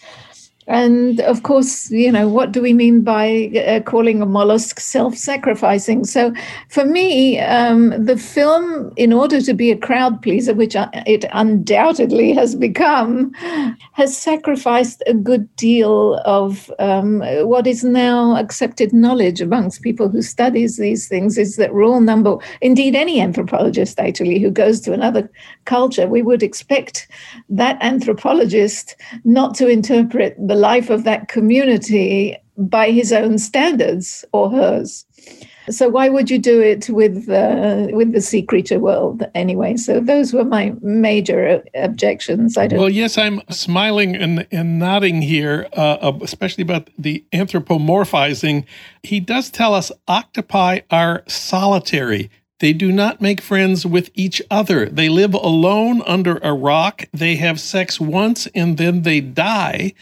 And 0.69 1.19
of 1.21 1.41
course, 1.41 1.89
you 1.89 2.11
know, 2.11 2.27
what 2.27 2.51
do 2.51 2.61
we 2.61 2.73
mean 2.73 3.01
by 3.01 3.51
uh, 3.67 3.79
calling 3.81 4.21
a 4.21 4.25
mollusk 4.27 4.79
self 4.79 5.17
sacrificing? 5.17 6.05
So 6.05 6.31
for 6.69 6.85
me, 6.85 7.39
um, 7.39 8.05
the 8.05 8.17
film, 8.17 8.93
in 8.95 9.11
order 9.11 9.41
to 9.41 9.53
be 9.55 9.71
a 9.71 9.77
crowd 9.77 10.21
pleaser, 10.21 10.53
which 10.53 10.75
it 10.75 11.25
undoubtedly 11.33 12.33
has 12.33 12.53
become, 12.55 13.33
has 13.93 14.15
sacrificed 14.15 15.01
a 15.07 15.15
good 15.15 15.53
deal 15.55 16.21
of 16.23 16.71
um, 16.77 17.21
what 17.47 17.65
is 17.65 17.83
now 17.83 18.37
accepted 18.37 18.93
knowledge 18.93 19.41
amongst 19.41 19.81
people 19.81 20.07
who 20.07 20.21
studies 20.21 20.77
these 20.77 21.07
things 21.07 21.39
is 21.39 21.55
that 21.55 21.73
rule 21.73 21.99
number, 21.99 22.37
indeed, 22.61 22.95
any 22.95 23.19
anthropologist 23.19 23.99
actually 23.99 24.37
who 24.37 24.51
goes 24.51 24.79
to 24.81 24.93
another 24.93 25.31
culture, 25.65 26.07
we 26.07 26.21
would 26.21 26.43
expect 26.43 27.07
that 27.49 27.81
anthropologist 27.81 28.95
not 29.23 29.55
to 29.55 29.67
interpret 29.67 30.35
the 30.37 30.58
life 30.59 30.89
of 30.89 31.03
that 31.05 31.27
community 31.27 32.37
by 32.57 32.91
his 32.91 33.11
own 33.13 33.37
standards 33.37 34.25
or 34.33 34.51
hers. 34.51 35.05
So 35.69 35.87
why 35.87 36.09
would 36.09 36.31
you 36.31 36.39
do 36.39 36.59
it 36.59 36.89
with 36.89 37.29
uh, 37.29 37.87
with 37.91 38.11
the 38.11 38.21
sea 38.21 38.41
creature 38.41 38.79
world 38.79 39.23
anyway? 39.35 39.77
So 39.77 39.99
those 39.99 40.33
were 40.33 40.43
my 40.43 40.73
major 40.81 41.61
objections. 41.75 42.57
I 42.57 42.65
don't. 42.67 42.79
Well, 42.79 42.89
yes, 42.89 43.19
I'm 43.19 43.41
smiling 43.51 44.15
and, 44.15 44.47
and 44.51 44.79
nodding 44.79 45.21
here, 45.21 45.67
uh, 45.73 46.13
especially 46.23 46.63
about 46.63 46.89
the 46.97 47.23
anthropomorphizing. 47.33 48.65
He 49.03 49.19
does 49.19 49.51
tell 49.51 49.75
us 49.75 49.91
octopi 50.07 50.79
are 50.89 51.23
solitary. 51.27 52.31
They 52.59 52.73
do 52.73 52.91
not 52.91 53.21
make 53.21 53.39
friends 53.39 53.85
with 53.85 54.09
each 54.15 54.41
other. 54.51 54.87
They 54.87 55.07
live 55.07 55.33
alone 55.33 56.01
under 56.05 56.37
a 56.37 56.53
rock. 56.53 57.05
They 57.13 57.35
have 57.37 57.59
sex 57.59 58.01
once 58.01 58.47
and 58.47 58.77
then 58.77 59.03
they 59.03 59.21
die. 59.21 59.93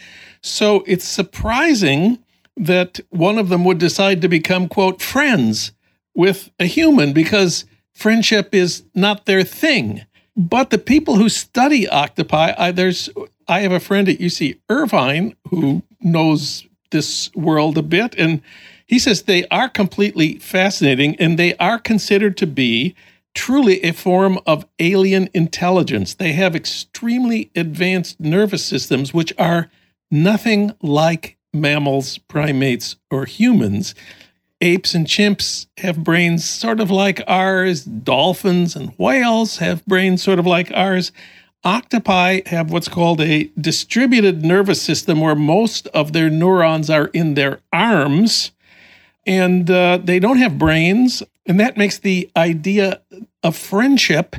So 0.42 0.84
it's 0.86 1.04
surprising 1.04 2.18
that 2.56 3.00
one 3.10 3.38
of 3.38 3.48
them 3.48 3.64
would 3.64 3.78
decide 3.78 4.20
to 4.22 4.28
become, 4.28 4.68
quote, 4.68 5.00
friends 5.00 5.72
with 6.14 6.50
a 6.58 6.66
human 6.66 7.12
because 7.12 7.64
friendship 7.94 8.54
is 8.54 8.84
not 8.94 9.26
their 9.26 9.44
thing. 9.44 10.04
But 10.36 10.70
the 10.70 10.78
people 10.78 11.16
who 11.16 11.28
study 11.28 11.88
octopi, 11.88 12.52
I, 12.56 12.70
there's, 12.72 13.08
I 13.46 13.60
have 13.60 13.72
a 13.72 13.80
friend 13.80 14.08
at 14.08 14.18
UC 14.18 14.58
Irvine 14.68 15.34
who 15.48 15.82
knows 16.00 16.66
this 16.90 17.34
world 17.34 17.76
a 17.76 17.82
bit, 17.82 18.14
and 18.16 18.40
he 18.86 18.98
says 18.98 19.22
they 19.22 19.46
are 19.48 19.68
completely 19.68 20.38
fascinating 20.38 21.14
and 21.16 21.38
they 21.38 21.54
are 21.56 21.78
considered 21.78 22.36
to 22.38 22.46
be 22.46 22.94
truly 23.34 23.84
a 23.84 23.92
form 23.92 24.38
of 24.46 24.66
alien 24.78 25.28
intelligence. 25.34 26.14
They 26.14 26.32
have 26.32 26.56
extremely 26.56 27.50
advanced 27.54 28.18
nervous 28.18 28.64
systems, 28.64 29.12
which 29.12 29.32
are 29.38 29.70
nothing 30.10 30.72
like 30.82 31.36
mammals, 31.52 32.18
primates, 32.18 32.96
or 33.10 33.24
humans. 33.24 33.94
Apes 34.60 34.94
and 34.94 35.06
chimps 35.06 35.66
have 35.78 36.02
brains 36.02 36.48
sort 36.48 36.80
of 36.80 36.90
like 36.90 37.22
ours. 37.28 37.84
Dolphins 37.84 38.74
and 38.74 38.92
whales 38.98 39.58
have 39.58 39.84
brains 39.86 40.22
sort 40.22 40.38
of 40.38 40.46
like 40.46 40.70
ours. 40.72 41.12
Octopi 41.64 42.40
have 42.46 42.70
what's 42.70 42.88
called 42.88 43.20
a 43.20 43.50
distributed 43.60 44.44
nervous 44.44 44.80
system 44.80 45.20
where 45.20 45.34
most 45.34 45.86
of 45.88 46.12
their 46.12 46.30
neurons 46.30 46.88
are 46.90 47.06
in 47.08 47.34
their 47.34 47.60
arms 47.72 48.52
and 49.26 49.70
uh, 49.70 49.98
they 50.02 50.18
don't 50.18 50.38
have 50.38 50.58
brains. 50.58 51.22
And 51.46 51.60
that 51.60 51.76
makes 51.76 51.98
the 51.98 52.30
idea 52.36 53.00
of 53.42 53.56
friendship 53.56 54.36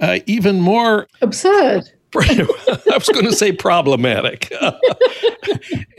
uh, 0.00 0.18
even 0.26 0.60
more 0.60 1.06
absurd. 1.20 1.90
I 2.20 2.96
was 2.96 3.08
going 3.08 3.24
to 3.24 3.32
say 3.32 3.52
problematic. 3.52 4.52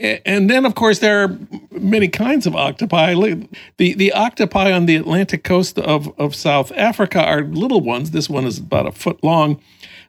and 0.00 0.48
then, 0.48 0.64
of 0.64 0.74
course, 0.74 1.00
there 1.00 1.24
are 1.24 1.38
many 1.70 2.08
kinds 2.08 2.46
of 2.46 2.54
octopi. 2.54 3.14
The, 3.14 3.94
the 3.94 4.12
octopi 4.12 4.72
on 4.72 4.86
the 4.86 4.96
Atlantic 4.96 5.44
coast 5.44 5.78
of, 5.78 6.12
of 6.18 6.34
South 6.34 6.70
Africa 6.72 7.22
are 7.22 7.42
little 7.42 7.80
ones. 7.80 8.12
This 8.12 8.28
one 8.28 8.44
is 8.44 8.58
about 8.58 8.86
a 8.86 8.92
foot 8.92 9.22
long. 9.24 9.60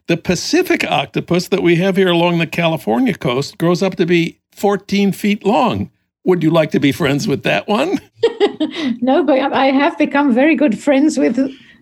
The 0.06 0.16
Pacific 0.16 0.84
octopus 0.84 1.48
that 1.48 1.62
we 1.62 1.76
have 1.76 1.96
here 1.96 2.10
along 2.10 2.38
the 2.38 2.46
California 2.46 3.14
coast 3.14 3.58
grows 3.58 3.82
up 3.82 3.96
to 3.96 4.06
be 4.06 4.38
14 4.52 5.12
feet 5.12 5.44
long. 5.44 5.90
Would 6.24 6.42
you 6.42 6.50
like 6.50 6.70
to 6.72 6.80
be 6.80 6.92
friends 6.92 7.26
with 7.26 7.42
that 7.44 7.68
one? 7.68 8.00
no, 9.00 9.24
but 9.24 9.38
I 9.52 9.66
have 9.66 9.96
become 9.98 10.34
very 10.34 10.56
good 10.56 10.78
friends 10.78 11.18
with 11.18 11.36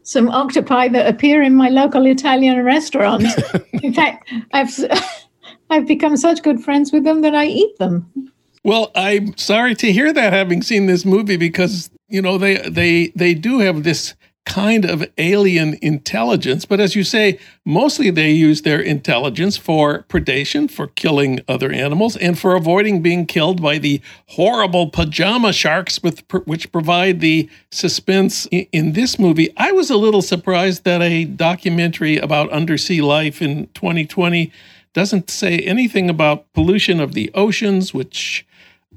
some 0.05 0.29
octopi 0.29 0.89
that 0.89 1.07
appear 1.07 1.43
in 1.43 1.55
my 1.55 1.69
local 1.69 2.07
Italian 2.07 2.63
restaurant. 2.65 3.27
in 3.83 3.93
fact, 3.93 4.31
I've 4.53 4.71
I've 5.71 5.87
become 5.87 6.17
such 6.17 6.43
good 6.43 6.63
friends 6.63 6.93
with 6.93 7.05
them 7.05 7.23
that 7.23 7.35
I 7.35 7.47
eat 7.47 7.77
them. 7.79 8.31
Well, 8.63 8.93
I'm 8.95 9.37
sorry 9.37 9.75
to 9.77 9.93
hear 9.93 10.13
that 10.13 10.33
having 10.33 10.63
seen 10.63 10.87
this 10.87 11.05
movie 11.05 11.37
because 11.37 11.91
you 12.09 12.23
know 12.23 12.39
they 12.39 12.57
they 12.69 13.09
they 13.17 13.35
do 13.35 13.59
have 13.59 13.83
this 13.83 14.15
kind 14.47 14.85
of 14.85 15.05
alien 15.17 15.79
intelligence. 15.81 16.65
But 16.65 16.79
as 16.79 16.95
you 16.95 17.03
say, 17.03 17.39
mostly 17.65 18.11
they 18.11 18.31
use 18.31 18.63
their 18.63 18.81
intelligence 18.81 19.57
for 19.57 20.05
predation, 20.09 20.71
for 20.71 20.89
killing 20.89 21.41
other 21.49 21.73
animals, 21.73 22.17
and 22.17 22.39
for 22.39 22.55
avoiding 22.55 23.01
being 23.01 23.27
killed 23.27 23.63
by 23.63 23.79
the 23.79 24.01
horrible 24.29 24.89
pajama 24.91 25.53
sharks 25.53 26.03
with, 26.03 26.23
which 26.45 26.71
provide 26.73 27.21
the 27.21 27.49
suspense 27.71 28.47
in 28.47 28.93
this 28.93 29.19
movie. 29.19 29.51
I 29.57 29.73
was 29.73 29.91
a 29.91 29.97
little 29.97 30.23
surprised 30.23 30.85
that 30.85 31.01
a 31.01 31.25
documentary 31.25 32.19
about 32.19 32.51
undersea 32.51 33.01
life 33.01 33.41
in 33.41 33.69
2020 33.75 34.53
doesn't 34.93 35.31
say 35.31 35.59
anything 35.59 36.09
about 36.09 36.53
pollution 36.53 37.01
of 37.01 37.15
the 37.15 37.31
oceans, 37.35 37.93
which 37.93 38.47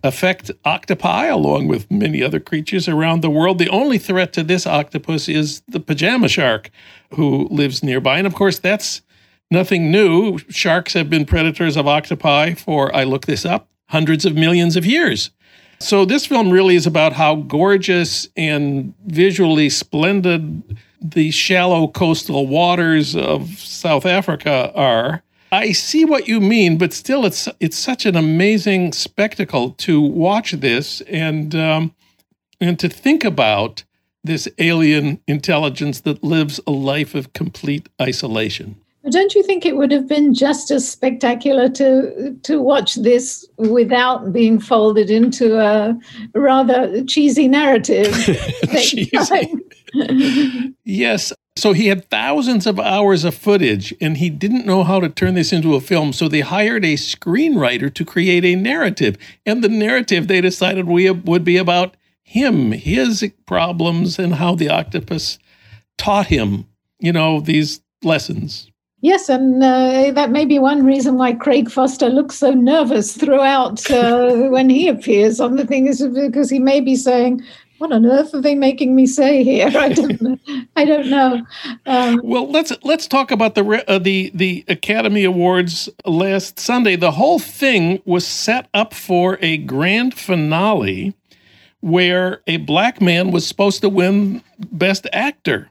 affect 0.03 0.51
octopi 0.65 1.25
along 1.25 1.67
with 1.67 1.89
many 1.91 2.23
other 2.23 2.39
creatures 2.39 2.87
around 2.87 3.21
the 3.21 3.29
world. 3.29 3.59
The 3.59 3.69
only 3.69 3.97
threat 3.97 4.33
to 4.33 4.43
this 4.43 4.67
octopus 4.67 5.27
is 5.27 5.61
the 5.67 5.79
pajama 5.79 6.27
shark 6.27 6.69
who 7.13 7.47
lives 7.49 7.83
nearby. 7.83 8.17
And 8.17 8.27
of 8.27 8.35
course, 8.35 8.59
that's 8.59 9.01
nothing 9.49 9.91
new. 9.91 10.37
Sharks 10.49 10.93
have 10.93 11.09
been 11.09 11.25
predators 11.25 11.77
of 11.77 11.87
octopi 11.87 12.53
for, 12.53 12.95
I 12.95 13.03
look 13.03 13.25
this 13.25 13.45
up, 13.45 13.69
hundreds 13.89 14.25
of 14.25 14.35
millions 14.35 14.75
of 14.75 14.85
years. 14.85 15.31
So 15.79 16.05
this 16.05 16.25
film 16.25 16.49
really 16.49 16.75
is 16.75 16.87
about 16.87 17.13
how 17.13 17.35
gorgeous 17.35 18.27
and 18.35 18.93
visually 19.05 19.69
splendid 19.69 20.77
the 20.99 21.29
shallow 21.29 21.87
coastal 21.87 22.47
waters 22.47 23.15
of 23.15 23.49
South 23.59 24.05
Africa 24.05 24.71
are 24.73 25.21
I 25.51 25.71
see 25.71 26.03
what 26.05 26.27
you 26.27 26.39
mean, 26.39 26.77
but 26.77 26.93
still, 26.93 27.25
it's 27.25 27.47
it's 27.59 27.77
such 27.77 28.05
an 28.05 28.15
amazing 28.15 28.91
spectacle 28.91 29.71
to 29.71 30.01
watch 30.01 30.51
this 30.51 31.01
and 31.01 31.55
um, 31.55 31.95
and 32.59 32.77
to 32.79 32.89
think 32.89 33.23
about 33.23 33.83
this 34.23 34.47
alien 34.57 35.21
intelligence 35.27 36.01
that 36.01 36.23
lives 36.23 36.59
a 36.67 36.71
life 36.71 37.15
of 37.15 37.33
complete 37.33 37.87
isolation. 38.01 38.75
Don't 39.09 39.33
you 39.35 39.43
think 39.43 39.65
it 39.65 39.77
would 39.77 39.91
have 39.91 40.05
been 40.05 40.33
just 40.33 40.69
as 40.69 40.87
spectacular 40.87 41.69
to 41.69 42.35
to 42.43 42.61
watch 42.61 42.95
this 42.95 43.47
without 43.57 44.33
being 44.33 44.59
folded 44.59 45.09
into 45.09 45.57
a 45.59 45.97
rather 46.33 47.03
cheesy 47.05 47.47
narrative? 47.47 48.13
cheesy. 48.81 49.53
yes, 50.83 51.31
so 51.57 51.73
he 51.73 51.87
had 51.87 52.09
thousands 52.09 52.67
of 52.67 52.79
hours 52.79 53.23
of 53.23 53.35
footage 53.35 53.93
and 53.99 54.17
he 54.17 54.29
didn't 54.29 54.65
know 54.65 54.83
how 54.83 54.99
to 54.99 55.09
turn 55.09 55.33
this 55.33 55.51
into 55.51 55.75
a 55.75 55.81
film. 55.81 56.13
So 56.13 56.27
they 56.27 56.41
hired 56.41 56.85
a 56.85 56.93
screenwriter 56.93 57.93
to 57.93 58.05
create 58.05 58.45
a 58.45 58.55
narrative. 58.55 59.17
And 59.45 59.63
the 59.63 59.69
narrative 59.69 60.27
they 60.27 60.41
decided 60.41 60.87
we 60.87 61.09
would 61.09 61.43
be 61.43 61.57
about 61.57 61.97
him, 62.23 62.71
his 62.73 63.31
problems, 63.45 64.19
and 64.19 64.35
how 64.35 64.55
the 64.55 64.69
octopus 64.69 65.39
taught 65.97 66.27
him, 66.27 66.67
you 66.99 67.11
know, 67.13 67.39
these 67.39 67.81
lessons. 68.03 68.69
Yes, 68.99 69.29
and 69.29 69.63
uh, 69.63 70.11
that 70.11 70.31
may 70.31 70.43
be 70.43 70.57
one 70.57 70.83
reason 70.83 71.17
why 71.17 71.33
Craig 71.33 71.69
Foster 71.69 72.09
looks 72.09 72.35
so 72.35 72.51
nervous 72.51 73.15
throughout 73.15 73.89
uh, 73.91 74.33
when 74.49 74.69
he 74.69 74.87
appears 74.87 75.39
on 75.39 75.55
the 75.55 75.65
thing, 75.65 75.87
is 75.87 76.05
because 76.07 76.49
he 76.49 76.59
may 76.59 76.81
be 76.81 76.95
saying, 76.95 77.43
what 77.77 77.91
on 77.91 78.05
earth 78.05 78.33
are 78.33 78.41
they 78.41 78.55
making 78.55 78.95
me 78.95 79.05
say 79.05 79.43
here? 79.43 79.71
I 79.75 79.89
don't. 79.89 80.39
I 80.75 80.85
don't 80.85 81.09
know. 81.09 81.45
Um, 81.85 82.21
well, 82.23 82.49
let's 82.49 82.71
let's 82.83 83.07
talk 83.07 83.31
about 83.31 83.55
the 83.55 83.83
uh, 83.87 83.99
the 83.99 84.31
the 84.33 84.65
Academy 84.67 85.23
Awards 85.23 85.89
last 86.05 86.59
Sunday. 86.59 86.95
The 86.95 87.11
whole 87.11 87.39
thing 87.39 88.01
was 88.05 88.25
set 88.25 88.67
up 88.73 88.93
for 88.93 89.37
a 89.41 89.57
grand 89.57 90.13
finale 90.13 91.15
where 91.79 92.41
a 92.47 92.57
black 92.57 93.01
man 93.01 93.31
was 93.31 93.45
supposed 93.47 93.81
to 93.81 93.89
win 93.89 94.43
Best 94.71 95.07
Actor. 95.13 95.69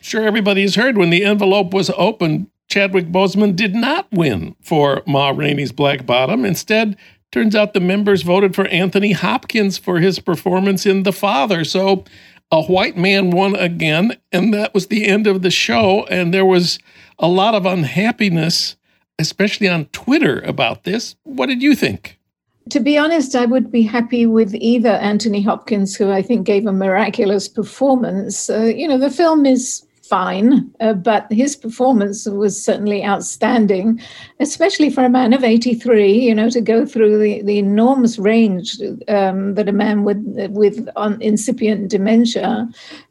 Sure, 0.00 0.24
everybody's 0.24 0.76
heard 0.76 0.96
when 0.96 1.10
the 1.10 1.24
envelope 1.24 1.74
was 1.74 1.90
opened, 1.96 2.48
Chadwick 2.68 3.06
Boseman 3.06 3.56
did 3.56 3.74
not 3.74 4.06
win 4.12 4.54
for 4.60 5.02
Ma 5.06 5.30
Rainey's 5.30 5.72
Black 5.72 6.06
Bottom. 6.06 6.44
Instead, 6.44 6.96
Turns 7.30 7.54
out 7.54 7.74
the 7.74 7.80
members 7.80 8.22
voted 8.22 8.54
for 8.54 8.66
Anthony 8.68 9.12
Hopkins 9.12 9.76
for 9.76 10.00
his 10.00 10.18
performance 10.18 10.86
in 10.86 11.02
The 11.02 11.12
Father. 11.12 11.64
So 11.64 12.04
a 12.50 12.62
white 12.62 12.96
man 12.96 13.30
won 13.30 13.54
again, 13.54 14.16
and 14.32 14.54
that 14.54 14.72
was 14.72 14.86
the 14.86 15.06
end 15.06 15.26
of 15.26 15.42
the 15.42 15.50
show. 15.50 16.06
And 16.06 16.32
there 16.32 16.46
was 16.46 16.78
a 17.18 17.28
lot 17.28 17.54
of 17.54 17.66
unhappiness, 17.66 18.76
especially 19.18 19.68
on 19.68 19.86
Twitter, 19.86 20.40
about 20.40 20.84
this. 20.84 21.16
What 21.24 21.46
did 21.46 21.62
you 21.62 21.74
think? 21.74 22.18
to 22.70 22.80
be 22.80 22.98
honest, 22.98 23.34
I 23.34 23.46
would 23.46 23.70
be 23.70 23.82
happy 23.82 24.26
with 24.26 24.54
either 24.54 24.90
Anthony 24.90 25.42
Hopkins, 25.42 25.96
who 25.96 26.10
I 26.10 26.22
think 26.22 26.46
gave 26.46 26.66
a 26.66 26.72
miraculous 26.72 27.48
performance. 27.48 28.50
Uh, 28.50 28.64
you 28.64 28.86
know, 28.86 28.98
the 28.98 29.10
film 29.10 29.46
is 29.46 29.86
fine, 30.08 30.72
uh, 30.80 30.94
but 30.94 31.30
his 31.30 31.54
performance 31.54 32.26
was 32.26 32.62
certainly 32.62 33.04
outstanding, 33.04 34.00
especially 34.40 34.90
for 34.90 35.04
a 35.04 35.10
man 35.10 35.32
of 35.32 35.44
83, 35.44 36.12
you 36.12 36.34
know, 36.34 36.48
to 36.50 36.60
go 36.60 36.86
through 36.86 37.18
the, 37.18 37.42
the 37.42 37.58
enormous 37.58 38.18
range 38.18 38.78
um, 39.08 39.54
that 39.54 39.68
a 39.68 39.72
man 39.72 40.04
with, 40.04 40.22
with 40.50 40.88
incipient 41.20 41.90
dementia 41.90 42.68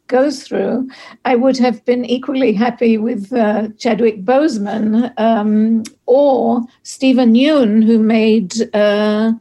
goes 0.08 0.44
through. 0.44 0.90
I 1.26 1.36
would 1.36 1.58
have 1.58 1.84
been 1.86 2.06
equally 2.06 2.54
happy 2.54 2.98
with 2.98 3.32
uh, 3.34 3.70
Chadwick 3.78 4.24
Boseman 4.24 5.14
um, 5.20 5.84
or 6.06 6.62
Steven 6.84 7.34
Yeun, 7.36 7.84
who 7.84 8.00
made, 8.00 8.54
uh, 8.74 9.34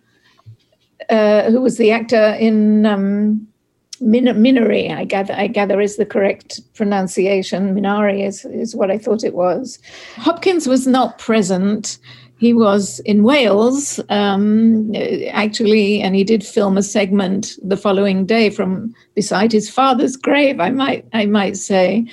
uh 1.08 1.50
who 1.50 1.60
was 1.60 1.78
the 1.78 1.90
actor 1.90 2.36
in. 2.38 2.84
Um, 2.84 3.48
Min- 4.00 4.24
Minari, 4.24 4.90
I 4.90 5.04
gather, 5.04 5.34
I 5.34 5.46
gather 5.46 5.80
is 5.80 5.96
the 5.96 6.06
correct 6.06 6.60
pronunciation. 6.74 7.74
Minari 7.74 8.26
is, 8.26 8.44
is 8.44 8.74
what 8.74 8.90
I 8.90 8.98
thought 8.98 9.24
it 9.24 9.34
was. 9.34 9.78
Hopkins 10.16 10.66
was 10.66 10.86
not 10.86 11.18
present 11.18 11.98
he 12.38 12.52
was 12.52 12.98
in 13.00 13.22
Wales, 13.22 13.98
um, 14.10 14.94
actually, 15.30 16.02
and 16.02 16.14
he 16.14 16.22
did 16.22 16.44
film 16.44 16.76
a 16.76 16.82
segment 16.82 17.58
the 17.62 17.78
following 17.78 18.26
day 18.26 18.50
from 18.50 18.94
beside 19.14 19.52
his 19.52 19.70
father's 19.70 20.16
grave. 20.16 20.60
I 20.60 20.70
might, 20.70 21.06
I 21.14 21.24
might 21.24 21.56
say, 21.56 22.06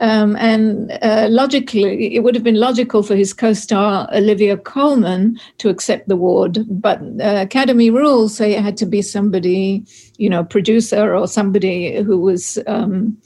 um, 0.00 0.34
and 0.36 0.90
uh, 1.00 1.28
logically, 1.30 2.12
it 2.14 2.24
would 2.24 2.34
have 2.34 2.42
been 2.42 2.58
logical 2.58 3.04
for 3.04 3.14
his 3.14 3.32
co-star 3.32 4.08
Olivia 4.12 4.56
Colman 4.56 5.38
to 5.58 5.68
accept 5.68 6.08
the 6.08 6.14
award, 6.14 6.64
but 6.68 7.00
uh, 7.20 7.42
Academy 7.42 7.90
rules 7.90 8.36
say 8.36 8.54
it 8.54 8.64
had 8.64 8.76
to 8.78 8.86
be 8.86 9.00
somebody, 9.00 9.84
you 10.18 10.28
know, 10.28 10.44
producer 10.44 11.14
or 11.16 11.26
somebody 11.26 12.02
who 12.02 12.20
was. 12.20 12.58
Um, 12.66 13.16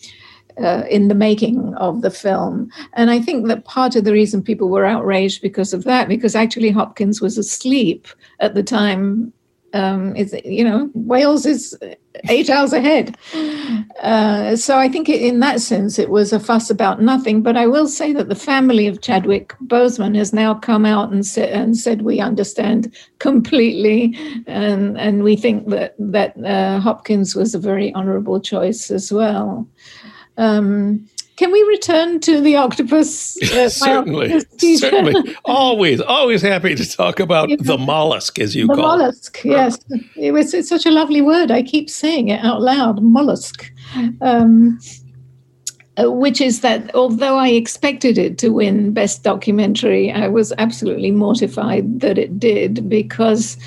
uh, 0.62 0.84
in 0.90 1.08
the 1.08 1.14
making 1.14 1.74
of 1.76 2.02
the 2.02 2.10
film. 2.10 2.70
And 2.92 3.10
I 3.10 3.20
think 3.20 3.48
that 3.48 3.64
part 3.64 3.96
of 3.96 4.04
the 4.04 4.12
reason 4.12 4.42
people 4.42 4.68
were 4.68 4.84
outraged 4.84 5.40
because 5.40 5.72
of 5.72 5.84
that, 5.84 6.08
because 6.08 6.34
actually 6.34 6.70
Hopkins 6.70 7.22
was 7.22 7.38
asleep 7.38 8.06
at 8.40 8.54
the 8.54 8.62
time. 8.62 9.32
Um, 9.74 10.14
it's, 10.16 10.34
you 10.44 10.64
know, 10.64 10.90
Wales 10.94 11.46
is 11.46 11.78
eight 12.28 12.50
hours 12.50 12.72
ahead. 12.72 13.16
Uh, 14.00 14.54
so 14.56 14.78
I 14.78 14.88
think 14.88 15.08
in 15.08 15.40
that 15.40 15.60
sense 15.60 15.98
it 15.98 16.10
was 16.10 16.32
a 16.32 16.40
fuss 16.40 16.70
about 16.70 17.00
nothing. 17.00 17.42
But 17.42 17.56
I 17.56 17.66
will 17.66 17.88
say 17.88 18.12
that 18.12 18.28
the 18.28 18.34
family 18.34 18.86
of 18.86 19.00
Chadwick 19.00 19.54
Boseman 19.66 20.16
has 20.16 20.32
now 20.32 20.54
come 20.54 20.84
out 20.84 21.12
and, 21.12 21.24
sa- 21.24 21.42
and 21.42 21.76
said 21.76 22.02
we 22.02 22.20
understand 22.20 22.94
completely, 23.18 24.16
and 24.46 24.98
and 24.98 25.22
we 25.22 25.36
think 25.36 25.68
that 25.68 25.94
that 25.98 26.36
uh, 26.44 26.80
Hopkins 26.80 27.34
was 27.34 27.54
a 27.54 27.58
very 27.58 27.94
honourable 27.94 28.40
choice 28.40 28.90
as 28.90 29.12
well. 29.12 29.66
Um, 30.38 31.08
can 31.42 31.50
we 31.50 31.60
return 31.64 32.20
to 32.20 32.40
the 32.40 32.54
octopus? 32.54 33.36
Uh, 33.52 33.68
certainly, 33.68 34.32
octopus 34.32 34.80
certainly. 34.80 35.36
always, 35.44 36.00
always 36.00 36.40
happy 36.40 36.74
to 36.74 36.88
talk 36.88 37.18
about 37.18 37.50
yeah. 37.50 37.56
the 37.58 37.76
mollusk, 37.76 38.38
as 38.38 38.54
you 38.54 38.66
the 38.66 38.74
call 38.74 38.98
mollusk, 38.98 39.44
it. 39.44 39.48
Mollusk, 39.48 39.84
yes. 39.90 40.06
It 40.16 40.32
was 40.32 40.54
it's 40.54 40.68
such 40.68 40.86
a 40.86 40.90
lovely 40.90 41.20
word. 41.20 41.50
I 41.50 41.62
keep 41.62 41.90
saying 41.90 42.28
it 42.28 42.42
out 42.44 42.62
loud. 42.62 43.02
Mollusk. 43.02 43.70
Um, 44.20 44.78
uh, 45.98 46.10
which 46.10 46.40
is 46.40 46.60
that 46.60 46.94
although 46.94 47.36
I 47.36 47.48
expected 47.48 48.16
it 48.16 48.38
to 48.38 48.50
win 48.50 48.92
Best 48.92 49.24
Documentary, 49.24 50.10
I 50.12 50.28
was 50.28 50.52
absolutely 50.56 51.10
mortified 51.10 52.00
that 52.00 52.16
it 52.16 52.38
did 52.38 52.88
because 52.88 53.58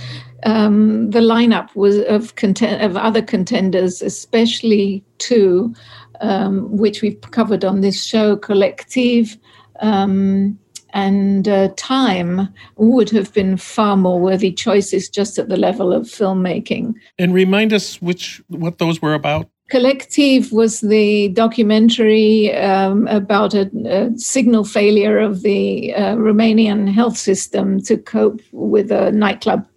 um, 0.43 1.11
the 1.11 1.19
lineup 1.19 1.75
was 1.75 1.99
of 2.03 2.35
content 2.35 2.81
of 2.81 2.95
other 2.95 3.21
contenders, 3.21 4.01
especially 4.01 5.03
two 5.17 5.75
um, 6.21 6.75
which 6.75 7.01
we've 7.01 7.19
covered 7.31 7.63
on 7.65 7.81
this 7.81 8.03
show, 8.03 8.35
Collective 8.35 9.37
um, 9.79 10.57
and 10.93 11.47
uh, 11.47 11.69
Time, 11.75 12.47
would 12.77 13.09
have 13.09 13.33
been 13.33 13.57
far 13.57 13.97
more 13.97 14.19
worthy 14.19 14.51
choices 14.51 15.09
just 15.09 15.37
at 15.37 15.49
the 15.49 15.57
level 15.57 15.91
of 15.91 16.03
filmmaking. 16.03 16.93
And 17.19 17.33
remind 17.33 17.73
us 17.73 18.01
which 18.01 18.41
what 18.47 18.77
those 18.77 19.01
were 19.01 19.13
about. 19.13 19.49
Collective 19.69 20.51
was 20.51 20.81
the 20.81 21.29
documentary 21.29 22.53
um, 22.53 23.07
about 23.07 23.55
a, 23.55 23.69
a, 23.85 24.15
signal 24.15 24.63
failure 24.63 25.17
of 25.17 25.41
the 25.41 25.93
uh, 25.95 26.15
Romanian 26.15 26.87
health 26.87 27.17
system 27.17 27.81
to 27.81 27.97
cope 27.97 28.41
with 28.51 28.91
a 28.91 29.11
nightclub 29.11 29.67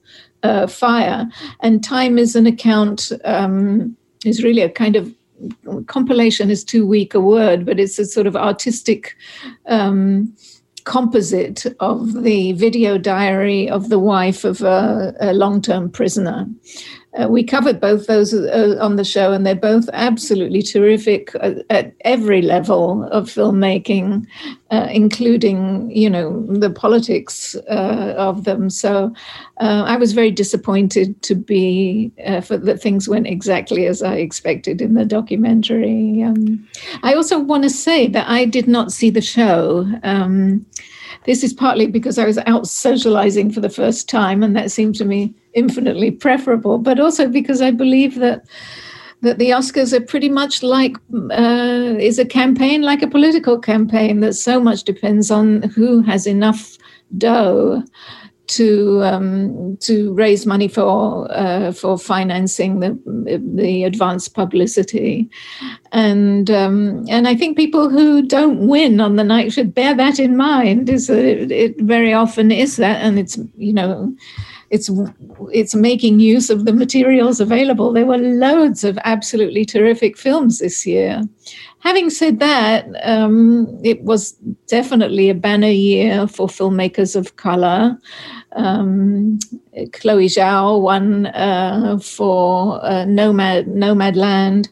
uh, 0.43 0.67
fire. 0.67 1.27
And 1.61 1.83
Time 1.83 2.19
is 2.19 2.37
an 2.37 2.47
account, 2.47 3.13
um, 3.25 3.97
is 4.27 4.45
really 4.45 4.61
a 4.61 4.69
kind 4.69 4.95
of 4.95 5.15
compilation 5.87 6.51
is 6.51 6.65
too 6.65 6.87
weak 6.87 7.15
a 7.15 7.21
word, 7.21 7.65
but 7.65 7.79
it's 7.79 7.99
a 7.99 8.05
sort 8.05 8.27
of 8.27 8.37
artistic 8.37 9.17
um, 9.67 10.35
composite 10.85 11.67
of 11.81 12.23
the 12.23 12.53
video 12.53 12.97
diary 12.97 13.69
of 13.69 13.91
the 13.91 13.99
wife 13.99 14.45
of 14.45 14.63
a, 14.63 15.15
a 15.21 15.33
long 15.33 15.61
term 15.61 15.91
prisoner. 15.91 16.47
Uh, 17.15 17.27
we 17.27 17.43
covered 17.43 17.81
both 17.81 18.07
those 18.07 18.35
uh, 18.35 18.77
on 18.81 18.97
the 18.97 19.05
show, 19.05 19.33
and 19.33 19.47
they're 19.47 19.55
both 19.55 19.89
absolutely 19.93 20.63
terrific 20.63 21.35
at, 21.41 21.65
at 21.71 21.95
every 22.03 22.43
level 22.43 23.05
of 23.05 23.25
filmmaking, 23.25 24.27
uh, 24.71 24.89
including, 24.91 25.91
you 25.91 26.11
know, 26.11 26.45
the 26.47 26.71
politics 26.71 27.57
uh, 27.71 28.15
of 28.19 28.45
them. 28.45 28.69
So 28.69 29.13
uh, 29.59 29.85
I 29.87 29.97
was 29.97 30.13
very 30.13 30.31
disappointed 30.31 31.21
to 31.23 31.35
be 31.35 32.13
uh, 32.27 32.43
for 32.43 32.59
that 32.59 32.83
things 32.83 33.09
went 33.09 33.27
exactly 33.27 33.87
as 33.87 34.03
I 34.03 34.17
expected 34.17 34.83
in 34.83 34.95
the 34.95 35.07
documentary. 35.07 36.23
Um, 36.23 36.69
I 37.03 37.15
also 37.15 37.39
want 37.39 37.63
to 37.63 37.71
say 37.71 38.07
that 38.09 38.29
I 38.29 38.45
did 38.45 38.69
not 38.69 38.93
see 38.93 39.09
the 39.09 39.23
show. 39.23 39.91
Um, 40.03 40.67
this 41.25 41.43
is 41.43 41.53
partly 41.53 41.87
because 41.87 42.19
I 42.19 42.27
was 42.27 42.39
out 42.47 42.67
socializing 42.67 43.51
for 43.51 43.61
the 43.61 43.69
first 43.69 44.09
time, 44.09 44.43
and 44.43 44.57
that 44.57 44.71
seemed 44.71 44.95
to 44.97 45.05
me 45.05 45.35
infinitely 45.59 46.11
preferable, 46.11 46.79
but 46.79 47.01
also 47.01 47.29
because 47.29 47.61
I 47.61 47.71
believe 47.71 48.15
that 48.17 48.47
that 49.21 49.39
the 49.39 49.51
Oscars 49.51 49.93
are 49.93 50.01
pretty 50.01 50.29
much 50.29 50.63
like 50.63 50.97
uh, 51.33 51.97
is 51.99 52.19
a 52.19 52.25
campaign 52.25 52.83
like 52.83 53.03
a 53.03 53.09
political 53.09 53.59
campaign 53.59 54.21
that 54.21 54.35
so 54.35 54.61
much 54.61 54.85
depends 54.85 55.31
on 55.31 55.63
who 55.63 56.03
has 56.03 56.27
enough 56.27 56.79
dough 57.17 57.83
to 58.49 59.03
um, 59.05 59.77
to 59.81 60.13
raise 60.15 60.47
money 60.47 60.69
for 60.69 61.31
uh, 61.31 61.73
for 61.73 61.99
financing 61.99 62.81
the 62.81 62.99
the 63.55 63.85
advanced 63.85 64.35
publicity, 64.35 65.29
and 65.93 66.51
um, 66.51 67.05
and 67.09 67.29
I 67.29 67.35
think 67.35 67.57
people 67.57 67.89
who 67.89 68.23
don't 68.23 68.67
win 68.67 69.01
on 69.01 69.17
the 69.17 69.25
night 69.25 69.53
should 69.53 69.75
bear 69.75 69.95
that 69.95 70.19
in 70.19 70.37
mind. 70.37 70.89
Is 70.89 71.07
that 71.09 71.25
it, 71.25 71.53
it 71.53 71.81
very 71.81 72.13
often 72.13 72.51
is 72.51 72.77
that, 72.77 73.03
and 73.03 73.19
it's 73.19 73.39
you 73.57 73.73
know 73.73 74.15
it's 74.71 74.91
it's 75.51 75.75
making 75.75 76.21
use 76.21 76.51
of 76.51 76.65
the 76.65 76.73
materials 76.73 77.41
available. 77.41 77.93
There 77.93 78.07
were 78.07 78.19
loads 78.19 78.85
of 78.85 78.99
absolutely 79.05 79.65
terrific 79.65 80.19
films 80.19 80.59
this 80.59 80.87
year. 80.87 81.23
Having 81.81 82.11
said 82.11 82.39
that, 82.41 82.87
um, 83.05 83.81
it 83.85 84.03
was 84.03 84.33
definitely 84.67 85.31
a 85.31 85.35
banner 85.35 85.69
year 85.69 86.27
for 86.27 86.49
filmmakers 86.49 87.17
of 87.17 87.37
color. 87.37 87.97
Um, 88.53 89.39
Chloe 89.93 90.27
Zhao 90.27 90.81
won 90.81 91.27
uh, 91.27 91.99
for 91.99 92.85
uh, 92.85 93.05
Nomad 93.05 93.67
Nomadland, 93.67 94.69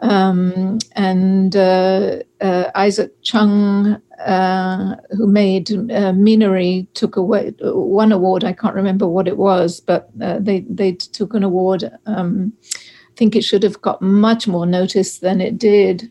um, 0.00 0.78
and 0.92 1.54
uh, 1.56 2.18
uh 2.40 2.70
Isaac 2.74 3.12
Chung, 3.22 4.00
uh, 4.24 4.96
who 5.10 5.26
made 5.26 5.68
Minari, 5.68 6.86
took 6.94 7.16
away 7.16 7.54
one 7.60 8.12
award. 8.12 8.44
I 8.44 8.52
can't 8.52 8.74
remember 8.74 9.06
what 9.06 9.28
it 9.28 9.36
was, 9.36 9.80
but 9.80 10.10
they 10.16 10.64
they 10.68 10.92
took 10.92 11.34
an 11.34 11.42
award. 11.42 11.90
Um, 12.06 12.52
think 13.20 13.36
it 13.36 13.44
should 13.44 13.62
have 13.62 13.82
got 13.82 14.00
much 14.00 14.48
more 14.48 14.64
notice 14.64 15.18
than 15.18 15.42
it 15.42 15.58
did. 15.58 16.10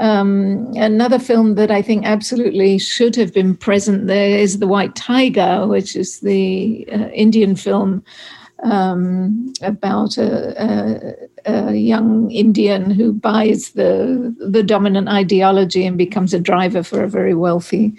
Um, 0.00 0.72
another 0.74 1.20
film 1.20 1.54
that 1.54 1.70
I 1.70 1.82
think 1.82 2.04
absolutely 2.04 2.78
should 2.78 3.14
have 3.14 3.32
been 3.32 3.56
present 3.56 4.08
there 4.08 4.36
is 4.36 4.58
The 4.58 4.66
White 4.66 4.96
Tiger, 4.96 5.68
which 5.68 5.94
is 5.94 6.18
the 6.18 6.84
uh, 6.90 7.08
Indian 7.14 7.54
film 7.54 8.02
um, 8.62 9.52
about 9.62 10.16
a, 10.16 10.62
a, 11.46 11.70
a, 11.70 11.74
young 11.74 12.30
Indian 12.30 12.90
who 12.90 13.12
buys 13.12 13.70
the 13.70 14.34
the 14.38 14.62
dominant 14.62 15.08
ideology 15.08 15.84
and 15.84 15.98
becomes 15.98 16.32
a 16.32 16.40
driver 16.40 16.82
for 16.82 17.02
a 17.02 17.08
very 17.08 17.34
wealthy 17.34 17.92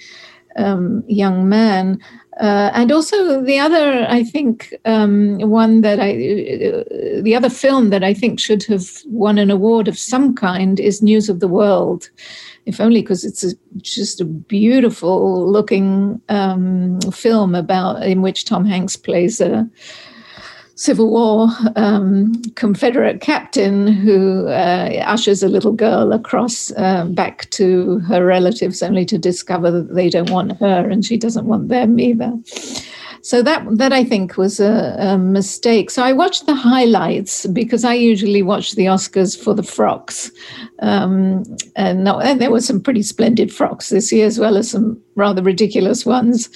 um, 0.55 1.03
young 1.07 1.49
man. 1.49 1.99
Uh, 2.39 2.72
and 2.74 2.91
also 2.91 3.41
the 3.41 3.59
other, 3.59 4.07
I 4.09 4.24
think, 4.24 4.74
um, 4.86 5.38
one 5.38 5.82
that 5.82 5.99
I, 5.99 6.09
uh, 6.09 7.22
the 7.22 7.36
other 7.36 7.49
film 7.49 7.91
that 7.91 8.03
I 8.03 8.14
think 8.16 8.39
should 8.39 8.64
have 8.64 8.88
won 9.05 9.38
an 9.38 9.51
award 9.51 9.88
of 9.88 9.99
some 9.99 10.34
kind 10.34 10.80
is 10.80 11.03
News 11.03 11.30
of 11.30 11.41
the 11.41 11.47
World, 11.47 12.09
if 12.66 12.82
only 12.82 13.01
because 13.01 13.24
it's 13.24 13.43
a, 13.43 13.51
just 13.82 14.20
a 14.20 14.26
beautiful 14.26 15.47
looking 15.51 16.20
um, 16.30 16.99
film 17.11 17.53
about 17.53 18.01
in 18.01 18.24
which 18.24 18.45
Tom 18.45 18.66
Hanks 18.66 18.95
plays 18.95 19.39
a 19.39 19.70
Civil 20.76 21.11
War 21.11 21.49
um, 21.76 22.41
Confederate 22.55 23.21
captain 23.21 23.88
who 23.88 24.47
uh, 24.47 25.03
ushers 25.05 25.43
a 25.43 25.47
little 25.47 25.71
girl 25.71 26.11
across 26.11 26.71
uh, 26.71 27.05
back 27.05 27.49
to 27.51 27.99
her 27.99 28.26
relatives, 28.26 28.82
only 28.82 29.05
to 29.05 29.17
discover 29.17 29.69
that 29.69 29.93
they 29.93 30.09
don't 30.09 30.32
want 30.32 30.57
her 30.59 30.89
and 30.89 31.05
she 31.05 31.17
doesn't 31.17 31.45
want 31.45 31.69
them 31.69 31.99
either. 31.99 32.34
So 33.24 33.41
that 33.41 33.65
that 33.78 33.93
I 33.93 34.03
think 34.03 34.36
was 34.36 34.59
a, 34.59 34.97
a, 34.99 35.17
mistake. 35.17 35.89
So 35.89 36.03
I 36.03 36.11
watched 36.11 36.45
the 36.45 36.55
highlights 36.55 37.47
because 37.47 37.86
I 37.86 37.93
usually 37.93 38.43
watch 38.43 38.74
the 38.74 38.88
Oscars 38.88 39.41
for 39.41 39.53
the 39.53 39.63
frocks, 39.63 40.30
um, 40.80 41.43
and, 41.78 42.05
and, 42.05 42.41
there 42.41 42.51
were 42.51 42.59
some 42.59 42.82
pretty 42.82 43.01
splendid 43.01 43.53
frocks 43.53 43.89
this 43.89 44.11
year 44.11 44.28
as 44.28 44.39
well 44.39 44.57
as 44.57 44.69
some 44.71 45.01
rather 45.15 45.41
ridiculous 45.41 46.05
ones. 46.05 46.49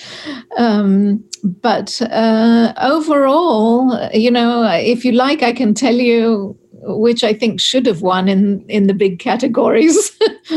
Um, 0.57 1.23
but 1.43 2.01
uh, 2.01 2.73
overall, 2.81 4.09
you 4.13 4.29
know, 4.29 4.69
if 4.69 5.05
you 5.05 5.13
like, 5.13 5.43
I 5.43 5.53
can 5.53 5.73
tell 5.73 5.95
you 5.95 6.57
which 6.81 7.23
I 7.23 7.33
think 7.33 7.61
should 7.61 7.85
have 7.85 8.01
won 8.01 8.27
in 8.27 8.65
in 8.67 8.87
the 8.87 8.93
big 8.93 9.19
categories. 9.19 10.11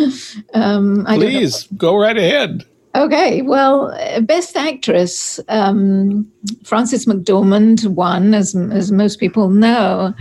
um, 0.54 1.04
Please 1.06 1.68
go 1.76 1.96
right 1.96 2.18
ahead. 2.18 2.64
Okay, 2.94 3.42
well, 3.42 3.96
Best 4.22 4.56
Actress, 4.56 5.38
um, 5.48 6.30
Frances 6.64 7.06
McDormand 7.06 7.86
won, 7.86 8.34
as, 8.34 8.56
as 8.56 8.90
most 8.90 9.20
people 9.20 9.48
know. 9.48 10.12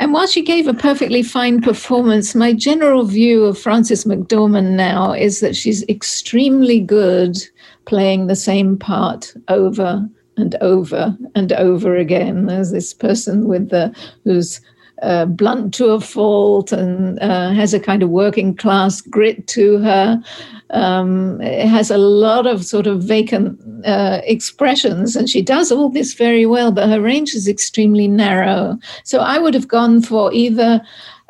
And 0.00 0.12
while 0.12 0.26
she 0.26 0.42
gave 0.42 0.66
a 0.66 0.74
perfectly 0.74 1.22
fine 1.22 1.62
performance, 1.62 2.34
my 2.34 2.52
general 2.52 3.04
view 3.04 3.44
of 3.44 3.58
Frances 3.58 4.04
McDormand 4.04 4.72
now 4.72 5.12
is 5.12 5.40
that 5.40 5.56
she's 5.56 5.82
extremely 5.88 6.78
good 6.78 7.38
playing 7.86 8.26
the 8.26 8.36
same 8.36 8.76
part 8.76 9.32
over 9.48 10.06
and 10.36 10.56
over 10.56 11.16
and 11.34 11.52
over 11.52 11.96
again. 11.96 12.46
There's 12.46 12.70
this 12.70 12.92
person 12.92 13.46
with 13.46 13.70
the 13.70 13.94
who's 14.24 14.60
uh, 15.02 15.26
blunt 15.26 15.74
to 15.74 15.86
a 15.86 16.00
fault 16.00 16.72
and 16.72 17.18
uh, 17.20 17.50
has 17.50 17.74
a 17.74 17.80
kind 17.80 18.02
of 18.02 18.10
working 18.10 18.54
class 18.54 19.00
grit 19.00 19.46
to 19.48 19.78
her, 19.78 20.22
um, 20.70 21.40
it 21.40 21.66
has 21.68 21.90
a 21.90 21.98
lot 21.98 22.46
of 22.46 22.64
sort 22.64 22.86
of 22.86 23.02
vacant 23.02 23.60
uh, 23.86 24.20
expressions, 24.24 25.14
and 25.16 25.28
she 25.28 25.42
does 25.42 25.70
all 25.70 25.88
this 25.88 26.14
very 26.14 26.46
well, 26.46 26.72
but 26.72 26.88
her 26.88 27.00
range 27.00 27.34
is 27.34 27.46
extremely 27.46 28.08
narrow. 28.08 28.78
So 29.04 29.20
I 29.20 29.38
would 29.38 29.54
have 29.54 29.68
gone 29.68 30.02
for 30.02 30.32
either 30.32 30.80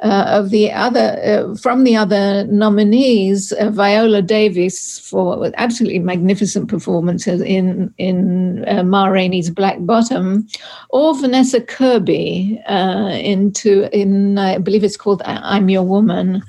uh, 0.04 0.26
of 0.28 0.50
the 0.50 0.70
other 0.70 1.18
uh, 1.24 1.54
from 1.56 1.84
the 1.84 1.96
other 1.96 2.44
nominees, 2.44 3.52
uh, 3.52 3.70
Viola 3.70 4.20
Davis 4.20 4.98
for 4.98 5.50
absolutely 5.56 5.98
magnificent 5.98 6.68
performances 6.68 7.40
in 7.40 7.92
in 7.96 8.64
uh, 8.68 8.82
Ma 8.82 9.06
Rainey's 9.06 9.48
Black 9.48 9.78
Bottom, 9.80 10.46
or 10.90 11.18
Vanessa 11.18 11.60
Kirby 11.60 12.60
uh, 12.68 13.16
into 13.18 13.88
in 13.98 14.36
I 14.36 14.58
believe 14.58 14.84
it's 14.84 14.98
called 14.98 15.22
I'm 15.24 15.70
Your 15.70 15.84
Woman, 15.84 16.42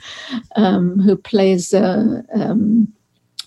um, 0.57 0.99
who 0.99 1.15
plays. 1.15 1.73
Um, 1.73 2.91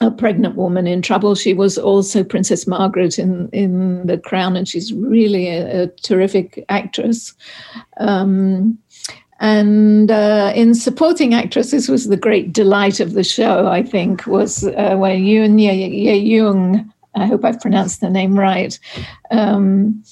a 0.01 0.13
pregnant 0.13 0.55
woman 0.55 0.87
in 0.87 1.03
trouble. 1.03 1.35
She 1.35 1.55
was 1.55 1.77
also 1.77 2.23
Princess 2.23 2.69
Margaret 2.69 3.19
in, 3.19 3.49
in 3.49 4.07
The 4.07 4.17
Crown, 4.17 4.55
and 4.55 4.69
she's 4.69 4.93
really 4.93 5.49
a, 5.49 5.83
a 5.83 5.87
terrific 5.89 6.65
actress. 6.69 7.35
Um, 7.99 8.79
and 9.41 10.11
uh, 10.11 10.53
in 10.55 10.75
supporting 10.75 11.35
actress, 11.35 11.71
this 11.71 11.89
was 11.89 12.09
the 12.09 12.17
great 12.17 12.53
delight 12.53 13.01
of 13.01 13.13
the 13.13 13.25
show, 13.25 13.69
I 13.69 13.83
think, 13.83 14.27
was 14.27 14.65
uh, 14.65 14.97
when 14.97 15.23
Yoon 15.23 15.61
Ye 15.61 16.17
Young, 16.17 16.93
I 17.15 17.27
hope 17.27 17.45
I've 17.45 17.61
pronounced 17.61 18.01
the 18.01 18.11
name 18.11 18.39
right, 18.39 18.79
um, 19.31 20.03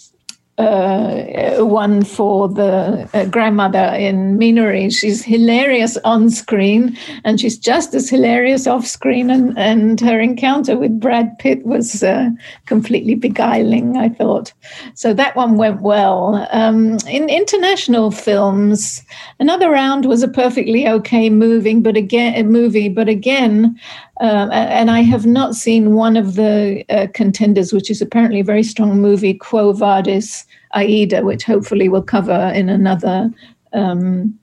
uh, 0.58 1.64
one 1.64 2.02
for 2.02 2.48
the 2.48 3.08
uh, 3.12 3.26
grandmother 3.26 3.94
in 3.98 4.38
Minari. 4.38 4.92
She's 4.94 5.22
hilarious 5.22 5.96
on 5.98 6.30
screen, 6.30 6.96
and 7.24 7.40
she's 7.40 7.58
just 7.58 7.94
as 7.94 8.08
hilarious 8.08 8.66
off 8.66 8.86
screen. 8.86 9.30
And, 9.30 9.56
and 9.58 10.00
her 10.00 10.18
encounter 10.18 10.76
with 10.76 10.98
Brad 10.98 11.38
Pitt 11.38 11.64
was 11.66 12.02
uh, 12.02 12.30
completely 12.66 13.14
beguiling, 13.14 13.96
I 13.96 14.08
thought. 14.08 14.52
So 14.94 15.12
that 15.14 15.36
one 15.36 15.56
went 15.56 15.82
well. 15.82 16.46
Um, 16.50 16.98
in 17.08 17.28
international 17.28 18.10
films, 18.10 19.02
another 19.38 19.70
round 19.70 20.06
was 20.06 20.22
a 20.22 20.28
perfectly 20.28 20.88
okay 20.88 21.28
moving, 21.28 21.82
but 21.82 21.96
again, 21.96 22.50
movie, 22.50 22.88
but 22.88 23.08
again, 23.08 23.78
uh, 24.20 24.48
and 24.50 24.90
I 24.90 25.00
have 25.00 25.26
not 25.26 25.54
seen 25.54 25.94
one 25.94 26.16
of 26.16 26.34
the 26.36 26.84
uh, 26.88 27.06
contenders, 27.12 27.72
which 27.72 27.90
is 27.90 28.00
apparently 28.00 28.40
a 28.40 28.44
very 28.44 28.62
strong 28.62 29.00
movie, 29.00 29.34
Quo 29.34 29.72
Vadis 29.72 30.46
Aida, 30.74 31.22
which 31.22 31.44
hopefully 31.44 31.88
we'll 31.88 32.02
cover 32.02 32.52
in 32.54 32.68
another 32.68 33.30
um, 33.72 34.38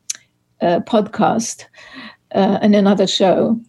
uh, 0.61 0.80
podcast 0.82 1.65
uh, 2.36 2.59
and 2.61 2.76
another 2.76 3.07
show. 3.07 3.59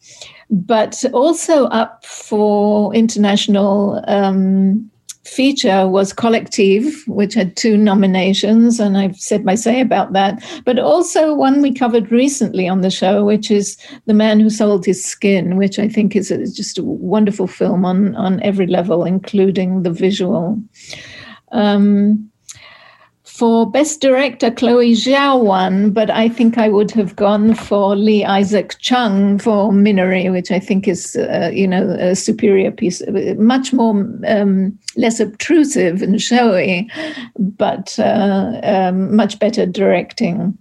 But 0.51 1.05
also 1.13 1.67
up 1.67 2.05
for 2.05 2.95
international 2.95 4.05
um, 4.07 4.91
feature 5.35 5.89
was 5.89 6.12
Collective, 6.12 6.85
which 7.07 7.35
had 7.35 7.57
two 7.57 7.76
nominations, 7.76 8.78
and 8.78 8.97
I've 8.97 9.16
said 9.16 9.45
my 9.45 9.57
say 9.57 9.80
about 9.80 10.12
that. 10.12 10.43
But 10.64 10.78
also 10.78 11.35
one 11.35 11.61
we 11.61 11.74
covered 11.74 12.12
recently 12.12 12.68
on 12.68 12.80
the 12.80 12.91
show, 12.91 13.24
which 13.24 13.51
is 13.51 13.76
The 14.07 14.14
Man 14.14 14.41
Who 14.41 14.49
Sold 14.49 14.87
His 14.87 15.05
Skin, 15.05 15.57
which 15.57 15.78
I 15.78 15.89
think 15.89 16.14
is 16.14 16.30
a, 16.30 16.39
just 16.47 16.78
a 16.78 16.85
wonderful 16.85 17.47
film 17.47 17.85
on, 17.85 18.14
on 18.14 18.41
every 18.43 18.66
level, 18.66 19.05
including 19.05 19.82
the 19.82 19.91
visual. 19.91 20.62
Um, 21.53 22.30
for 23.35 23.68
Best 23.68 24.01
Director, 24.01 24.49
Chloe 24.49 24.93
Zhao 24.93 25.43
won, 25.43 25.91
but 25.91 26.09
I 26.09 26.28
think 26.28 26.57
I 26.57 26.68
would 26.68 26.93
have 26.93 27.16
gone 27.16 27.57
for 27.57 27.97
Lee 27.97 28.24
Isaac 28.24 28.76
Chung 28.78 29.41
for 29.41 29.72
Minari, 29.72 30.30
which 30.30 30.53
I 30.53 30.61
think 30.61 30.87
is, 30.87 31.16
uh, 31.16 31.51
you 31.53 31.66
know, 31.66 31.97
a 31.99 32.14
superior 32.14 32.70
piece, 32.70 33.03
much 33.37 33.72
more 33.72 34.09
um, 34.28 34.78
less 34.95 35.18
obtrusive 35.18 36.01
and 36.01 36.22
showy, 36.22 36.89
but 37.37 37.99
uh, 37.99 38.61
um, 38.62 39.16
much 39.16 39.41
better 39.41 39.66
directing. 39.66 40.57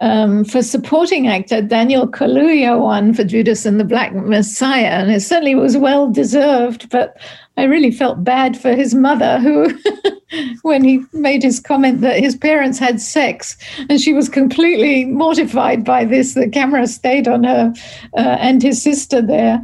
Um, 0.00 0.44
for 0.44 0.60
supporting 0.60 1.28
actor, 1.28 1.62
Daniel 1.62 2.08
Kaluuya 2.08 2.80
won 2.80 3.14
for 3.14 3.22
Judas 3.22 3.64
and 3.64 3.78
the 3.78 3.84
Black 3.84 4.12
Messiah, 4.12 4.86
and 4.86 5.12
it 5.12 5.20
certainly 5.20 5.54
was 5.54 5.76
well 5.76 6.10
deserved. 6.10 6.90
But 6.90 7.16
I 7.56 7.64
really 7.64 7.90
felt 7.90 8.24
bad 8.24 8.56
for 8.56 8.74
his 8.74 8.94
mother, 8.94 9.38
who, 9.38 9.78
when 10.62 10.82
he 10.82 11.04
made 11.12 11.42
his 11.42 11.60
comment 11.60 12.00
that 12.00 12.18
his 12.18 12.34
parents 12.34 12.78
had 12.78 13.00
sex, 13.00 13.56
and 13.90 14.00
she 14.00 14.14
was 14.14 14.28
completely 14.28 15.04
mortified 15.04 15.84
by 15.84 16.04
this. 16.06 16.32
The 16.32 16.48
camera 16.48 16.86
stayed 16.86 17.28
on 17.28 17.44
her 17.44 17.74
uh, 18.16 18.36
and 18.40 18.62
his 18.62 18.82
sister 18.82 19.20
there, 19.20 19.62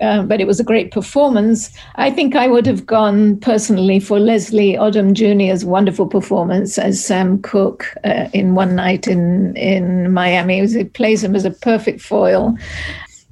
um, 0.00 0.28
but 0.28 0.40
it 0.40 0.46
was 0.46 0.60
a 0.60 0.64
great 0.64 0.90
performance. 0.90 1.70
I 1.94 2.10
think 2.10 2.36
I 2.36 2.46
would 2.46 2.66
have 2.66 2.84
gone 2.84 3.38
personally 3.40 4.00
for 4.00 4.20
Leslie 4.20 4.74
Odom 4.74 5.14
Jr.'s 5.14 5.64
wonderful 5.64 6.06
performance 6.06 6.78
as 6.78 7.02
Sam 7.02 7.40
Cooke 7.40 7.86
uh, 8.04 8.28
in 8.34 8.54
One 8.54 8.76
Night 8.76 9.06
in 9.06 9.56
in 9.56 10.12
Miami. 10.12 10.66
He 10.66 10.84
plays 10.84 11.24
him 11.24 11.34
as 11.34 11.46
a 11.46 11.50
perfect 11.50 12.02
foil 12.02 12.56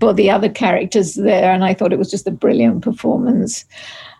for 0.00 0.12
the 0.12 0.30
other 0.30 0.48
characters 0.48 1.14
there, 1.14 1.52
and 1.52 1.64
I 1.64 1.74
thought 1.74 1.92
it 1.92 1.98
was 1.98 2.10
just 2.10 2.26
a 2.26 2.32
brilliant 2.32 2.82
performance. 2.82 3.64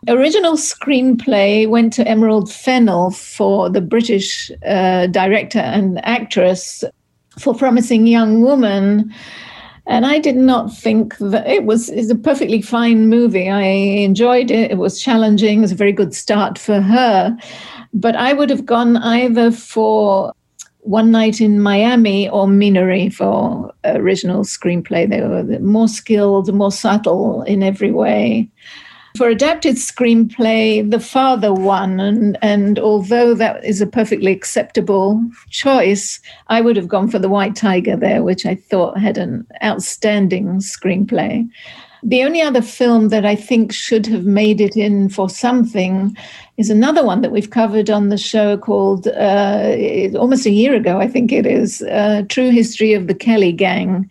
Original 0.08 0.54
screenplay 0.54 1.68
went 1.68 1.92
to 1.94 2.06
Emerald 2.06 2.52
Fennell 2.52 3.10
for 3.10 3.68
the 3.68 3.80
British 3.80 4.50
uh, 4.66 5.06
director 5.08 5.58
and 5.58 6.04
actress 6.04 6.84
for 7.38 7.54
Promising 7.54 8.06
Young 8.06 8.42
Woman. 8.42 9.12
And 9.86 10.04
I 10.04 10.18
did 10.18 10.36
not 10.36 10.74
think 10.76 11.16
that 11.18 11.46
it 11.48 11.64
was 11.64 11.88
is 11.88 12.10
a 12.10 12.14
perfectly 12.14 12.60
fine 12.60 13.08
movie. 13.08 13.48
I 13.48 13.62
enjoyed 13.62 14.50
it. 14.50 14.70
It 14.70 14.76
was 14.76 15.00
challenging. 15.00 15.58
It 15.58 15.62
was 15.62 15.72
a 15.72 15.76
very 15.76 15.92
good 15.92 16.14
start 16.14 16.58
for 16.58 16.80
her. 16.80 17.36
But 17.94 18.14
I 18.14 18.34
would 18.34 18.50
have 18.50 18.66
gone 18.66 18.98
either 18.98 19.50
for 19.50 20.34
one 20.80 21.10
Night 21.10 21.40
in 21.40 21.60
Miami 21.60 22.28
or 22.28 22.46
Minari 22.46 23.12
for 23.12 23.72
original 23.84 24.44
screenplay. 24.44 25.08
They 25.08 25.20
were 25.20 25.58
more 25.60 25.88
skilled, 25.88 26.52
more 26.54 26.72
subtle 26.72 27.42
in 27.42 27.62
every 27.62 27.90
way. 27.90 28.48
For 29.16 29.28
adapted 29.28 29.76
screenplay, 29.76 30.88
The 30.88 31.00
Father 31.00 31.52
won, 31.52 31.98
and, 31.98 32.38
and 32.40 32.78
although 32.78 33.34
that 33.34 33.64
is 33.64 33.80
a 33.80 33.86
perfectly 33.86 34.30
acceptable 34.30 35.20
choice, 35.50 36.20
I 36.46 36.60
would 36.60 36.76
have 36.76 36.88
gone 36.88 37.08
for 37.08 37.18
The 37.18 37.28
White 37.28 37.56
Tiger 37.56 37.96
there, 37.96 38.22
which 38.22 38.46
I 38.46 38.54
thought 38.54 38.98
had 38.98 39.18
an 39.18 39.46
outstanding 39.62 40.58
screenplay. 40.58 41.48
The 42.02 42.22
only 42.24 42.40
other 42.40 42.62
film 42.62 43.08
that 43.08 43.24
I 43.24 43.34
think 43.34 43.72
should 43.72 44.06
have 44.06 44.24
made 44.24 44.60
it 44.60 44.76
in 44.76 45.08
for 45.08 45.28
something 45.28 46.16
is 46.56 46.70
another 46.70 47.04
one 47.04 47.20
that 47.22 47.32
we've 47.32 47.50
covered 47.50 47.90
on 47.90 48.08
the 48.08 48.18
show 48.18 48.56
called 48.56 49.08
uh, 49.08 49.76
almost 50.16 50.46
a 50.46 50.50
year 50.50 50.74
ago, 50.74 50.98
I 50.98 51.08
think 51.08 51.32
it 51.32 51.46
is, 51.46 51.82
uh, 51.82 52.22
True 52.28 52.50
History 52.50 52.94
of 52.94 53.06
the 53.06 53.14
Kelly 53.14 53.52
Gang. 53.52 54.08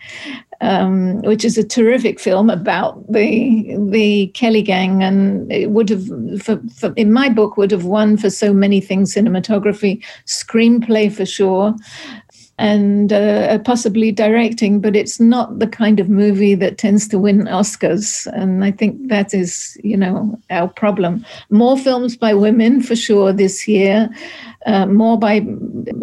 um, 0.62 1.22
which 1.22 1.46
is 1.46 1.58
a 1.58 1.64
terrific 1.64 2.20
film 2.20 2.50
about 2.50 3.12
the 3.12 3.76
the 3.90 4.28
Kelly 4.28 4.62
Gang, 4.62 5.04
and 5.04 5.52
it 5.52 5.70
would 5.70 5.90
have, 5.90 6.08
for, 6.42 6.60
for, 6.76 6.94
in 6.96 7.14
my 7.14 7.30
book, 7.30 7.58
would 7.58 7.72
have 7.72 7.86
won 7.86 8.18
for 8.18 8.30
so 8.30 8.54
many 8.54 8.82
things: 8.82 9.14
cinematography, 9.14 10.04
screenplay 10.26 11.12
for 11.12 11.26
sure, 11.26 11.76
and 12.58 13.14
uh, 13.14 13.60
possibly 13.60 14.12
directing. 14.12 14.80
But 14.80 14.96
it's 14.96 15.20
not 15.20 15.60
the 15.60 15.68
kind 15.68 16.00
of 16.00 16.10
movie 16.10 16.56
that 16.56 16.78
tends 16.78 17.08
to 17.10 17.20
win 17.20 17.46
Oscars, 17.46 18.28
and 18.34 18.64
I 18.64 18.72
think 18.72 19.08
that 19.10 19.34
is, 19.34 19.78
you 19.84 19.98
know, 19.98 20.40
our 20.50 20.68
problem. 20.68 21.26
More 21.50 21.78
films 21.78 22.18
by 22.18 22.34
women 22.34 22.82
for 22.82 22.96
sure 22.96 23.34
this 23.34 23.68
year 23.68 24.10
uh, 24.68 24.86
more 24.86 25.18
by 25.18 25.46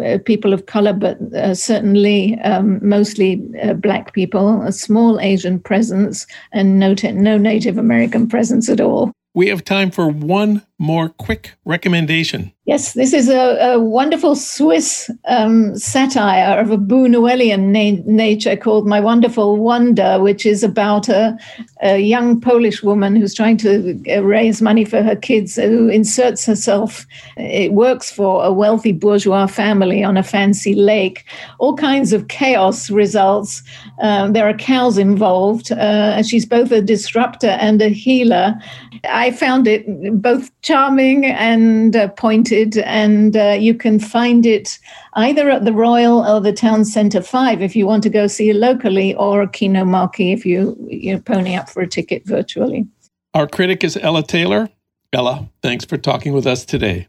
uh, 0.03 0.17
people 0.25 0.51
of 0.51 0.65
color, 0.65 0.91
but 0.91 1.17
uh, 1.33 1.53
certainly 1.53 2.39
um, 2.39 2.79
mostly 2.81 3.41
uh, 3.61 3.73
black 3.73 4.13
people, 4.13 4.61
a 4.63 4.71
small 4.71 5.19
Asian 5.19 5.59
presence, 5.59 6.25
and 6.51 6.79
no, 6.79 6.95
no 7.13 7.37
Native 7.37 7.77
American 7.77 8.27
presence 8.27 8.67
at 8.67 8.81
all. 8.81 9.11
We 9.35 9.47
have 9.49 9.63
time 9.63 9.91
for 9.91 10.09
one 10.09 10.65
more 10.77 11.09
quick 11.09 11.53
recommendation. 11.65 12.51
Yes, 12.65 12.93
this 12.93 13.13
is 13.13 13.29
a, 13.29 13.73
a 13.73 13.79
wonderful 13.79 14.35
Swiss 14.35 15.11
um, 15.27 15.77
satire 15.77 16.59
of 16.59 16.71
a 16.71 16.77
Buñuelian 16.77 17.67
na- 17.67 18.01
nature 18.11 18.57
called 18.57 18.87
My 18.87 18.99
Wonderful 18.99 19.57
Wanda, 19.57 20.19
which 20.19 20.47
is 20.47 20.63
about 20.63 21.07
a, 21.07 21.37
a 21.83 21.99
young 21.99 22.41
Polish 22.41 22.81
woman 22.81 23.15
who's 23.15 23.35
trying 23.35 23.57
to 23.57 24.01
uh, 24.09 24.23
raise 24.23 24.63
money 24.63 24.83
for 24.83 25.03
her 25.03 25.15
kids, 25.15 25.57
who 25.57 25.89
inserts 25.89 26.43
herself. 26.43 27.05
It 27.37 27.73
works 27.73 28.11
for 28.11 28.43
a 28.43 28.51
wealthy 28.51 28.93
bourgeois 28.93 29.45
family 29.45 30.03
on 30.03 30.17
a 30.17 30.23
fancy 30.23 30.73
lake. 30.73 31.23
All 31.59 31.75
kinds 31.75 32.13
of 32.13 32.29
chaos 32.29 32.89
results. 32.89 33.61
Um, 34.01 34.33
there 34.33 34.49
are 34.49 34.57
cows 34.57 34.97
involved, 34.97 35.71
uh, 35.71 36.15
and 36.15 36.25
she's 36.25 36.47
both 36.47 36.71
a 36.71 36.81
disruptor 36.81 37.57
and 37.61 37.79
a 37.79 37.89
healer. 37.89 38.55
I 39.03 39.29
found 39.31 39.67
it 39.67 39.85
both 40.19 40.49
charming 40.65 41.25
and 41.27 41.95
uh, 41.95 42.07
pointed, 42.09 42.79
and 42.79 43.37
uh, 43.37 43.55
you 43.57 43.75
can 43.75 43.99
find 43.99 44.47
it 44.47 44.79
either 45.13 45.49
at 45.51 45.63
the 45.63 45.71
Royal 45.71 46.25
or 46.25 46.41
the 46.41 46.51
Town 46.51 46.83
Centre 46.83 47.21
5 47.21 47.61
if 47.61 47.75
you 47.75 47.85
want 47.85 48.01
to 48.03 48.09
go 48.09 48.25
see 48.25 48.49
it 48.49 48.55
locally, 48.55 49.13
or 49.15 49.47
Kino 49.47 49.85
Marquee 49.85 50.33
if 50.33 50.43
you, 50.45 50.75
you 50.89 51.19
pony 51.19 51.55
up 51.55 51.69
for 51.69 51.83
a 51.83 51.87
ticket 51.87 52.25
virtually. 52.25 52.87
Our 53.35 53.47
critic 53.47 53.83
is 53.83 53.95
Ella 53.95 54.23
Taylor. 54.23 54.67
Ella, 55.13 55.47
thanks 55.61 55.85
for 55.85 55.97
talking 55.97 56.33
with 56.33 56.47
us 56.47 56.65
today. 56.65 57.07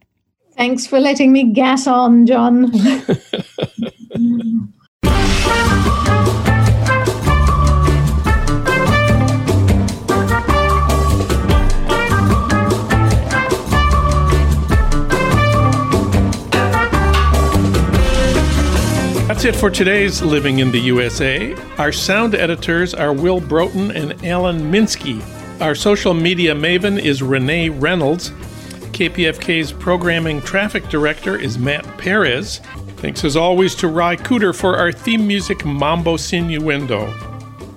Thanks 0.57 0.87
for 0.87 1.01
letting 1.01 1.33
me 1.33 1.53
gas 1.53 1.87
on, 1.87 2.27
Jon. 2.27 2.71
it 19.47 19.55
for 19.55 19.71
today's 19.71 20.23
Living 20.23 20.59
in 20.59 20.73
the 20.73 20.81
USA. 20.81 21.55
Our 21.79 21.93
sound 21.93 22.35
editors 22.35 22.95
are 22.95 23.13
Will 23.13 23.41
Broughton 23.41 23.93
and 23.93 24.25
Alan 24.25 24.73
Minsky. 24.73 25.23
Our 25.61 25.77
social 25.77 26.15
media 26.15 26.53
maven 26.53 26.99
is 26.99 27.23
Renee 27.23 27.69
Reynolds. 27.69 28.31
KPFK's 28.91 29.73
programming 29.73 30.41
traffic 30.41 30.89
director 30.89 31.39
is 31.39 31.59
Matt 31.59 31.85
Perez. 31.97 32.61
Thanks 32.97 33.25
as 33.25 33.37
always 33.37 33.77
to 33.77 33.89
Ry 33.89 34.17
Cooder 34.17 34.53
for 34.53 34.79
our 34.79 34.91
theme 34.91 35.29
music 35.29 35.65
Mambo 35.65 36.17
Sinuendo. 36.17 37.36